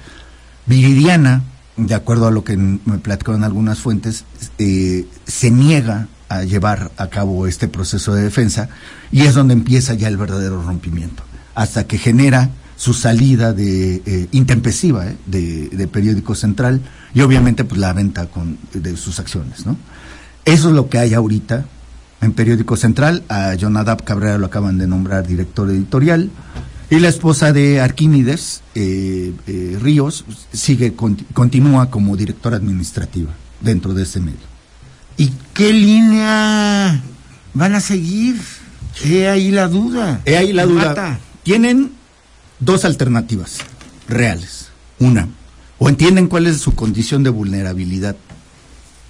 Viridiana, 0.68 1.42
de 1.76 1.96
acuerdo 1.96 2.28
a 2.28 2.32
lo 2.32 2.44
que 2.44 2.56
me 2.56 3.00
platicaron 3.00 3.44
algunas 3.44 3.80
fuentes, 3.80 4.26
eh, 4.60 5.08
se 5.26 5.50
niega 5.50 6.08
a 6.30 6.44
llevar 6.44 6.92
a 6.98 7.08
cabo 7.08 7.48
este 7.48 7.68
proceso 7.68 8.14
de 8.14 8.22
defensa 8.22 8.70
y 9.12 9.22
es 9.22 9.34
donde 9.34 9.56
empieza 9.56 9.96
ya 9.96 10.08
el 10.08 10.18
verdadero 10.18 10.62
rompimiento, 10.62 11.24
hasta 11.56 11.88
que 11.88 11.98
genera 11.98 12.52
su 12.80 12.94
salida 12.94 13.52
de 13.52 14.02
eh, 14.06 14.28
intempesiva 14.32 15.06
eh, 15.06 15.18
de, 15.26 15.68
de, 15.68 15.88
Periódico 15.90 16.34
Central 16.34 16.82
y 17.14 17.20
obviamente 17.20 17.66
pues 17.66 17.78
la 17.78 17.92
venta 17.92 18.28
con, 18.28 18.58
de 18.72 18.96
sus 18.96 19.20
acciones, 19.20 19.66
¿no? 19.66 19.76
Eso 20.46 20.70
es 20.70 20.76
lo 20.76 20.88
que 20.88 20.98
hay 20.98 21.14
ahorita 21.14 21.66
en 22.22 22.32
Periódico 22.32 22.78
Central. 22.78 23.24
A 23.28 23.54
Jonadab 23.56 24.06
Cabrera 24.06 24.38
lo 24.38 24.46
acaban 24.46 24.78
de 24.78 24.88
nombrar 24.88 25.28
director 25.28 25.70
editorial. 25.70 26.30
Y 26.90 27.00
la 27.00 27.10
esposa 27.10 27.52
de 27.52 27.82
Arquímedes, 27.82 28.62
eh, 28.76 29.34
eh, 29.46 29.78
Ríos, 29.82 30.24
sigue, 30.54 30.94
continúa 30.96 31.92
como 31.92 32.16
directora 32.16 32.56
administrativa 32.56 33.32
dentro 33.60 33.94
de 33.94 34.04
ese 34.04 34.22
medio. 34.22 34.40
¿Y 35.18 35.34
qué 35.54 35.74
línea 35.74 37.04
van 37.54 37.76
a 37.76 37.82
seguir? 37.82 38.38
He 39.04 39.28
ahí 39.28 39.52
la 39.52 39.68
duda. 39.68 40.22
He 40.24 40.38
ahí 40.38 40.54
la 40.54 40.66
duda. 40.66 41.20
Tienen 41.44 41.99
dos 42.60 42.86
alternativas 42.86 43.58
reales. 44.08 44.68
Una, 45.00 45.28
o 45.78 45.90
entienden 45.90 46.28
cuál 46.28 46.48
es 46.48 46.58
su 46.58 46.76
condición 46.76 47.24
de 47.24 47.30
vulnerabilidad 47.30 48.18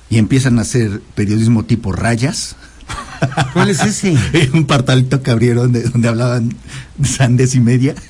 y 0.10 0.18
empiezan 0.18 0.60
a 0.60 0.62
hacer 0.62 1.02
periodismo 1.16 1.66
tipo 1.66 1.92
rayas. 1.92 2.56
¿Cuál 3.54 3.70
es 3.70 3.82
ese? 3.82 4.16
un 4.54 4.66
partalito 4.66 5.22
que 5.22 5.32
abrieron 5.32 5.72
de, 5.72 5.84
donde 5.84 6.08
hablaban 6.08 6.56
sandes 7.04 7.56
y 7.56 7.60
media. 7.60 7.96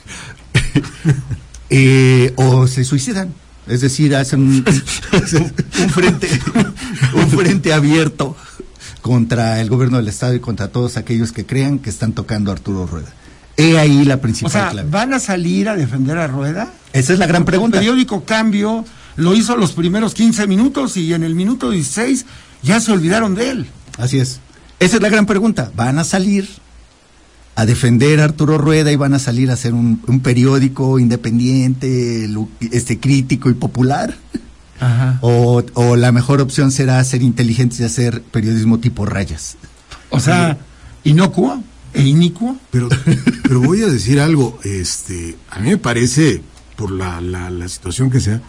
Eh, 1.71 2.33
o 2.35 2.65
se 2.65 2.83
suicidan. 2.83 3.31
Es 3.67 3.81
decir, 3.81 4.15
hacen 4.15 4.41
un, 4.41 4.65
frente, 5.91 6.27
un 7.13 7.29
frente 7.29 7.73
abierto 7.73 8.35
contra 9.01 9.61
el 9.61 9.69
gobierno 9.69 9.97
del 9.97 10.07
Estado 10.07 10.33
y 10.33 10.39
contra 10.39 10.69
todos 10.69 10.97
aquellos 10.97 11.31
que 11.31 11.45
crean 11.45 11.77
que 11.77 11.91
están 11.91 12.13
tocando 12.13 12.49
a 12.49 12.55
Arturo 12.55 12.87
Rueda. 12.87 13.13
He 13.59 13.77
ahí 13.77 14.05
la 14.05 14.21
principal 14.21 14.69
o 14.69 14.73
sea, 14.73 14.83
¿Van 14.89 15.13
a 15.13 15.19
salir 15.19 15.67
a 15.67 15.75
defender 15.75 16.17
a 16.17 16.27
Rueda? 16.27 16.71
Esa 16.93 17.11
es 17.11 17.19
la 17.19 17.27
gran 17.27 17.43
pregunta. 17.43 17.77
El 17.77 17.81
periódico 17.83 18.23
Cambio 18.23 18.85
lo 19.17 19.35
hizo 19.35 19.57
los 19.57 19.73
primeros 19.73 20.13
15 20.13 20.47
minutos 20.47 20.95
y 20.95 21.13
en 21.13 21.23
el 21.23 21.35
minuto 21.35 21.69
16 21.69 22.25
ya 22.63 22.79
se 22.79 22.93
olvidaron 22.93 23.35
de 23.35 23.49
él. 23.49 23.67
Así 23.97 24.17
es. 24.17 24.39
Esa 24.79 24.95
es 24.95 25.01
la 25.01 25.09
gran 25.09 25.25
pregunta. 25.25 25.71
¿Van 25.75 25.99
a 25.99 26.05
salir 26.05 26.47
a 27.55 27.65
defender 27.65 28.21
a 28.21 28.23
Arturo 28.23 28.57
Rueda 28.57 28.93
y 28.93 28.95
van 28.95 29.13
a 29.13 29.19
salir 29.19 29.49
a 29.49 29.55
hacer 29.55 29.73
un, 29.73 29.99
periódico 30.23 30.97
independiente, 30.97 32.29
este 32.71 32.97
crítico 32.97 33.49
y 33.49 33.55
popular? 33.55 34.15
O, 35.19 35.97
la 35.97 36.13
mejor 36.13 36.39
opción 36.39 36.71
será 36.71 37.03
ser 37.03 37.21
inteligentes 37.23 37.81
y 37.81 37.83
hacer 37.83 38.21
periodismo 38.21 38.79
tipo 38.79 39.05
rayas. 39.05 39.57
O 40.09 40.21
sea, 40.21 40.57
inocuo 41.03 41.61
e 41.93 42.03
inicuo. 42.03 42.57
Pero, 42.71 42.87
pero 43.49 43.61
voy 43.61 43.81
a 43.81 43.87
decir 43.87 44.19
algo, 44.19 44.59
este, 44.63 45.35
a 45.49 45.57
mí 45.57 45.71
me 45.71 45.77
parece, 45.79 46.43
por 46.75 46.91
la, 46.91 47.19
la, 47.19 47.49
la 47.49 47.67
situación 47.67 48.11
que 48.11 48.19
sea, 48.19 48.39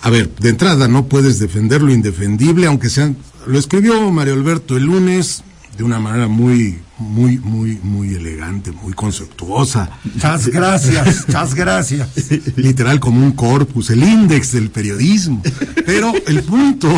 a 0.00 0.08
ver, 0.08 0.34
de 0.36 0.48
entrada 0.48 0.88
no 0.88 1.04
puedes 1.04 1.38
defender 1.38 1.82
lo 1.82 1.92
indefendible, 1.92 2.66
aunque 2.66 2.88
sean, 2.88 3.14
lo 3.46 3.58
escribió 3.58 4.10
Mario 4.10 4.32
Alberto 4.32 4.78
el 4.78 4.84
lunes 4.84 5.44
de 5.76 5.84
una 5.84 6.00
manera 6.00 6.28
muy, 6.28 6.78
muy, 6.96 7.36
muy, 7.36 7.78
muy 7.82 8.14
elegante, 8.14 8.72
muy 8.72 8.94
conceptuosa. 8.94 9.90
Muchas 10.02 10.48
gracias, 10.48 11.24
muchas 11.28 11.54
gracias. 11.54 12.08
Literal 12.56 13.00
como 13.00 13.22
un 13.22 13.32
corpus, 13.32 13.90
el 13.90 14.02
índice 14.02 14.58
del 14.58 14.70
periodismo. 14.70 15.42
Pero 15.84 16.14
el 16.26 16.42
punto 16.42 16.88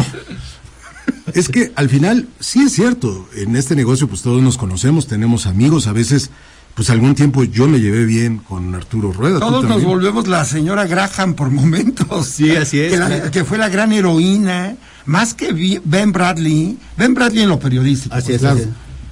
es 1.34 1.49
que 1.49 1.72
al 1.74 1.89
final, 1.89 2.28
sí 2.39 2.61
es 2.61 2.74
cierto, 2.74 3.28
en 3.34 3.57
este 3.57 3.74
negocio 3.74 4.07
pues 4.07 4.22
todos 4.22 4.41
nos 4.41 4.57
conocemos, 4.57 5.09
tenemos 5.09 5.47
amigos, 5.47 5.89
a 5.89 5.93
veces 5.93 6.30
pues 6.76 6.90
algún 6.90 7.14
tiempo 7.14 7.42
yo 7.42 7.66
me 7.66 7.80
llevé 7.80 8.04
bien 8.04 8.36
con 8.36 8.74
Arturo 8.74 9.10
Rueda. 9.10 9.40
Todos 9.40 9.64
nos 9.64 9.82
volvemos 9.82 10.28
la 10.28 10.44
señora 10.44 10.86
Graham 10.86 11.32
por 11.32 11.50
momentos. 11.50 12.26
Sí, 12.26 12.54
así 12.54 12.78
es. 12.78 13.00
Que, 13.30 13.44
fue 13.44 13.56
la 13.56 13.70
gran 13.70 13.94
heroína, 13.94 14.76
más 15.06 15.32
que 15.32 15.80
Ben 15.86 16.12
Bradley, 16.12 16.76
Ben 16.98 17.14
Bradley 17.14 17.44
en 17.44 17.48
lo 17.48 17.58
periodístico. 17.58 18.14
Así 18.14 18.34
es, 18.34 18.40
claro. 18.40 18.60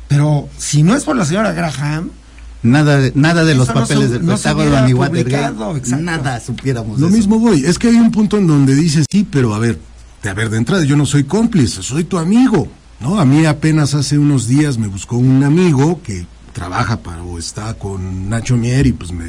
Pero 0.08 0.46
si 0.58 0.82
no 0.82 0.94
es 0.94 1.04
por 1.04 1.16
la 1.16 1.24
señora 1.24 1.52
Graham, 1.52 2.10
Nada 2.62 2.98
de, 2.98 3.12
nada 3.14 3.44
de 3.44 3.54
los 3.54 3.68
papeles 3.68 4.10
del 4.10 4.22
Pentágono 4.22 4.86
ni 4.86 4.94
Watergate. 4.94 5.96
Nada 6.00 6.40
supiéramos. 6.40 6.98
Lo 6.98 7.10
mismo 7.10 7.38
voy. 7.38 7.64
Es 7.64 7.78
que 7.78 7.88
hay 7.88 7.96
un 7.96 8.10
punto 8.10 8.38
en 8.38 8.46
donde 8.46 8.74
dices, 8.74 9.06
sí, 9.10 9.26
pero 9.30 9.54
a 9.54 9.58
ver, 9.58 9.78
a 10.22 10.32
ver, 10.32 10.48
de 10.48 10.58
entrada 10.58 10.82
yo 10.84 10.96
no 10.96 11.04
soy 11.04 11.24
cómplice, 11.24 11.82
soy 11.82 12.04
tu 12.04 12.18
amigo. 12.18 12.68
¿no? 13.00 13.18
A 13.18 13.24
mí 13.26 13.44
apenas 13.44 13.94
hace 13.94 14.18
unos 14.18 14.48
días 14.48 14.78
me 14.78 14.86
buscó 14.86 15.16
un 15.16 15.44
amigo 15.44 16.00
que 16.02 16.26
trabaja 16.54 17.00
para 17.00 17.22
o 17.22 17.38
está 17.38 17.74
con 17.74 18.30
Nacho 18.30 18.56
Mier 18.56 18.86
y 18.86 18.92
pues 18.92 19.12
me, 19.12 19.26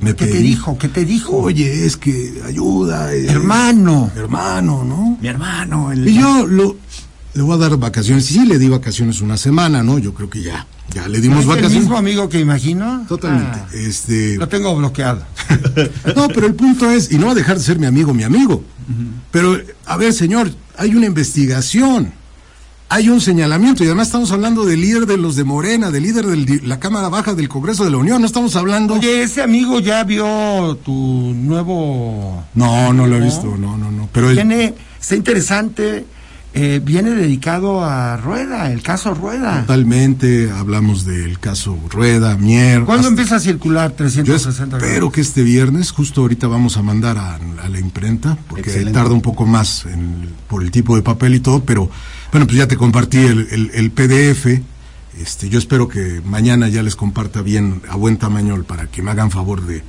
me 0.00 0.14
¿Qué 0.14 0.26
te 0.26 0.38
dijo? 0.38 0.78
¿Qué 0.78 0.88
te 0.88 1.04
dijo? 1.04 1.36
Oye, 1.38 1.86
es 1.86 1.96
que 1.96 2.42
ayuda. 2.46 3.12
Hermano. 3.12 4.12
Hermano, 4.14 4.84
¿no? 4.84 5.18
Mi 5.20 5.26
hermano. 5.26 5.92
Y 5.92 6.14
yo 6.14 6.46
lo, 6.46 6.76
le 7.34 7.42
voy 7.42 7.54
a 7.54 7.58
dar 7.58 7.76
vacaciones. 7.78 8.26
Sí, 8.26 8.46
le 8.46 8.58
di 8.58 8.68
vacaciones 8.68 9.20
una 9.20 9.36
semana, 9.36 9.82
¿no? 9.82 9.98
Yo 9.98 10.14
creo 10.14 10.30
que 10.30 10.42
ya. 10.42 10.66
Ya 10.94 11.08
le 11.08 11.20
dimos 11.20 11.46
vacaciones. 11.46 11.72
¿El 11.72 11.80
mismo 11.80 11.96
amigo 11.96 12.28
que 12.28 12.38
imagino? 12.38 13.04
Totalmente. 13.08 13.58
Ah, 13.58 13.68
este... 13.72 14.36
Lo 14.36 14.46
tengo 14.48 14.76
bloqueado. 14.76 15.22
no, 16.16 16.28
pero 16.28 16.46
el 16.46 16.54
punto 16.54 16.88
es, 16.90 17.10
y 17.10 17.18
no 17.18 17.26
va 17.26 17.32
a 17.32 17.34
dejar 17.34 17.58
de 17.58 17.64
ser 17.64 17.78
mi 17.78 17.86
amigo, 17.86 18.14
mi 18.14 18.22
amigo. 18.22 18.62
Pero, 19.32 19.58
a 19.84 19.96
ver, 19.96 20.12
señor, 20.12 20.50
hay 20.76 20.94
una 20.94 21.06
investigación 21.06 22.12
hay 22.88 23.08
un 23.08 23.20
señalamiento 23.20 23.82
y 23.82 23.86
además 23.86 24.08
estamos 24.08 24.30
hablando 24.30 24.64
del 24.64 24.80
líder 24.80 25.06
de 25.06 25.16
los 25.16 25.34
de 25.36 25.44
Morena, 25.44 25.90
del 25.90 26.04
líder 26.04 26.26
de 26.26 26.60
la 26.66 26.78
Cámara 26.78 27.08
Baja 27.08 27.34
del 27.34 27.48
Congreso 27.48 27.84
de 27.84 27.90
la 27.90 27.96
Unión, 27.96 28.20
no 28.20 28.26
estamos 28.26 28.54
hablando... 28.56 28.94
Oye, 28.94 29.22
ese 29.22 29.42
amigo 29.42 29.80
ya 29.80 30.04
vio 30.04 30.78
tu 30.84 30.92
nuevo... 30.92 32.44
No, 32.54 32.92
no 32.92 33.06
lo 33.06 33.16
he 33.16 33.20
visto, 33.20 33.56
no, 33.58 33.76
no, 33.76 33.90
no, 33.90 34.08
pero... 34.12 34.28
Viene, 34.28 34.74
está 35.00 35.16
interesante, 35.16 36.06
eh, 36.54 36.80
viene 36.82 37.10
dedicado 37.10 37.84
a 37.84 38.18
Rueda, 38.18 38.70
el 38.70 38.82
caso 38.82 39.14
Rueda. 39.14 39.62
Totalmente, 39.62 40.50
hablamos 40.52 41.04
del 41.04 41.40
caso 41.40 41.76
Rueda, 41.90 42.36
Mier... 42.36 42.84
¿Cuándo 42.84 43.08
empieza 43.08 43.36
a 43.36 43.40
circular 43.40 43.90
360 43.92 44.78
Yo 44.78 44.86
espero 44.86 45.10
que 45.10 45.22
este 45.22 45.42
viernes, 45.42 45.90
justo 45.90 46.20
ahorita 46.20 46.46
vamos 46.46 46.76
a 46.76 46.82
mandar 46.82 47.18
a, 47.18 47.40
la 47.68 47.80
imprenta, 47.80 48.38
porque 48.48 48.70
tarda 48.92 49.12
un 49.12 49.22
poco 49.22 49.44
más 49.44 49.86
por 50.46 50.62
el 50.62 50.70
tipo 50.70 50.94
de 50.94 51.02
papel 51.02 51.34
y 51.34 51.40
todo, 51.40 51.64
pero 51.64 51.90
bueno, 52.32 52.46
pues 52.46 52.58
ya 52.58 52.68
te 52.68 52.76
compartí 52.76 53.18
el, 53.18 53.90
PDF. 53.90 54.60
Este, 55.20 55.48
yo 55.48 55.58
espero 55.58 55.88
que 55.88 56.20
mañana 56.24 56.68
ya 56.68 56.82
les 56.82 56.94
comparta 56.94 57.40
bien 57.40 57.82
a 57.88 57.96
buen 57.96 58.18
tamaño 58.18 58.62
para 58.64 58.86
que 58.86 59.02
me 59.02 59.10
hagan 59.10 59.30
favor 59.30 59.64
de 59.66 59.82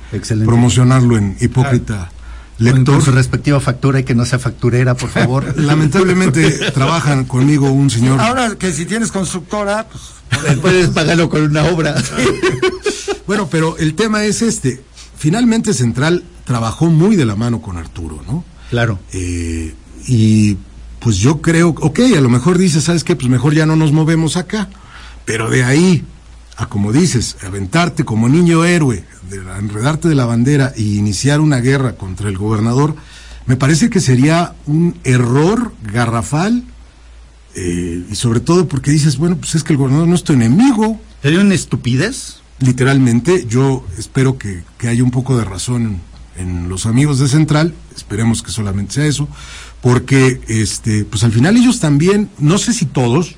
promocionarlo 0.44 1.16
en 1.16 1.36
Hipócrita. 1.40 2.10
Lector. 2.58 2.96
Con 2.96 3.02
su 3.02 3.12
respectiva 3.12 3.60
factura 3.60 4.00
y 4.00 4.04
que 4.04 4.16
no 4.16 4.24
sea 4.24 4.40
facturera, 4.40 4.96
por 4.96 5.10
favor. 5.10 5.56
Lamentablemente 5.56 6.50
trabajan 6.72 7.24
conmigo 7.24 7.70
un 7.70 7.88
señor. 7.88 8.20
Ahora 8.20 8.56
que 8.56 8.72
si 8.72 8.84
tienes 8.84 9.12
constructora, 9.12 9.86
pues 9.88 10.56
puedes 10.56 10.88
pagarlo 10.88 11.28
con 11.28 11.42
una 11.42 11.66
obra. 11.66 11.94
bueno, 13.28 13.48
pero 13.48 13.78
el 13.78 13.94
tema 13.94 14.24
es 14.24 14.42
este. 14.42 14.82
Finalmente 15.16 15.72
Central 15.72 16.24
trabajó 16.44 16.86
muy 16.86 17.14
de 17.14 17.26
la 17.26 17.36
mano 17.36 17.62
con 17.62 17.76
Arturo, 17.76 18.22
¿no? 18.26 18.44
Claro. 18.70 18.98
Eh, 19.12 19.74
y 20.06 20.56
pues 21.00 21.16
yo 21.16 21.40
creo, 21.40 21.70
ok, 21.70 22.00
a 22.16 22.20
lo 22.20 22.28
mejor 22.28 22.58
dices, 22.58 22.84
¿sabes 22.84 23.04
qué? 23.04 23.16
Pues 23.16 23.28
mejor 23.28 23.54
ya 23.54 23.66
no 23.66 23.76
nos 23.76 23.92
movemos 23.92 24.36
acá. 24.36 24.68
Pero 25.24 25.50
de 25.50 25.64
ahí 25.64 26.04
a, 26.58 26.66
como 26.66 26.92
dices, 26.92 27.36
aventarte 27.46 28.04
como 28.04 28.28
niño 28.28 28.64
héroe, 28.64 29.04
de, 29.30 29.36
enredarte 29.58 30.08
de 30.08 30.16
la 30.16 30.26
bandera 30.26 30.72
e 30.76 30.82
iniciar 30.82 31.40
una 31.40 31.60
guerra 31.60 31.94
contra 31.94 32.28
el 32.28 32.36
gobernador, 32.36 32.96
me 33.46 33.56
parece 33.56 33.88
que 33.90 34.00
sería 34.00 34.54
un 34.66 34.98
error 35.04 35.72
garrafal. 35.82 36.64
Eh, 37.54 38.04
y 38.10 38.14
sobre 38.14 38.40
todo 38.40 38.66
porque 38.68 38.90
dices, 38.90 39.18
bueno, 39.18 39.36
pues 39.36 39.54
es 39.54 39.62
que 39.62 39.72
el 39.72 39.78
gobernador 39.78 40.08
no 40.08 40.16
es 40.16 40.24
tu 40.24 40.32
enemigo. 40.32 41.00
¿Sería 41.22 41.40
una 41.40 41.54
estupidez? 41.54 42.40
Literalmente, 42.58 43.46
yo 43.46 43.86
espero 43.96 44.36
que, 44.36 44.64
que 44.78 44.88
haya 44.88 45.04
un 45.04 45.12
poco 45.12 45.38
de 45.38 45.44
razón 45.44 46.00
en 46.36 46.68
los 46.68 46.86
amigos 46.86 47.18
de 47.18 47.28
Central, 47.28 47.74
esperemos 47.96 48.42
que 48.42 48.50
solamente 48.50 48.94
sea 48.94 49.06
eso, 49.06 49.28
porque 49.80 50.40
este, 50.48 51.04
pues 51.04 51.24
al 51.24 51.32
final 51.32 51.56
ellos 51.56 51.80
también, 51.80 52.28
no 52.38 52.58
sé 52.58 52.72
si 52.72 52.86
todos, 52.86 53.36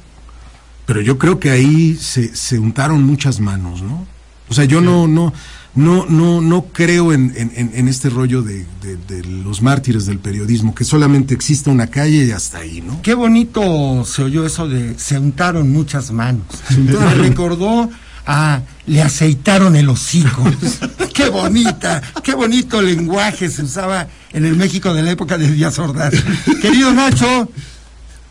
pero 0.87 1.01
yo 1.01 1.19
creo 1.19 1.39
que 1.39 1.51
ahí 1.51 1.97
se, 1.97 2.35
se 2.35 2.59
untaron 2.59 3.05
muchas 3.05 3.41
manos, 3.41 3.83
¿no? 3.83 4.07
O 4.49 4.55
sea, 4.55 4.65
yo 4.65 4.81
no, 4.81 5.07
no, 5.07 5.33
no, 5.77 6.07
no, 6.07 6.41
no 6.41 6.65
creo 6.73 7.13
en, 7.13 7.33
en, 7.37 7.87
este 7.87 8.11
rollo 8.11 8.43
de, 8.43 8.67
de, 8.83 9.23
los 9.25 9.63
mártires 9.63 10.07
del 10.07 10.19
periodismo, 10.19 10.75
que 10.75 10.85
solamente 10.85 11.35
existe 11.35 11.71
una 11.71 11.87
calle 11.87 12.25
y 12.25 12.33
hasta 12.33 12.59
ahí, 12.59 12.83
¿no? 12.85 13.01
Qué 13.03 13.15
bonito 13.15 14.05
se 14.05 14.25
oyó 14.25 14.45
eso 14.45 14.69
de 14.69 14.99
se 14.99 15.17
untaron 15.17 15.71
muchas 15.71 16.11
manos. 16.11 16.47
Me 16.77 17.15
recordó 17.15 17.89
a 18.27 18.61
le 18.87 19.03
aceitaron 19.03 19.77
el 19.77 19.89
hocico. 19.89 20.43
qué 21.15 21.29
bonita, 21.29 22.01
qué 22.23 22.35
bonito 22.35 22.81
lenguaje 22.83 23.49
se 23.51 23.63
usaba 23.63 24.09
en 24.33 24.45
el 24.45 24.57
México 24.57 24.93
de 24.95 25.03
la 25.03 25.11
época 25.13 25.39
de 25.39 25.51
Díaz 25.51 25.79
Ordaz. 25.79 26.15
Querido 26.61 26.93
Nacho, 26.93 27.49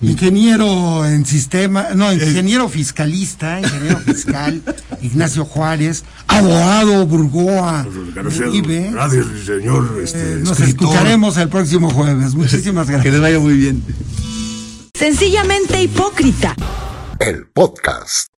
Ingeniero 0.02 1.06
en 1.06 1.26
sistema, 1.26 1.88
no, 1.94 2.14
ingeniero 2.14 2.70
fiscalista, 2.70 3.60
ingeniero 3.60 3.98
fiscal, 4.00 4.62
Ignacio 5.02 5.44
Juárez, 5.44 6.06
abogado 6.26 7.06
Burgoa. 7.06 7.86
Uribe. 8.48 8.92
gracias, 8.94 9.26
señor. 9.46 10.00
Este, 10.02 10.36
Eh, 10.36 10.38
nos 10.40 10.58
escritor. 10.58 10.88
escucharemos 10.88 11.36
el 11.36 11.50
próximo 11.50 11.90
jueves. 11.90 12.34
Muchísimas 12.34 12.88
Que 12.88 12.94
gracias. 12.94 13.12
les 13.14 13.22
vaya 13.22 13.40
muy 13.40 13.56
bien. 13.58 13.84
Sencillamente 14.94 15.82
hipócrita. 15.84 16.56
El 17.20 17.48
podcast. 17.48 18.30